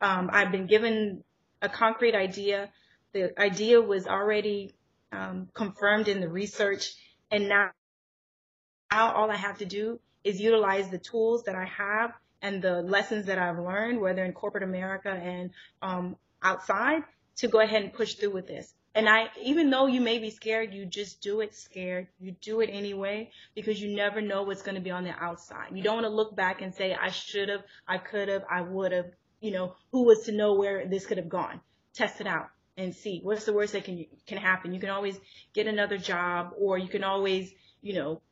um, 0.00 0.30
I've 0.32 0.50
been 0.50 0.66
given 0.66 1.22
a 1.62 1.68
concrete 1.68 2.14
idea 2.14 2.70
the 3.12 3.38
idea 3.40 3.80
was 3.80 4.06
already 4.06 4.74
um, 5.12 5.48
confirmed 5.54 6.08
in 6.08 6.20
the 6.20 6.28
research, 6.28 6.94
and 7.30 7.48
now, 7.48 7.70
now 8.90 9.14
all 9.14 9.30
I 9.30 9.36
have 9.36 9.58
to 9.58 9.64
do 9.64 10.00
is 10.24 10.40
utilize 10.40 10.88
the 10.90 10.98
tools 10.98 11.44
that 11.44 11.54
I 11.54 11.64
have 11.64 12.12
and 12.42 12.62
the 12.62 12.82
lessons 12.82 13.26
that 13.26 13.38
I've 13.38 13.58
learned, 13.58 14.00
whether 14.00 14.24
in 14.24 14.32
corporate 14.32 14.64
America 14.64 15.10
and 15.10 15.50
um, 15.82 16.16
outside, 16.42 17.02
to 17.36 17.48
go 17.48 17.60
ahead 17.60 17.82
and 17.82 17.92
push 17.92 18.14
through 18.14 18.30
with 18.30 18.46
this. 18.46 18.74
And 18.94 19.08
I, 19.08 19.28
even 19.42 19.70
though 19.70 19.86
you 19.86 20.00
may 20.00 20.18
be 20.18 20.30
scared, 20.30 20.74
you 20.74 20.84
just 20.84 21.20
do 21.20 21.40
it 21.40 21.54
scared. 21.54 22.08
You 22.18 22.34
do 22.40 22.60
it 22.60 22.70
anyway 22.72 23.30
because 23.54 23.80
you 23.80 23.94
never 23.94 24.20
know 24.20 24.42
what's 24.42 24.62
going 24.62 24.74
to 24.74 24.80
be 24.80 24.90
on 24.90 25.04
the 25.04 25.12
outside. 25.12 25.68
You 25.72 25.82
don't 25.82 25.94
want 25.94 26.06
to 26.06 26.12
look 26.12 26.34
back 26.34 26.60
and 26.60 26.74
say, 26.74 26.94
I 26.94 27.10
should 27.10 27.48
have, 27.48 27.62
I 27.86 27.98
could 27.98 28.28
have, 28.28 28.42
I 28.50 28.62
would 28.62 28.90
have, 28.90 29.06
you 29.40 29.52
know, 29.52 29.76
who 29.92 30.04
was 30.04 30.24
to 30.24 30.32
know 30.32 30.54
where 30.54 30.86
this 30.86 31.06
could 31.06 31.18
have 31.18 31.28
gone? 31.28 31.60
Test 31.94 32.20
it 32.20 32.26
out 32.26 32.50
and 32.76 32.94
see 32.94 33.20
what's 33.22 33.44
the 33.44 33.52
worst 33.52 33.72
that 33.72 33.84
can 33.84 34.06
can 34.26 34.38
happen. 34.38 34.72
You 34.72 34.80
can 34.80 34.90
always 34.90 35.18
get 35.52 35.66
another 35.66 35.98
job, 35.98 36.52
or 36.58 36.78
you 36.78 36.88
can 36.88 37.04
always, 37.04 37.52
you 37.82 37.94
know, 37.94 38.22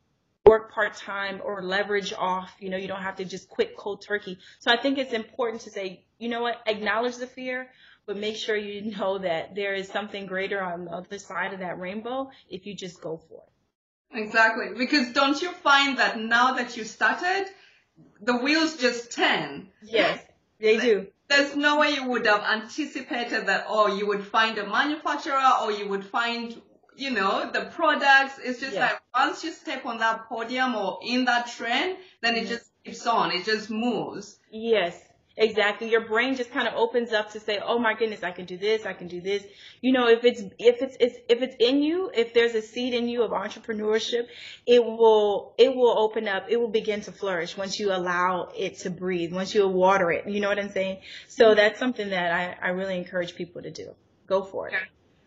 work 0.45 0.71
part 0.71 0.95
time 0.95 1.41
or 1.43 1.61
leverage 1.61 2.13
off. 2.13 2.51
You 2.59 2.69
know, 2.69 2.77
you 2.77 2.87
don't 2.87 3.01
have 3.01 3.17
to 3.17 3.25
just 3.25 3.49
quit 3.49 3.77
cold 3.77 4.01
turkey. 4.01 4.39
So 4.59 4.71
I 4.71 4.77
think 4.77 4.97
it's 4.97 5.13
important 5.13 5.61
to 5.63 5.69
say, 5.69 6.05
you 6.17 6.29
know 6.29 6.41
what, 6.41 6.61
acknowledge 6.65 7.17
the 7.17 7.27
fear, 7.27 7.69
but 8.05 8.17
make 8.17 8.35
sure 8.35 8.55
you 8.55 8.97
know 8.97 9.19
that 9.19 9.55
there 9.55 9.75
is 9.75 9.87
something 9.87 10.25
greater 10.25 10.61
on 10.61 10.85
the 10.85 10.91
other 10.91 11.19
side 11.19 11.53
of 11.53 11.59
that 11.59 11.79
rainbow 11.79 12.31
if 12.49 12.65
you 12.65 12.73
just 12.73 13.01
go 13.01 13.17
for 13.17 13.43
it. 13.43 14.19
Exactly. 14.21 14.69
Because 14.75 15.13
don't 15.13 15.39
you 15.39 15.51
find 15.51 15.99
that 15.99 16.19
now 16.19 16.55
that 16.55 16.75
you 16.75 16.83
started, 16.83 17.45
the 18.21 18.37
wheels 18.37 18.77
just 18.77 19.11
turn? 19.11 19.69
Yes, 19.83 20.19
they 20.59 20.77
do 20.77 21.07
there's 21.29 21.55
no 21.55 21.79
way 21.79 21.91
you 21.91 22.09
would 22.09 22.25
have 22.25 22.43
anticipated 22.43 23.45
that, 23.45 23.65
oh, 23.67 23.95
you 23.95 24.07
would 24.07 24.25
find 24.25 24.57
a 24.57 24.67
manufacturer 24.67 25.39
or 25.61 25.71
you 25.71 25.87
would 25.87 26.03
find, 26.03 26.59
you 26.95 27.11
know, 27.11 27.49
the 27.51 27.65
products. 27.65 28.39
It's 28.43 28.59
just 28.59 28.73
yeah. 28.73 28.87
like 28.87 29.01
once 29.13 29.43
you 29.43 29.51
step 29.51 29.85
on 29.85 29.99
that 29.99 30.27
podium 30.27 30.75
or 30.75 30.99
in 31.03 31.25
that 31.25 31.47
trend, 31.47 31.97
then 32.21 32.35
it 32.35 32.39
mm-hmm. 32.41 32.49
just 32.49 32.71
keeps 32.83 33.05
on. 33.05 33.31
It 33.31 33.45
just 33.45 33.69
moves. 33.69 34.39
Yes. 34.51 34.99
Exactly. 35.41 35.89
Your 35.89 36.01
brain 36.01 36.35
just 36.35 36.51
kind 36.51 36.67
of 36.67 36.73
opens 36.73 37.13
up 37.13 37.31
to 37.31 37.39
say, 37.39 37.59
"Oh 37.63 37.79
my 37.79 37.93
goodness, 37.93 38.23
I 38.23 38.31
can 38.31 38.43
do 38.43 38.57
this. 38.57 38.85
I 38.85 38.91
can 38.91 39.07
do 39.07 39.21
this." 39.21 39.41
You 39.79 39.93
know, 39.93 40.09
if 40.09 40.25
it's 40.25 40.41
if 40.59 40.81
it's, 40.81 40.97
it's 40.99 41.15
if 41.29 41.41
it's 41.41 41.55
in 41.59 41.81
you, 41.81 42.11
if 42.13 42.33
there's 42.33 42.55
a 42.55 42.61
seed 42.61 42.93
in 42.93 43.07
you 43.07 43.23
of 43.23 43.31
entrepreneurship, 43.31 44.27
it 44.67 44.83
will 44.83 45.55
it 45.57 45.73
will 45.73 45.97
open 45.97 46.27
up. 46.27 46.47
It 46.49 46.57
will 46.57 46.67
begin 46.69 46.99
to 47.01 47.13
flourish 47.13 47.55
once 47.55 47.79
you 47.79 47.93
allow 47.93 48.49
it 48.53 48.79
to 48.79 48.89
breathe. 48.89 49.33
Once 49.33 49.55
you 49.55 49.65
water 49.65 50.11
it. 50.11 50.27
You 50.27 50.41
know 50.41 50.49
what 50.49 50.59
I'm 50.59 50.71
saying? 50.71 50.97
So 51.29 51.55
that's 51.55 51.79
something 51.79 52.09
that 52.09 52.33
I 52.33 52.67
I 52.67 52.69
really 52.71 52.97
encourage 52.97 53.35
people 53.35 53.61
to 53.61 53.71
do. 53.71 53.95
Go 54.27 54.43
for 54.43 54.67
it. 54.67 54.73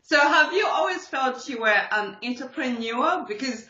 So 0.02 0.18
have 0.18 0.52
you 0.52 0.66
always 0.66 1.06
felt 1.06 1.48
you 1.48 1.62
were 1.62 1.68
an 1.68 2.18
entrepreneur 2.22 3.24
because 3.26 3.66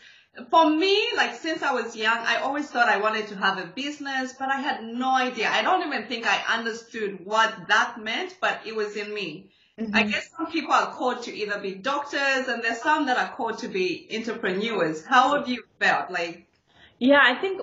for 0.49 0.69
me, 0.69 1.09
like 1.15 1.35
since 1.35 1.61
I 1.61 1.73
was 1.73 1.95
young, 1.95 2.17
I 2.17 2.37
always 2.37 2.69
thought 2.69 2.89
I 2.89 2.97
wanted 2.97 3.27
to 3.27 3.35
have 3.35 3.57
a 3.59 3.67
business, 3.67 4.33
but 4.33 4.49
I 4.49 4.59
had 4.59 4.83
no 4.83 5.15
idea. 5.15 5.49
I 5.49 5.61
don't 5.61 5.85
even 5.85 6.07
think 6.07 6.25
I 6.25 6.57
understood 6.57 7.23
what 7.23 7.67
that 7.67 8.01
meant, 8.01 8.37
but 8.41 8.61
it 8.65 8.75
was 8.75 8.95
in 8.95 9.13
me. 9.13 9.51
Mm-hmm. 9.79 9.95
I 9.95 10.03
guess 10.03 10.29
some 10.35 10.51
people 10.51 10.71
are 10.73 10.91
called 10.91 11.23
to 11.23 11.35
either 11.35 11.59
be 11.59 11.75
doctors 11.75 12.47
and 12.47 12.63
there's 12.63 12.81
some 12.81 13.05
that 13.07 13.17
are 13.17 13.35
called 13.35 13.59
to 13.59 13.67
be 13.67 14.07
entrepreneurs. 14.15 15.05
How 15.05 15.35
have 15.35 15.47
you 15.47 15.63
felt? 15.79 16.11
Like, 16.11 16.47
yeah, 16.99 17.21
I 17.23 17.35
think 17.35 17.61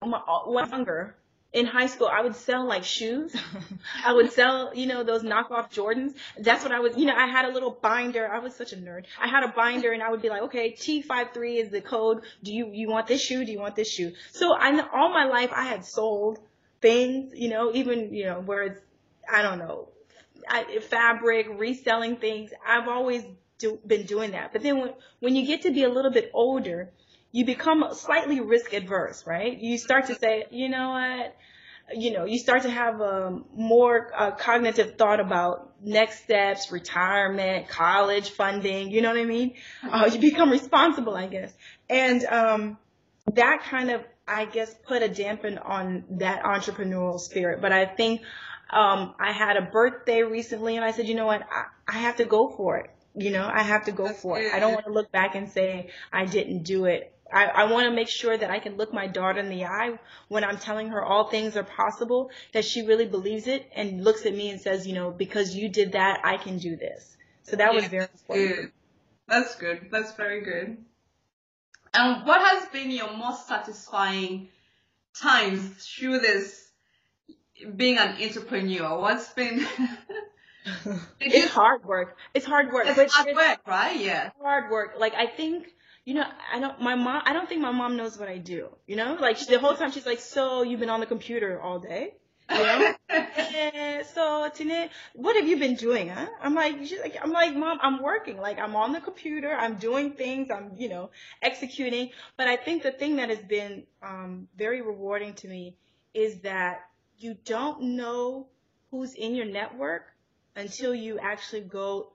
when 0.00 0.14
I 0.14 0.18
was 0.46 0.70
younger, 0.70 1.16
in 1.52 1.66
high 1.66 1.86
school, 1.86 2.08
I 2.08 2.22
would 2.22 2.34
sell 2.34 2.66
like 2.66 2.84
shoes. 2.84 3.34
I 4.04 4.12
would 4.12 4.32
sell, 4.32 4.74
you 4.74 4.86
know, 4.86 5.02
those 5.02 5.22
knockoff 5.22 5.70
Jordans. 5.70 6.14
That's 6.38 6.62
what 6.62 6.72
I 6.72 6.80
was, 6.80 6.96
you 6.96 7.04
know, 7.04 7.14
I 7.14 7.26
had 7.26 7.44
a 7.44 7.52
little 7.52 7.70
binder. 7.70 8.26
I 8.26 8.38
was 8.38 8.54
such 8.54 8.72
a 8.72 8.76
nerd. 8.76 9.04
I 9.20 9.28
had 9.28 9.44
a 9.44 9.48
binder 9.48 9.92
and 9.92 10.02
I 10.02 10.10
would 10.10 10.22
be 10.22 10.30
like, 10.30 10.42
okay, 10.42 10.72
T53 10.72 11.62
is 11.62 11.70
the 11.70 11.82
code. 11.82 12.22
Do 12.42 12.54
you, 12.54 12.70
you 12.72 12.88
want 12.88 13.06
this 13.06 13.22
shoe? 13.22 13.44
Do 13.44 13.52
you 13.52 13.60
want 13.60 13.76
this 13.76 13.90
shoe? 13.90 14.12
So 14.32 14.54
I, 14.54 14.80
all 14.94 15.10
my 15.10 15.24
life 15.24 15.50
I 15.54 15.64
had 15.64 15.84
sold 15.84 16.38
things, 16.80 17.32
you 17.34 17.50
know, 17.50 17.72
even, 17.74 18.14
you 18.14 18.24
know, 18.24 18.40
where 18.40 18.62
it's, 18.62 18.80
I 19.30 19.42
don't 19.42 19.58
know, 19.58 19.88
I, 20.48 20.78
fabric, 20.80 21.48
reselling 21.50 22.16
things. 22.16 22.50
I've 22.66 22.88
always 22.88 23.24
do, 23.58 23.78
been 23.86 24.06
doing 24.06 24.32
that. 24.32 24.52
But 24.52 24.62
then 24.62 24.78
when, 24.80 24.94
when 25.20 25.36
you 25.36 25.46
get 25.46 25.62
to 25.62 25.70
be 25.70 25.84
a 25.84 25.88
little 25.90 26.10
bit 26.10 26.30
older, 26.32 26.90
you 27.32 27.46
become 27.46 27.84
slightly 27.92 28.40
risk 28.40 28.74
adverse, 28.74 29.24
right? 29.26 29.58
You 29.58 29.78
start 29.78 30.06
to 30.06 30.14
say, 30.14 30.44
you 30.50 30.68
know 30.68 30.90
what? 30.90 31.36
You 31.98 32.12
know, 32.12 32.24
you 32.26 32.38
start 32.38 32.62
to 32.62 32.70
have 32.70 33.00
a 33.00 33.26
um, 33.26 33.46
more 33.54 34.10
uh, 34.14 34.30
cognitive 34.32 34.96
thought 34.96 35.18
about 35.18 35.72
next 35.82 36.22
steps, 36.22 36.70
retirement, 36.70 37.68
college 37.68 38.30
funding. 38.30 38.90
You 38.90 39.02
know 39.02 39.08
what 39.08 39.18
I 39.18 39.24
mean? 39.24 39.54
Uh, 39.82 40.08
you 40.12 40.20
become 40.20 40.50
responsible, 40.50 41.16
I 41.16 41.26
guess. 41.26 41.52
And 41.90 42.24
um, 42.26 42.78
that 43.32 43.62
kind 43.64 43.90
of, 43.90 44.02
I 44.28 44.44
guess, 44.44 44.72
put 44.86 45.02
a 45.02 45.08
dampen 45.08 45.58
on 45.58 46.04
that 46.10 46.44
entrepreneurial 46.44 47.18
spirit. 47.18 47.60
But 47.60 47.72
I 47.72 47.86
think 47.86 48.20
um, 48.70 49.14
I 49.18 49.32
had 49.32 49.56
a 49.56 49.62
birthday 49.62 50.22
recently, 50.22 50.76
and 50.76 50.84
I 50.84 50.92
said, 50.92 51.08
you 51.08 51.14
know 51.14 51.26
what? 51.26 51.42
I, 51.42 51.64
I 51.88 51.98
have 51.98 52.16
to 52.18 52.24
go 52.24 52.48
for 52.48 52.76
it. 52.78 52.90
You 53.14 53.30
know, 53.30 53.50
I 53.52 53.62
have 53.62 53.86
to 53.86 53.92
go 53.92 54.08
for 54.12 54.38
it. 54.38 54.54
I 54.54 54.60
don't 54.60 54.72
want 54.72 54.86
to 54.86 54.92
look 54.92 55.12
back 55.12 55.34
and 55.34 55.50
say 55.50 55.90
I 56.10 56.24
didn't 56.24 56.62
do 56.62 56.86
it 56.86 57.11
I, 57.32 57.46
I 57.46 57.64
want 57.64 57.86
to 57.86 57.90
make 57.90 58.08
sure 58.08 58.36
that 58.36 58.50
I 58.50 58.58
can 58.58 58.76
look 58.76 58.92
my 58.92 59.06
daughter 59.06 59.40
in 59.40 59.48
the 59.48 59.64
eye 59.64 59.98
when 60.28 60.44
I'm 60.44 60.58
telling 60.58 60.88
her 60.88 61.02
all 61.02 61.28
things 61.28 61.56
are 61.56 61.64
possible, 61.64 62.30
that 62.52 62.64
she 62.64 62.82
really 62.82 63.06
believes 63.06 63.46
it 63.46 63.70
and 63.74 64.04
looks 64.04 64.26
at 64.26 64.34
me 64.34 64.50
and 64.50 64.60
says, 64.60 64.86
you 64.86 64.94
know, 64.94 65.10
because 65.10 65.54
you 65.54 65.68
did 65.68 65.92
that, 65.92 66.20
I 66.24 66.36
can 66.36 66.58
do 66.58 66.76
this. 66.76 67.16
So 67.42 67.56
that 67.56 67.72
yeah, 67.72 67.80
was 67.80 67.88
very 67.88 68.08
important. 68.12 68.72
That's 69.26 69.54
good. 69.56 69.88
That's 69.90 70.12
very 70.14 70.42
good. 70.42 70.76
And 71.94 72.26
what 72.26 72.40
has 72.40 72.68
been 72.68 72.90
your 72.90 73.14
most 73.16 73.48
satisfying 73.48 74.48
times 75.20 75.86
through 75.86 76.20
this 76.20 76.70
being 77.76 77.98
an 77.98 78.22
entrepreneur? 78.22 78.98
What's 78.98 79.28
been 79.32 79.66
it's 81.20 81.50
hard 81.50 81.84
work. 81.84 82.16
It's 82.34 82.46
hard 82.46 82.72
work. 82.72 82.86
It's 82.86 82.96
but 82.96 83.10
hard 83.10 83.34
work, 83.34 83.60
right? 83.66 83.98
Yeah. 83.98 84.30
Hard 84.40 84.70
work. 84.70 84.94
Like 84.98 85.14
I 85.14 85.26
think, 85.26 85.72
you 86.04 86.14
know, 86.14 86.24
I 86.52 86.58
don't. 86.58 86.80
My 86.80 86.94
mom. 86.94 87.22
I 87.24 87.32
don't 87.32 87.48
think 87.48 87.60
my 87.60 87.70
mom 87.72 87.96
knows 87.96 88.18
what 88.18 88.28
I 88.28 88.38
do. 88.38 88.68
You 88.86 88.96
know, 88.96 89.16
like 89.20 89.36
she, 89.36 89.46
the 89.46 89.58
whole 89.58 89.74
time 89.76 89.92
she's 89.92 90.06
like, 90.06 90.20
"So 90.20 90.62
you've 90.62 90.80
been 90.80 90.90
on 90.90 91.00
the 91.00 91.06
computer 91.06 91.60
all 91.60 91.78
day?" 91.78 92.14
You 92.50 92.58
know? 92.58 92.94
yeah, 93.10 94.02
so 94.02 94.48
Tine, 94.52 94.90
what 95.14 95.36
have 95.36 95.46
you 95.46 95.58
been 95.58 95.74
doing, 95.76 96.08
huh? 96.08 96.26
I'm 96.40 96.54
like, 96.54 96.78
she's 96.84 97.00
like, 97.00 97.16
I'm 97.22 97.30
like, 97.30 97.54
mom, 97.54 97.78
I'm 97.80 98.02
working. 98.02 98.36
Like, 98.38 98.58
I'm 98.58 98.76
on 98.76 98.92
the 98.92 99.00
computer. 99.00 99.50
I'm 99.52 99.76
doing 99.76 100.12
things. 100.12 100.50
I'm, 100.50 100.72
you 100.76 100.88
know, 100.88 101.10
executing. 101.40 102.10
But 102.36 102.48
I 102.48 102.56
think 102.56 102.82
the 102.82 102.92
thing 102.92 103.16
that 103.16 103.28
has 103.30 103.38
been 103.38 103.84
um, 104.02 104.48
very 104.56 104.82
rewarding 104.82 105.34
to 105.34 105.48
me 105.48 105.76
is 106.14 106.40
that 106.40 106.80
you 107.18 107.36
don't 107.44 107.96
know 107.96 108.48
who's 108.90 109.14
in 109.14 109.34
your 109.34 109.46
network 109.46 110.12
until 110.56 110.94
you 110.94 111.18
actually 111.18 111.62
go 111.62 112.12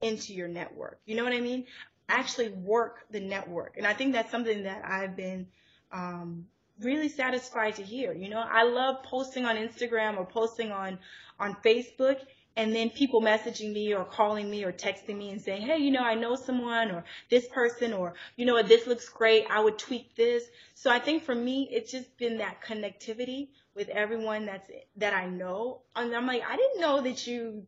into 0.00 0.34
your 0.34 0.48
network. 0.48 1.00
You 1.06 1.16
know 1.16 1.24
what 1.24 1.32
I 1.32 1.40
mean? 1.40 1.66
Actually 2.10 2.50
work 2.50 3.06
the 3.10 3.20
network. 3.20 3.76
And 3.76 3.86
I 3.86 3.94
think 3.94 4.12
that's 4.12 4.30
something 4.30 4.64
that 4.64 4.84
I've 4.84 5.16
been 5.16 5.46
um, 5.92 6.46
really 6.80 7.08
satisfied 7.08 7.76
to 7.76 7.82
hear. 7.82 8.12
You 8.12 8.28
know, 8.28 8.44
I 8.46 8.64
love 8.64 9.02
posting 9.02 9.44
on 9.44 9.56
Instagram 9.56 10.18
or 10.18 10.24
posting 10.24 10.72
on 10.72 10.98
on 11.38 11.56
Facebook 11.64 12.18
and 12.56 12.74
then 12.74 12.90
people 12.90 13.22
messaging 13.22 13.72
me 13.72 13.94
or 13.94 14.04
calling 14.04 14.50
me 14.50 14.64
or 14.64 14.72
texting 14.72 15.16
me 15.16 15.30
and 15.30 15.40
saying, 15.40 15.62
"Hey, 15.62 15.78
you 15.78 15.90
know, 15.90 16.02
I 16.02 16.14
know 16.14 16.34
someone 16.34 16.90
or 16.90 17.04
this 17.30 17.46
person 17.48 17.92
or 17.92 18.14
you 18.36 18.44
know, 18.44 18.62
this 18.62 18.86
looks 18.86 19.08
great. 19.08 19.46
I 19.48 19.60
would 19.60 19.78
tweak 19.78 20.14
this." 20.16 20.44
So 20.74 20.90
I 20.90 20.98
think 20.98 21.22
for 21.22 21.34
me, 21.34 21.68
it's 21.70 21.90
just 21.90 22.16
been 22.18 22.38
that 22.38 22.60
connectivity 22.60 23.48
with 23.74 23.88
everyone 23.88 24.46
that's 24.46 24.68
that 24.96 25.14
I 25.14 25.26
know. 25.26 25.82
And 25.94 26.14
I'm 26.14 26.26
like, 26.26 26.42
I 26.46 26.56
didn't 26.56 26.80
know 26.80 27.00
that 27.02 27.26
you 27.26 27.66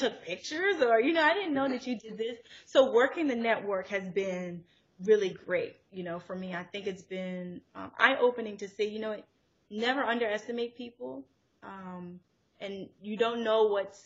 took 0.00 0.24
pictures 0.24 0.80
or 0.82 0.98
you 1.00 1.12
know, 1.12 1.22
I 1.22 1.34
didn't 1.34 1.54
know 1.54 1.68
that 1.68 1.86
you 1.86 1.98
did 1.98 2.16
this. 2.16 2.38
So 2.64 2.90
working 2.90 3.26
the 3.26 3.36
network 3.36 3.88
has 3.88 4.08
been 4.08 4.64
really 5.04 5.30
great, 5.30 5.76
you 5.92 6.02
know, 6.02 6.18
for 6.18 6.34
me. 6.34 6.54
I 6.54 6.64
think 6.64 6.86
it's 6.86 7.02
been 7.02 7.60
um, 7.74 7.90
eye 7.98 8.16
opening 8.20 8.56
to 8.58 8.68
say, 8.68 8.88
you 8.88 8.98
know, 8.98 9.22
never 9.70 10.02
underestimate 10.02 10.76
people. 10.76 11.24
Um, 11.62 12.20
and 12.60 12.88
you 13.02 13.16
don't 13.16 13.44
know 13.44 13.64
what's 13.64 14.00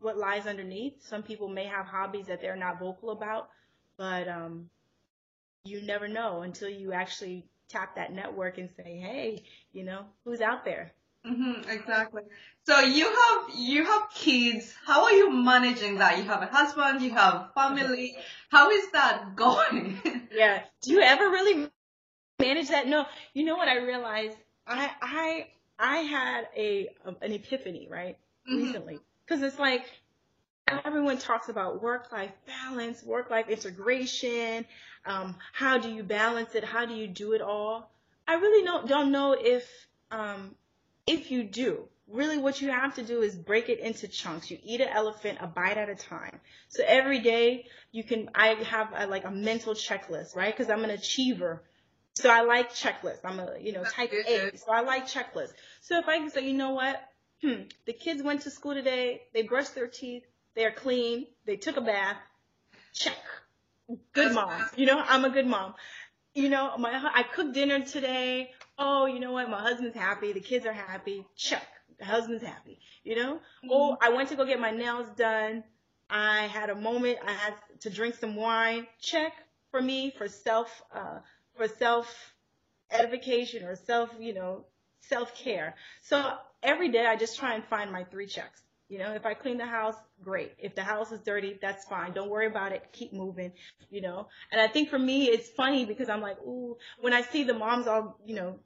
what 0.00 0.16
lies 0.16 0.46
underneath. 0.46 1.04
Some 1.06 1.22
people 1.22 1.48
may 1.48 1.66
have 1.66 1.86
hobbies 1.86 2.26
that 2.26 2.40
they're 2.40 2.56
not 2.56 2.78
vocal 2.78 3.10
about, 3.10 3.50
but 3.98 4.28
um, 4.28 4.70
you 5.64 5.82
never 5.82 6.08
know 6.08 6.42
until 6.42 6.68
you 6.68 6.92
actually 6.92 7.44
tap 7.68 7.96
that 7.96 8.12
network 8.12 8.58
and 8.58 8.70
say, 8.76 8.98
hey, 8.98 9.44
you 9.72 9.84
know, 9.84 10.04
who's 10.24 10.40
out 10.40 10.64
there? 10.64 10.92
Mm-hmm, 11.26 11.68
exactly. 11.68 12.22
So 12.66 12.80
you 12.80 13.04
have 13.04 13.54
you 13.54 13.84
have 13.84 14.10
kids. 14.14 14.74
How 14.86 15.04
are 15.04 15.12
you 15.12 15.30
managing 15.30 15.98
that? 15.98 16.18
You 16.18 16.24
have 16.24 16.42
a 16.42 16.46
husband. 16.46 17.02
You 17.02 17.10
have 17.10 17.50
family. 17.54 18.16
How 18.48 18.70
is 18.70 18.90
that 18.92 19.36
going? 19.36 19.98
yeah. 20.32 20.62
Do 20.82 20.92
you 20.92 21.00
ever 21.00 21.28
really 21.28 21.68
manage 22.38 22.68
that? 22.68 22.88
No. 22.88 23.04
You 23.34 23.44
know 23.44 23.56
what 23.56 23.68
I 23.68 23.78
realized? 23.78 24.36
I 24.66 24.90
I 25.02 25.46
I 25.78 25.96
had 25.98 26.48
a 26.56 26.88
an 27.20 27.32
epiphany 27.32 27.88
right 27.90 28.16
mm-hmm. 28.48 28.64
recently 28.64 28.98
because 29.26 29.42
it's 29.42 29.58
like 29.58 29.84
everyone 30.84 31.18
talks 31.18 31.48
about 31.48 31.82
work 31.82 32.12
life 32.12 32.32
balance, 32.46 33.02
work 33.02 33.30
life 33.30 33.48
integration. 33.48 34.64
Um, 35.04 35.36
how 35.52 35.78
do 35.78 35.90
you 35.90 36.02
balance 36.02 36.54
it? 36.54 36.64
How 36.64 36.86
do 36.86 36.94
you 36.94 37.08
do 37.08 37.32
it 37.32 37.42
all? 37.42 37.90
I 38.26 38.34
really 38.34 38.64
don't 38.64 38.88
don't 38.88 39.12
know 39.12 39.36
if 39.38 39.68
um, 40.10 40.54
if 41.06 41.30
you 41.30 41.44
do, 41.44 41.88
really 42.08 42.38
what 42.38 42.60
you 42.60 42.70
have 42.70 42.94
to 42.96 43.02
do 43.02 43.22
is 43.22 43.36
break 43.36 43.68
it 43.68 43.78
into 43.78 44.08
chunks. 44.08 44.50
You 44.50 44.58
eat 44.62 44.80
an 44.80 44.88
elephant 44.88 45.38
a 45.40 45.46
bite 45.46 45.76
at 45.76 45.88
a 45.88 45.94
time. 45.94 46.40
So 46.68 46.82
every 46.86 47.20
day 47.20 47.66
you 47.92 48.04
can, 48.04 48.30
I 48.34 48.48
have 48.48 48.88
a, 48.94 49.06
like 49.06 49.24
a 49.24 49.30
mental 49.30 49.74
checklist, 49.74 50.36
right? 50.36 50.56
Cause 50.56 50.70
I'm 50.70 50.84
an 50.84 50.90
achiever. 50.90 51.62
So 52.14 52.28
I 52.28 52.42
like 52.42 52.72
checklists. 52.72 53.20
I'm 53.24 53.38
a, 53.38 53.54
you 53.60 53.72
know, 53.72 53.84
type 53.84 54.12
A. 54.12 54.56
So 54.56 54.72
I 54.72 54.80
like 54.80 55.06
checklists. 55.06 55.52
So 55.80 55.98
if 55.98 56.08
I 56.08 56.18
can 56.18 56.30
say, 56.30 56.46
you 56.46 56.54
know 56.56 56.70
what? 56.70 57.00
Hmm, 57.42 57.62
the 57.86 57.92
kids 57.92 58.22
went 58.22 58.42
to 58.42 58.50
school 58.50 58.74
today. 58.74 59.22
They 59.32 59.42
brushed 59.42 59.74
their 59.74 59.86
teeth. 59.86 60.24
They're 60.54 60.72
clean. 60.72 61.26
They 61.46 61.56
took 61.56 61.76
a 61.76 61.80
bath. 61.80 62.16
Check. 62.92 63.16
Good 64.12 64.34
mom. 64.34 64.66
You 64.76 64.86
know, 64.86 64.98
I'm 64.98 65.24
a 65.24 65.30
good 65.30 65.46
mom. 65.46 65.74
You 66.34 66.48
know, 66.48 66.76
my, 66.76 66.90
I 66.92 67.22
cooked 67.22 67.54
dinner 67.54 67.80
today 67.84 68.50
oh, 68.80 69.06
you 69.06 69.20
know 69.20 69.32
what? 69.32 69.48
My 69.48 69.60
husband's 69.60 69.96
happy. 69.96 70.32
The 70.32 70.40
kids 70.40 70.66
are 70.66 70.72
happy. 70.72 71.24
Check. 71.36 71.66
The 71.98 72.06
husband's 72.06 72.42
happy. 72.42 72.80
You 73.04 73.16
know? 73.16 73.34
Mm-hmm. 73.34 73.68
Oh, 73.70 73.96
I 74.00 74.10
went 74.10 74.30
to 74.30 74.36
go 74.36 74.44
get 74.44 74.58
my 74.58 74.70
nails 74.70 75.08
done. 75.16 75.62
I 76.08 76.46
had 76.46 76.70
a 76.70 76.74
moment. 76.74 77.18
I 77.24 77.32
had 77.32 77.54
to 77.80 77.90
drink 77.90 78.16
some 78.16 78.34
wine. 78.34 78.86
Check 79.00 79.32
for 79.70 79.80
me 79.80 80.12
for 80.16 80.26
self, 80.26 80.82
uh, 80.92 81.18
for 81.56 81.68
self 81.68 82.34
edification 82.90 83.64
or 83.64 83.76
self, 83.76 84.10
you 84.18 84.34
know, 84.34 84.64
self 85.00 85.34
care. 85.36 85.76
So 86.02 86.32
every 86.62 86.90
day 86.90 87.06
I 87.06 87.16
just 87.16 87.38
try 87.38 87.54
and 87.54 87.64
find 87.64 87.92
my 87.92 88.04
three 88.04 88.26
checks. 88.26 88.62
You 88.88 88.98
know, 88.98 89.12
if 89.12 89.24
I 89.24 89.34
clean 89.34 89.56
the 89.56 89.66
house, 89.66 89.94
great. 90.20 90.52
If 90.58 90.74
the 90.74 90.82
house 90.82 91.12
is 91.12 91.20
dirty, 91.20 91.56
that's 91.62 91.84
fine. 91.84 92.12
Don't 92.12 92.28
worry 92.28 92.48
about 92.48 92.72
it. 92.72 92.82
Keep 92.92 93.12
moving, 93.12 93.52
you 93.88 94.00
know. 94.00 94.26
And 94.50 94.60
I 94.60 94.66
think 94.66 94.90
for 94.90 94.98
me, 94.98 95.26
it's 95.26 95.48
funny 95.50 95.84
because 95.84 96.08
I'm 96.08 96.20
like, 96.20 96.38
ooh, 96.40 96.76
when 97.00 97.12
I 97.12 97.22
see 97.22 97.44
the 97.44 97.54
moms 97.54 97.86
all, 97.86 98.18
you 98.26 98.34
know, 98.34 98.58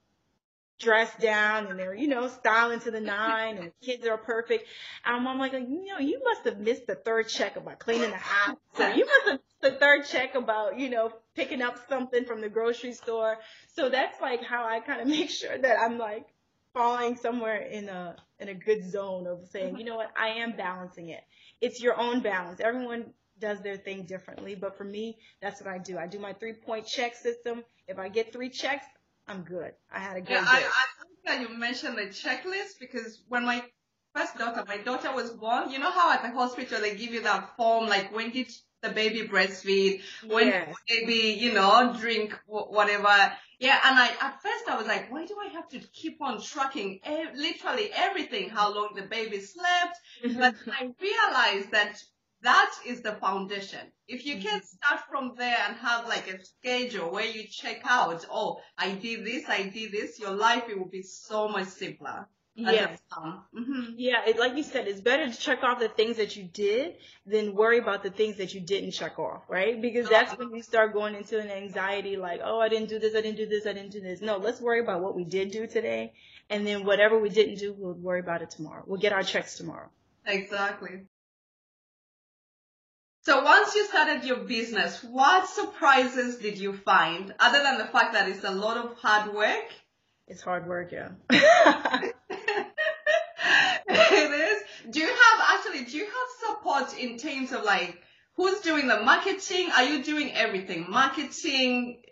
dressed 0.79 1.21
down 1.21 1.67
and 1.67 1.79
they're, 1.79 1.95
you 1.95 2.09
know, 2.09 2.29
styling 2.29 2.81
to 2.81 2.91
the 2.91 3.01
nine 3.01 3.59
and 3.59 3.67
the 3.67 3.87
kids 3.87 4.07
are 4.07 4.19
perfect. 4.19 4.67
I'm 5.05 5.25
like, 5.39 5.53
you 5.53 5.85
know, 5.87 5.99
you 5.99 6.21
must 6.23 6.45
have 6.45 6.59
missed 6.59 6.87
the 6.87 6.95
third 6.95 7.29
check 7.29 7.57
about 7.57 7.79
cleaning 7.79 8.11
the 8.11 8.17
house. 8.17 8.57
So 8.75 8.89
you 8.89 9.07
must 9.07 9.27
have 9.27 9.41
missed 9.41 9.61
the 9.61 9.79
third 9.79 10.07
check 10.07 10.35
about, 10.35 10.79
you 10.79 10.91
know, 10.91 11.13
picking 11.35 11.63
up 11.63 11.89
something 11.89 12.25
from 12.25 12.41
the 12.41 12.49
grocery 12.49 12.93
store. 12.93 13.39
So 13.75 13.89
that's 13.89 14.21
like 14.21 14.43
how 14.43 14.67
I 14.67 14.81
kind 14.81 15.01
of 15.01 15.07
make 15.19 15.31
sure 15.31 15.57
that 15.57 15.79
I'm 15.81 15.99
like 15.99 16.27
falling 16.73 17.17
somewhere 17.17 17.59
in 17.59 17.89
a, 17.89 18.17
in 18.41 18.49
a 18.49 18.55
good 18.55 18.91
zone 18.91 19.27
of 19.27 19.47
saying, 19.51 19.79
you 19.79 19.85
know 19.85 19.97
what, 19.97 20.11
I 20.19 20.41
am 20.41 20.57
balancing 20.57 21.11
it. 21.11 21.23
It's 21.61 21.81
your 21.81 21.99
own 21.99 22.21
balance. 22.21 22.61
Everyone 22.61 23.13
does 23.39 23.61
their 23.61 23.77
thing 23.77 24.05
differently, 24.05 24.55
but 24.55 24.77
for 24.77 24.85
me, 24.85 25.19
that's 25.41 25.61
what 25.61 25.73
I 25.73 25.79
do. 25.79 25.99
I 25.99 26.07
do 26.07 26.19
my 26.19 26.33
three 26.33 26.53
point 26.53 26.87
check 26.87 27.15
system. 27.15 27.65
If 27.87 27.99
I 27.99 28.09
get 28.09 28.33
three 28.33 28.49
checks, 28.49 28.87
I'm 29.27 29.43
good. 29.43 29.73
I 29.91 29.99
had 29.99 30.17
a 30.17 30.21
good 30.21 30.31
yeah, 30.31 30.45
I, 30.47 30.59
I 30.59 30.85
think 31.03 31.19
that 31.25 31.41
you 31.41 31.57
mentioned 31.57 31.97
the 31.97 32.07
checklist 32.07 32.79
because 32.79 33.23
when 33.29 33.45
my 33.45 33.65
first 34.15 34.37
daughter, 34.39 34.65
my 34.67 34.79
daughter 34.79 35.13
was 35.15 35.31
born, 35.31 35.71
you 35.71 35.79
know 35.79 35.91
how 35.91 36.13
at 36.13 36.23
the 36.23 36.31
hospital 36.31 36.81
they 36.81 36.95
give 36.95 37.13
you 37.13 37.23
that 37.23 37.57
form 37.57 37.89
like 37.89 38.15
when 38.15 38.31
did 38.31 38.51
the 38.83 38.91
baby 38.91 39.27
breastfeed, 39.27 40.03
when 40.27 40.49
yes. 40.49 40.75
baby, 40.87 41.39
you 41.41 41.53
know, 41.53 41.97
drink 41.99 42.39
whatever. 42.47 43.33
Yeah, 43.59 43.81
and 43.85 43.99
I 43.99 44.09
at 44.21 44.43
first 44.43 44.69
I 44.69 44.77
was 44.77 44.87
like, 44.87 45.11
why 45.11 45.25
do 45.25 45.37
I 45.41 45.49
have 45.55 45.69
to 45.71 45.79
keep 45.79 46.21
on 46.21 46.43
tracking 46.43 47.01
e- 47.09 47.27
literally 47.35 47.91
everything? 47.95 48.51
How 48.51 48.75
long 48.75 48.91
the 48.95 49.03
baby 49.03 49.41
slept? 49.41 49.99
Mm-hmm. 50.23 50.39
but 50.39 50.55
I 50.69 50.91
realized 51.01 51.71
that 51.71 52.03
that 52.45 52.71
is 52.87 53.01
the 53.01 53.13
foundation. 53.13 53.81
If 54.07 54.25
you 54.25 54.35
can 54.35 54.61
mm-hmm. 54.61 54.77
start 54.77 55.01
from 55.11 55.35
there 55.37 55.57
and 55.67 55.77
have 55.77 56.07
like 56.07 56.33
a 56.33 56.45
schedule 56.45 57.11
where 57.11 57.27
you 57.27 57.45
check 57.49 57.81
out, 57.85 58.25
oh, 58.31 58.61
I 58.79 58.93
did 58.93 59.25
this, 59.25 59.45
I 59.49 59.65
did 59.65 59.93
this, 59.93 60.21
your 60.21 60.33
life 60.33 60.65
it 60.69 60.79
will 60.79 60.89
be 60.89 61.03
so 61.03 61.49
much 61.49 61.69
simpler. 61.69 62.29
Yes. 62.57 63.01
Mm-hmm. 63.13 63.95
Yeah, 63.97 64.29
it, 64.29 64.39
like 64.39 64.57
you 64.57 64.63
said, 64.63 64.87
it's 64.87 65.01
better 65.01 65.29
to 65.29 65.37
check 65.37 65.65
off 65.65 65.81
the 65.81 65.89
things 65.89 66.19
that 66.19 66.37
you 66.37 66.45
did 66.45 66.95
than 67.27 67.55
worry 67.55 67.79
about 67.79 68.05
the 68.05 68.11
things 68.11 68.37
that 68.37 68.55
you 68.55 68.61
didn't 68.61 68.93
check 68.93 69.19
off, 69.19 69.43
right? 69.49 69.81
Because 69.81 70.09
that's 70.09 70.39
when 70.39 70.55
you 70.55 70.63
start 70.63 70.93
going 70.93 71.17
into 71.17 71.41
an 71.41 71.51
anxiety 71.51 72.17
like, 72.17 72.41
oh, 72.45 72.61
I 72.61 72.69
didn't 72.69 72.91
do 72.91 73.01
this, 73.01 73.17
I 73.17 73.23
didn't 73.23 73.39
do 73.39 73.47
this, 73.47 73.67
I 73.67 73.73
didn't 73.73 73.91
do 73.91 74.01
this. 74.01 74.21
No, 74.21 74.37
let's 74.37 74.61
worry 74.61 74.81
about 74.81 75.01
what 75.01 75.17
we 75.17 75.25
did 75.25 75.51
do 75.51 75.67
today. 75.67 76.13
And 76.49 76.65
then 76.65 76.85
whatever 76.85 77.19
we 77.19 77.29
didn't 77.29 77.57
do, 77.57 77.75
we'll 77.77 77.95
worry 77.95 78.21
about 78.21 78.43
it 78.43 78.51
tomorrow. 78.51 78.85
We'll 78.87 79.01
get 79.01 79.13
our 79.13 79.25
checks 79.25 79.57
tomorrow. 79.57 79.89
Exactly. 80.25 81.07
So 83.25 83.43
once 83.43 83.75
you 83.75 83.87
started 83.87 84.25
your 84.25 84.37
business, 84.37 85.03
what 85.03 85.49
surprises 85.49 86.37
did 86.37 86.59
you 86.59 86.75
find 86.75 87.35
other 87.41 87.63
than 87.63 87.79
the 87.79 87.87
fact 87.87 88.13
that 88.13 88.29
it's 88.29 88.45
a 88.45 88.51
lot 88.51 88.77
of 88.77 88.99
hard 88.99 89.33
work? 89.35 89.65
It's 90.29 90.43
hard 90.43 90.67
work, 90.67 90.93
yeah. 90.93 91.13
it 91.31 92.15
is. 93.89 94.63
Do 94.91 95.01
you 95.01 95.07
have 95.07 95.41
actually, 95.55 95.85
do 95.87 95.97
you 95.97 96.05
have 96.05 96.29
support 96.51 96.99
in 96.99 97.17
terms 97.17 97.53
of 97.53 97.65
like, 97.65 97.99
who's 98.37 98.61
doing 98.61 98.89
the 98.89 99.03
marketing? 99.03 99.71
Are 99.75 99.85
you 99.85 100.05
doing 100.05 100.31
everything? 100.35 100.85
Marketing, 100.91 102.03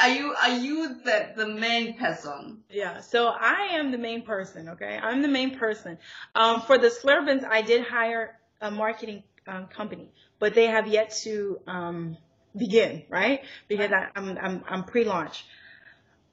are 0.00 0.10
you 0.10 0.32
are 0.40 0.56
you 0.58 1.00
the 1.02 1.32
the 1.36 1.48
main 1.48 1.98
person? 1.98 2.62
Yeah, 2.70 3.00
so 3.00 3.26
I 3.26 3.70
am 3.72 3.90
the 3.90 3.98
main 3.98 4.22
person. 4.22 4.68
Okay, 4.68 4.96
I'm 5.02 5.22
the 5.22 5.28
main 5.28 5.58
person. 5.58 5.98
Um, 6.36 6.60
for 6.60 6.78
the 6.78 6.88
Slurbeens, 6.88 7.44
I 7.44 7.62
did 7.62 7.84
hire 7.84 8.38
a 8.60 8.70
marketing 8.70 9.24
um, 9.50 9.66
company, 9.66 10.12
but 10.38 10.54
they 10.54 10.66
have 10.66 10.86
yet 10.86 11.10
to 11.22 11.60
um, 11.66 12.16
begin, 12.56 13.02
right? 13.08 13.40
Because 13.68 13.92
I, 13.92 14.08
I'm, 14.14 14.38
I'm, 14.38 14.64
I'm 14.68 14.84
pre-launch. 14.84 15.44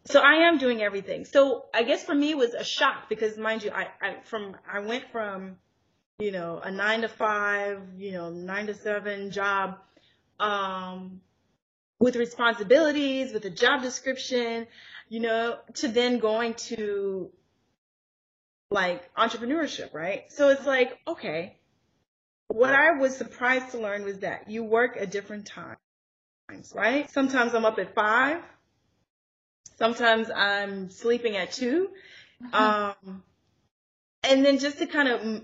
So 0.06 0.22
I 0.22 0.48
am 0.48 0.58
doing 0.58 0.82
everything. 0.82 1.26
So 1.26 1.66
I 1.74 1.84
guess 1.84 2.04
for 2.04 2.16
me 2.16 2.32
it 2.32 2.38
was 2.38 2.54
a 2.54 2.64
shock 2.64 3.10
because 3.10 3.38
mind 3.38 3.64
you, 3.64 3.72
I, 3.72 3.88
I 4.02 4.16
from 4.24 4.56
I 4.72 4.80
went 4.80 5.04
from, 5.12 5.58
you 6.20 6.32
know, 6.32 6.62
a 6.64 6.72
nine 6.72 7.02
to 7.02 7.10
five, 7.10 7.82
you 7.98 8.14
know, 8.14 8.30
nine 8.30 8.68
to 8.68 8.74
seven 8.74 9.32
job, 9.32 9.80
um, 10.40 11.20
with 12.00 12.16
responsibilities, 12.16 13.34
with 13.34 13.44
a 13.46 13.50
job 13.50 13.82
description, 13.82 14.68
you 15.10 15.20
know, 15.20 15.58
to 15.74 15.90
then 15.90 16.20
going 16.20 16.54
to 16.54 17.32
like 18.72 19.14
entrepreneurship, 19.16 19.94
right? 19.94 20.32
So 20.32 20.50
it's 20.50 20.66
like, 20.66 20.98
okay, 21.06 21.57
what 22.48 22.74
I 22.74 22.94
was 22.94 23.16
surprised 23.16 23.72
to 23.72 23.80
learn 23.80 24.04
was 24.04 24.20
that 24.20 24.50
you 24.50 24.64
work 24.64 24.98
at 25.00 25.12
different 25.12 25.46
times, 25.48 26.74
right? 26.74 27.10
Sometimes 27.12 27.54
I'm 27.54 27.66
up 27.66 27.80
at 27.80 27.94
five 27.94 28.42
Sometimes 29.78 30.30
I'm 30.36 30.90
sleeping 30.90 31.38
at 31.38 31.52
2 31.52 31.90
mm-hmm. 32.44 32.56
Um, 32.56 33.24
and 34.24 34.44
then 34.44 34.60
just 34.60 34.80
to 34.80 34.88
kind 34.88 35.08
of, 35.08 35.42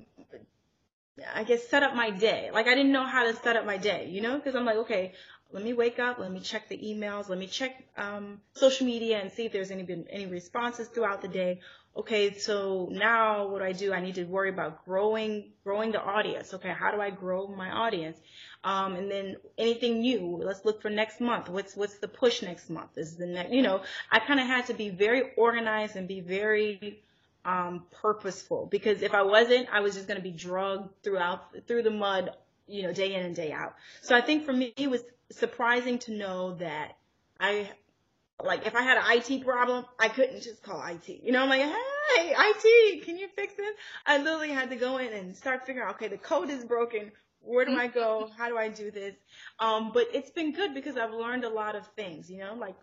I 1.33 1.43
guess, 1.43 1.67
set 1.67 1.83
up 1.83 1.95
my 1.95 2.09
day. 2.09 2.49
Like 2.51 2.67
I 2.67 2.75
didn't 2.75 2.91
know 2.91 3.05
how 3.05 3.23
to 3.25 3.35
set 3.35 3.55
up 3.55 3.65
my 3.65 3.77
day, 3.77 4.09
you 4.09 4.21
know, 4.21 4.35
because 4.35 4.55
I'm 4.55 4.65
like, 4.65 4.77
okay, 4.77 5.13
let 5.51 5.63
me 5.63 5.73
wake 5.73 5.99
up, 5.99 6.17
let 6.17 6.31
me 6.31 6.39
check 6.39 6.67
the 6.67 6.77
emails, 6.77 7.29
let 7.29 7.37
me 7.37 7.45
check 7.45 7.83
um, 7.95 8.41
social 8.53 8.87
media 8.87 9.19
and 9.19 9.31
see 9.31 9.45
if 9.45 9.53
there's 9.53 9.69
any 9.69 9.83
been 9.83 10.07
any 10.09 10.25
responses 10.25 10.87
throughout 10.87 11.21
the 11.21 11.27
day. 11.27 11.59
Okay, 11.95 12.33
so 12.33 12.89
now 12.91 13.47
what 13.47 13.59
do 13.59 13.65
I 13.65 13.71
do? 13.71 13.93
I 13.93 14.01
need 14.01 14.15
to 14.15 14.23
worry 14.23 14.49
about 14.49 14.83
growing 14.83 15.51
growing 15.63 15.91
the 15.91 16.01
audience. 16.01 16.53
Okay, 16.55 16.69
how 16.69 16.91
do 16.91 16.99
I 16.99 17.11
grow 17.11 17.47
my 17.47 17.69
audience? 17.69 18.17
Um, 18.63 18.95
and 18.95 19.11
then 19.11 19.35
anything 19.57 19.99
new, 20.01 20.41
let's 20.43 20.65
look 20.65 20.81
for 20.81 20.89
next 20.89 21.21
month. 21.21 21.49
What's 21.49 21.75
what's 21.75 21.97
the 21.99 22.07
push 22.07 22.41
next 22.41 22.69
month? 22.69 22.97
Is 22.97 23.15
the 23.15 23.27
next, 23.27 23.51
you 23.51 23.61
know, 23.61 23.81
I 24.11 24.19
kind 24.19 24.39
of 24.39 24.47
had 24.47 24.65
to 24.67 24.73
be 24.73 24.89
very 24.89 25.33
organized 25.35 25.95
and 25.95 26.07
be 26.07 26.21
very 26.21 27.03
um, 27.45 27.83
purposeful 27.91 28.65
because 28.65 29.01
if 29.01 29.13
I 29.13 29.21
wasn't, 29.21 29.67
I 29.71 29.81
was 29.81 29.93
just 29.93 30.07
going 30.07 30.17
to 30.17 30.23
be 30.23 30.31
drugged 30.31 30.89
throughout 31.03 31.67
through 31.67 31.83
the 31.83 31.91
mud, 31.91 32.31
you 32.67 32.83
know, 32.83 32.93
day 32.93 33.13
in 33.13 33.23
and 33.23 33.35
day 33.35 33.51
out. 33.51 33.75
So 34.01 34.15
I 34.15 34.21
think 34.21 34.45
for 34.45 34.53
me, 34.53 34.73
it 34.77 34.89
was 34.89 35.03
surprising 35.29 35.99
to 35.99 36.13
know 36.13 36.55
that 36.55 36.97
I, 37.39 37.69
like, 38.41 38.65
if 38.65 38.75
I 38.75 38.81
had 38.81 38.97
an 38.97 39.03
IT 39.07 39.45
problem, 39.45 39.85
I 39.99 40.09
couldn't 40.09 40.41
just 40.41 40.63
call 40.63 40.83
IT. 40.85 41.07
You 41.23 41.31
know, 41.31 41.43
I'm 41.43 41.49
like, 41.49 41.61
hey, 41.61 42.33
IT, 42.37 43.03
can 43.05 43.17
you 43.17 43.27
fix 43.35 43.53
this? 43.55 43.75
I 44.05 44.17
literally 44.17 44.51
had 44.51 44.69
to 44.69 44.75
go 44.75 44.97
in 44.97 45.13
and 45.13 45.35
start 45.35 45.65
figuring 45.65 45.87
out, 45.87 45.95
okay, 45.95 46.07
the 46.07 46.17
code 46.17 46.49
is 46.49 46.63
broken. 46.63 47.11
Where 47.41 47.65
do 47.65 47.77
I 47.77 47.87
go? 47.87 48.29
How 48.37 48.47
do 48.47 48.57
I 48.57 48.69
do 48.69 48.89
this? 48.89 49.15
Um, 49.59 49.91
but 49.93 50.07
it's 50.13 50.29
been 50.29 50.53
good 50.53 50.73
because 50.73 50.95
I've 50.97 51.13
learned 51.13 51.43
a 51.43 51.49
lot 51.49 51.75
of 51.75 51.85
things, 51.95 52.29
you 52.29 52.39
know, 52.39 52.53
like 52.53 52.75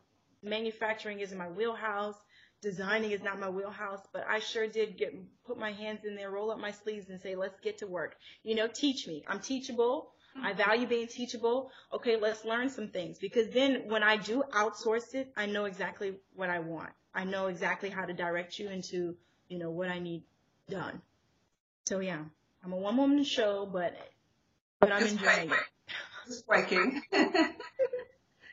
manufacturing 0.42 1.20
is 1.20 1.32
in 1.32 1.38
my 1.38 1.48
wheelhouse 1.48 2.16
designing 2.60 3.10
is 3.12 3.22
not 3.22 3.40
my 3.40 3.48
wheelhouse, 3.48 4.00
but 4.12 4.24
I 4.28 4.38
sure 4.38 4.66
did 4.66 4.98
get 4.98 5.14
put 5.46 5.58
my 5.58 5.72
hands 5.72 6.04
in 6.04 6.14
there, 6.14 6.30
roll 6.30 6.50
up 6.50 6.58
my 6.58 6.72
sleeves, 6.72 7.08
and 7.08 7.20
say, 7.20 7.34
let's 7.34 7.58
get 7.60 7.78
to 7.78 7.86
work. 7.86 8.16
You 8.42 8.54
know, 8.54 8.68
teach 8.68 9.06
me. 9.06 9.24
I'm 9.26 9.40
teachable. 9.40 10.12
I 10.42 10.52
value 10.52 10.86
being 10.86 11.08
teachable. 11.08 11.70
Okay, 11.92 12.16
let's 12.16 12.44
learn 12.44 12.70
some 12.70 12.88
things 12.88 13.18
because 13.18 13.48
then 13.50 13.84
when 13.88 14.02
I 14.02 14.16
do 14.16 14.42
outsource 14.52 15.14
it, 15.14 15.32
I 15.36 15.46
know 15.46 15.64
exactly 15.64 16.14
what 16.34 16.50
I 16.50 16.60
want. 16.60 16.90
I 17.14 17.24
know 17.24 17.46
exactly 17.46 17.90
how 17.90 18.04
to 18.04 18.12
direct 18.12 18.58
you 18.58 18.68
into, 18.68 19.16
you 19.48 19.58
know, 19.58 19.70
what 19.70 19.88
I 19.88 19.98
need 19.98 20.22
done. 20.68 21.02
So 21.86 22.00
yeah, 22.00 22.22
I'm 22.64 22.72
a 22.72 22.76
one 22.76 22.96
woman 22.96 23.24
show, 23.24 23.68
but 23.70 23.94
but 24.78 24.92
I'm 24.92 25.02
it's 25.02 25.12
enjoying 25.12 25.50
it. 25.50 25.56
It's 26.26 26.42
breaking. 26.42 27.02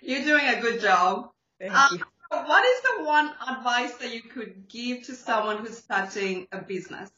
You're 0.02 0.24
doing 0.24 0.48
a 0.48 0.62
good 0.62 0.82
job. 0.82 1.32
Thank 1.60 1.74
um, 1.74 1.90
you. 1.98 2.04
What 2.30 2.66
is 2.66 2.82
the 2.82 3.04
one 3.04 3.32
advice 3.48 3.94
that 3.98 4.14
you 4.14 4.22
could 4.22 4.68
give 4.68 5.04
to 5.04 5.16
someone 5.16 5.58
who's 5.58 5.78
starting 5.78 6.48
a 6.52 6.62
business? 6.62 7.10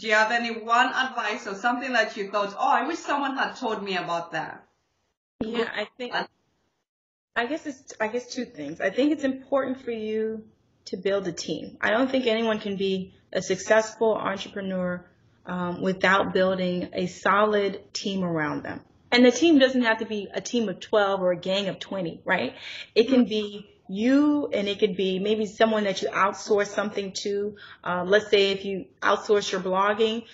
Do 0.00 0.06
you 0.06 0.14
have 0.14 0.32
any 0.32 0.50
one 0.50 0.86
advice 0.86 1.46
or 1.46 1.54
something 1.54 1.92
that 1.92 2.16
you 2.16 2.30
thought, 2.30 2.54
oh, 2.58 2.70
I 2.70 2.86
wish 2.86 2.98
someone 2.98 3.36
had 3.36 3.56
told 3.56 3.82
me 3.82 3.96
about 3.96 4.32
that? 4.32 4.64
Yeah, 5.40 5.68
I 5.70 5.88
think, 5.98 6.14
I 7.36 7.46
guess 7.46 7.66
it's, 7.66 7.92
I 8.00 8.08
guess 8.08 8.32
two 8.32 8.46
things. 8.46 8.80
I 8.80 8.88
think 8.88 9.12
it's 9.12 9.24
important 9.24 9.82
for 9.82 9.90
you 9.90 10.44
to 10.86 10.96
build 10.96 11.28
a 11.28 11.32
team. 11.32 11.76
I 11.82 11.90
don't 11.90 12.10
think 12.10 12.26
anyone 12.26 12.60
can 12.60 12.76
be 12.76 13.14
a 13.30 13.42
successful 13.42 14.14
entrepreneur 14.14 15.04
um, 15.44 15.82
without 15.82 16.32
building 16.32 16.88
a 16.94 17.06
solid 17.06 17.92
team 17.92 18.24
around 18.24 18.62
them. 18.62 18.80
And 19.12 19.24
the 19.24 19.30
team 19.30 19.58
doesn't 19.58 19.82
have 19.82 19.98
to 19.98 20.06
be 20.06 20.28
a 20.32 20.40
team 20.40 20.70
of 20.70 20.80
12 20.80 21.20
or 21.20 21.32
a 21.32 21.36
gang 21.36 21.68
of 21.68 21.78
20, 21.78 22.22
right? 22.24 22.54
It 22.94 23.08
can 23.08 23.26
be 23.26 23.68
you 23.90 24.48
and 24.52 24.68
it 24.68 24.78
could 24.78 24.96
be 24.96 25.18
maybe 25.18 25.46
someone 25.46 25.82
that 25.84 26.00
you 26.00 26.08
outsource 26.08 26.68
something 26.68 27.12
to. 27.12 27.56
Uh, 27.82 28.04
let's 28.06 28.30
say 28.30 28.52
if 28.52 28.64
you 28.64 28.86
outsource 29.02 29.50
your 29.50 29.60
blogging, 29.60 30.24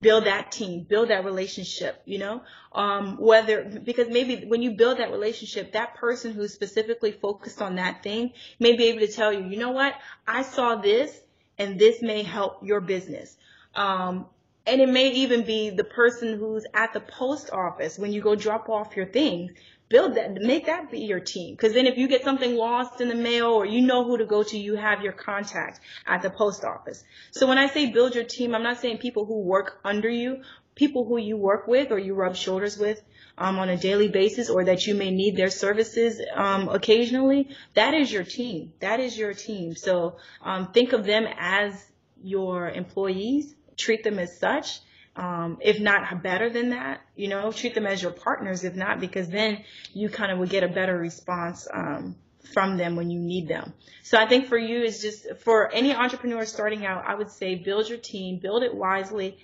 build 0.00 0.24
that 0.24 0.50
team, 0.50 0.82
build 0.82 1.10
that 1.10 1.24
relationship, 1.24 2.02
you 2.06 2.18
know, 2.18 2.42
um, 2.72 3.16
whether, 3.20 3.62
because 3.62 4.08
maybe 4.08 4.46
when 4.46 4.62
you 4.62 4.72
build 4.72 4.98
that 4.98 5.12
relationship, 5.12 5.72
that 5.72 5.94
person 5.94 6.32
who's 6.32 6.52
specifically 6.52 7.12
focused 7.12 7.62
on 7.62 7.76
that 7.76 8.02
thing 8.02 8.32
may 8.58 8.76
be 8.76 8.86
able 8.86 9.00
to 9.00 9.12
tell 9.12 9.32
you, 9.32 9.44
you 9.44 9.58
know 9.58 9.70
what, 9.70 9.94
I 10.26 10.42
saw 10.42 10.74
this 10.74 11.16
and 11.56 11.78
this 11.78 12.02
may 12.02 12.24
help 12.24 12.64
your 12.64 12.80
business. 12.80 13.36
Um, 13.76 14.26
and 14.66 14.80
it 14.80 14.88
may 14.88 15.12
even 15.12 15.44
be 15.44 15.70
the 15.70 15.84
person 15.84 16.36
who's 16.36 16.66
at 16.74 16.92
the 16.92 17.00
post 17.00 17.50
office 17.52 17.96
when 17.96 18.12
you 18.12 18.20
go 18.20 18.34
drop 18.34 18.68
off 18.68 18.96
your 18.96 19.06
things 19.06 19.52
build 19.88 20.14
that, 20.14 20.34
make 20.34 20.66
that 20.66 20.90
be 20.90 21.00
your 21.00 21.20
team. 21.20 21.56
Cause 21.56 21.72
then 21.72 21.86
if 21.86 21.96
you 21.96 22.08
get 22.08 22.24
something 22.24 22.54
lost 22.54 23.00
in 23.00 23.08
the 23.08 23.14
mail 23.14 23.46
or 23.46 23.64
you 23.64 23.80
know 23.80 24.04
who 24.04 24.18
to 24.18 24.26
go 24.26 24.42
to, 24.42 24.58
you 24.58 24.76
have 24.76 25.02
your 25.02 25.12
contact 25.12 25.80
at 26.06 26.22
the 26.22 26.30
post 26.30 26.64
office. 26.64 27.04
So 27.30 27.46
when 27.46 27.58
I 27.58 27.68
say 27.68 27.90
build 27.90 28.14
your 28.14 28.24
team, 28.24 28.54
I'm 28.54 28.62
not 28.62 28.80
saying 28.80 28.98
people 28.98 29.24
who 29.24 29.40
work 29.40 29.80
under 29.84 30.08
you, 30.08 30.42
people 30.74 31.04
who 31.04 31.18
you 31.18 31.36
work 31.36 31.66
with 31.66 31.90
or 31.90 31.98
you 31.98 32.14
rub 32.14 32.36
shoulders 32.36 32.78
with. 32.78 33.02
Um, 33.40 33.60
on 33.60 33.68
a 33.68 33.76
daily 33.76 34.08
basis 34.08 34.50
or 34.50 34.64
that 34.64 34.88
you 34.88 34.96
may 34.96 35.12
need 35.12 35.36
their 35.36 35.48
services 35.48 36.20
um, 36.34 36.68
occasionally, 36.68 37.50
that 37.74 37.94
is 37.94 38.10
your 38.10 38.24
team. 38.24 38.72
That 38.80 38.98
is 38.98 39.16
your 39.16 39.32
team. 39.32 39.76
So 39.76 40.16
um, 40.42 40.72
think 40.72 40.92
of 40.92 41.04
them 41.04 41.24
as 41.38 41.72
your 42.20 42.68
employees, 42.68 43.54
treat 43.76 44.02
them 44.02 44.18
as 44.18 44.36
such, 44.40 44.80
um, 45.18 45.58
if 45.60 45.80
not 45.80 46.22
better 46.22 46.48
than 46.48 46.70
that, 46.70 47.00
you 47.16 47.26
know, 47.26 47.50
treat 47.50 47.74
them 47.74 47.86
as 47.86 48.00
your 48.00 48.12
partners, 48.12 48.62
if 48.62 48.76
not, 48.76 49.00
because 49.00 49.28
then 49.28 49.64
you 49.92 50.08
kind 50.08 50.30
of 50.30 50.38
would 50.38 50.48
get 50.48 50.62
a 50.62 50.68
better 50.68 50.96
response 50.96 51.66
um, 51.74 52.14
from 52.54 52.76
them 52.76 52.94
when 52.94 53.10
you 53.10 53.18
need 53.18 53.48
them. 53.48 53.74
So 54.04 54.16
I 54.16 54.28
think 54.28 54.46
for 54.46 54.56
you 54.56 54.80
is 54.84 55.02
just 55.02 55.26
for 55.40 55.72
any 55.72 55.92
entrepreneur 55.92 56.44
starting 56.46 56.86
out, 56.86 57.04
I 57.04 57.16
would 57.16 57.32
say 57.32 57.56
build 57.56 57.88
your 57.88 57.98
team, 57.98 58.38
build 58.38 58.62
it 58.62 58.72
wisely, 58.72 59.38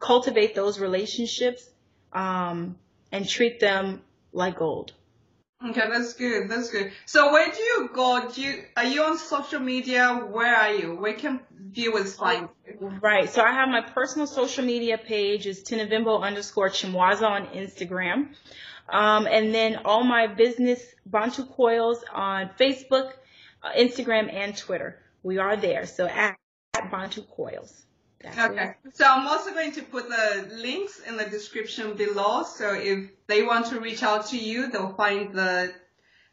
cultivate 0.00 0.56
those 0.56 0.80
relationships, 0.80 1.70
um, 2.12 2.76
and 3.12 3.28
treat 3.28 3.60
them 3.60 4.02
like 4.32 4.58
gold. 4.58 4.92
Okay, 5.64 5.88
that's 5.88 6.14
good. 6.14 6.50
That's 6.50 6.70
good. 6.70 6.90
So 7.06 7.32
where 7.32 7.48
do 7.48 7.62
you 7.62 7.90
go? 7.94 8.28
Do 8.28 8.42
you 8.42 8.64
are 8.76 8.86
you 8.86 9.04
on 9.04 9.18
social 9.18 9.60
media? 9.60 10.26
Where 10.28 10.56
are 10.56 10.74
you? 10.74 10.96
Where 10.96 11.14
can 11.14 11.38
viewers 11.72 12.14
find 12.14 12.48
you? 12.66 12.88
Right. 13.00 13.28
So 13.28 13.42
I 13.42 13.52
have 13.52 13.68
my 13.68 13.80
personal 13.80 14.26
social 14.26 14.64
media 14.64 14.98
page 14.98 15.46
is 15.46 15.62
Tinavimbo 15.62 16.20
underscore 16.22 16.68
Chimwaza 16.68 17.28
on 17.28 17.46
Instagram. 17.48 18.34
Um, 18.88 19.26
and 19.26 19.54
then 19.54 19.80
all 19.84 20.04
my 20.04 20.26
business 20.26 20.80
Bantu 21.06 21.46
Coils 21.46 22.04
on 22.12 22.50
Facebook, 22.60 23.12
uh, 23.62 23.72
Instagram, 23.76 24.32
and 24.32 24.56
Twitter. 24.56 24.98
We 25.22 25.38
are 25.38 25.56
there. 25.56 25.86
So 25.86 26.06
at, 26.06 26.36
at 26.74 26.90
Bantu 26.90 27.22
Coils. 27.22 27.82
Okay. 28.24 28.74
So 28.94 29.04
I'm 29.04 29.26
also 29.26 29.52
going 29.52 29.72
to 29.72 29.82
put 29.82 30.08
the 30.08 30.48
links 30.56 31.00
in 31.00 31.16
the 31.16 31.24
description 31.24 31.94
below. 31.94 32.44
So 32.44 32.74
if 32.74 33.10
they 33.26 33.42
want 33.42 33.66
to 33.66 33.80
reach 33.80 34.02
out 34.02 34.26
to 34.28 34.38
you, 34.38 34.70
they'll 34.70 34.94
find 34.94 35.32
the 35.34 35.72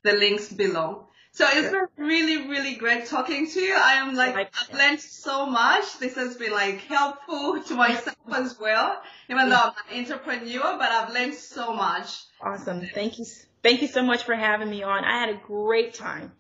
the 0.04 0.14
links 0.14 0.52
below. 0.52 1.09
So 1.32 1.48
it's 1.48 1.70
been 1.70 1.88
really, 2.06 2.50
really 2.50 2.76
great 2.76 3.06
talking 3.06 3.50
to 3.50 3.60
you. 3.60 3.76
I 3.76 3.94
am 3.94 4.16
like, 4.16 4.36
I've 4.36 4.76
learned 4.76 5.00
so 5.00 5.46
much. 5.46 6.00
This 6.00 6.16
has 6.16 6.36
been 6.36 6.52
like 6.52 6.80
helpful 6.82 7.62
to 7.68 7.76
myself 7.76 8.18
as 8.34 8.60
well, 8.60 9.02
even 9.30 9.50
though 9.50 9.56
I'm 9.56 9.74
an 9.92 10.00
entrepreneur, 10.00 10.78
but 10.78 10.92
I've 10.92 11.14
learned 11.14 11.36
so 11.36 11.74
much. 11.74 12.24
Awesome. 12.42 12.82
Thank 12.94 13.20
you. 13.20 13.26
Thank 13.64 13.82
you 13.82 13.88
so 13.88 14.04
much 14.04 14.24
for 14.24 14.36
having 14.36 14.70
me 14.70 14.84
on. 14.84 15.04
I 15.04 15.20
had 15.20 15.30
a 15.30 15.40
great 15.46 15.94
time. 15.94 16.32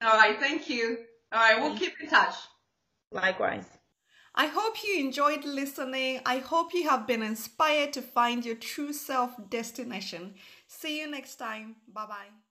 All 0.00 0.16
right. 0.16 0.38
Thank 0.38 0.68
you. 0.68 0.98
All 1.32 1.40
right. 1.40 1.60
We'll 1.60 1.76
keep 1.76 1.94
in 2.00 2.08
touch. 2.08 2.34
Likewise. 3.10 3.66
I 4.34 4.46
hope 4.46 4.76
you 4.82 4.98
enjoyed 4.98 5.44
listening. 5.44 6.20
I 6.24 6.38
hope 6.38 6.72
you 6.72 6.88
have 6.88 7.06
been 7.06 7.22
inspired 7.22 7.92
to 7.94 8.02
find 8.02 8.44
your 8.46 8.56
true 8.56 8.92
self 8.92 9.32
destination. 9.50 10.34
See 10.66 11.00
you 11.00 11.10
next 11.10 11.36
time. 11.36 11.76
Bye 11.92 12.06
bye. 12.06 12.41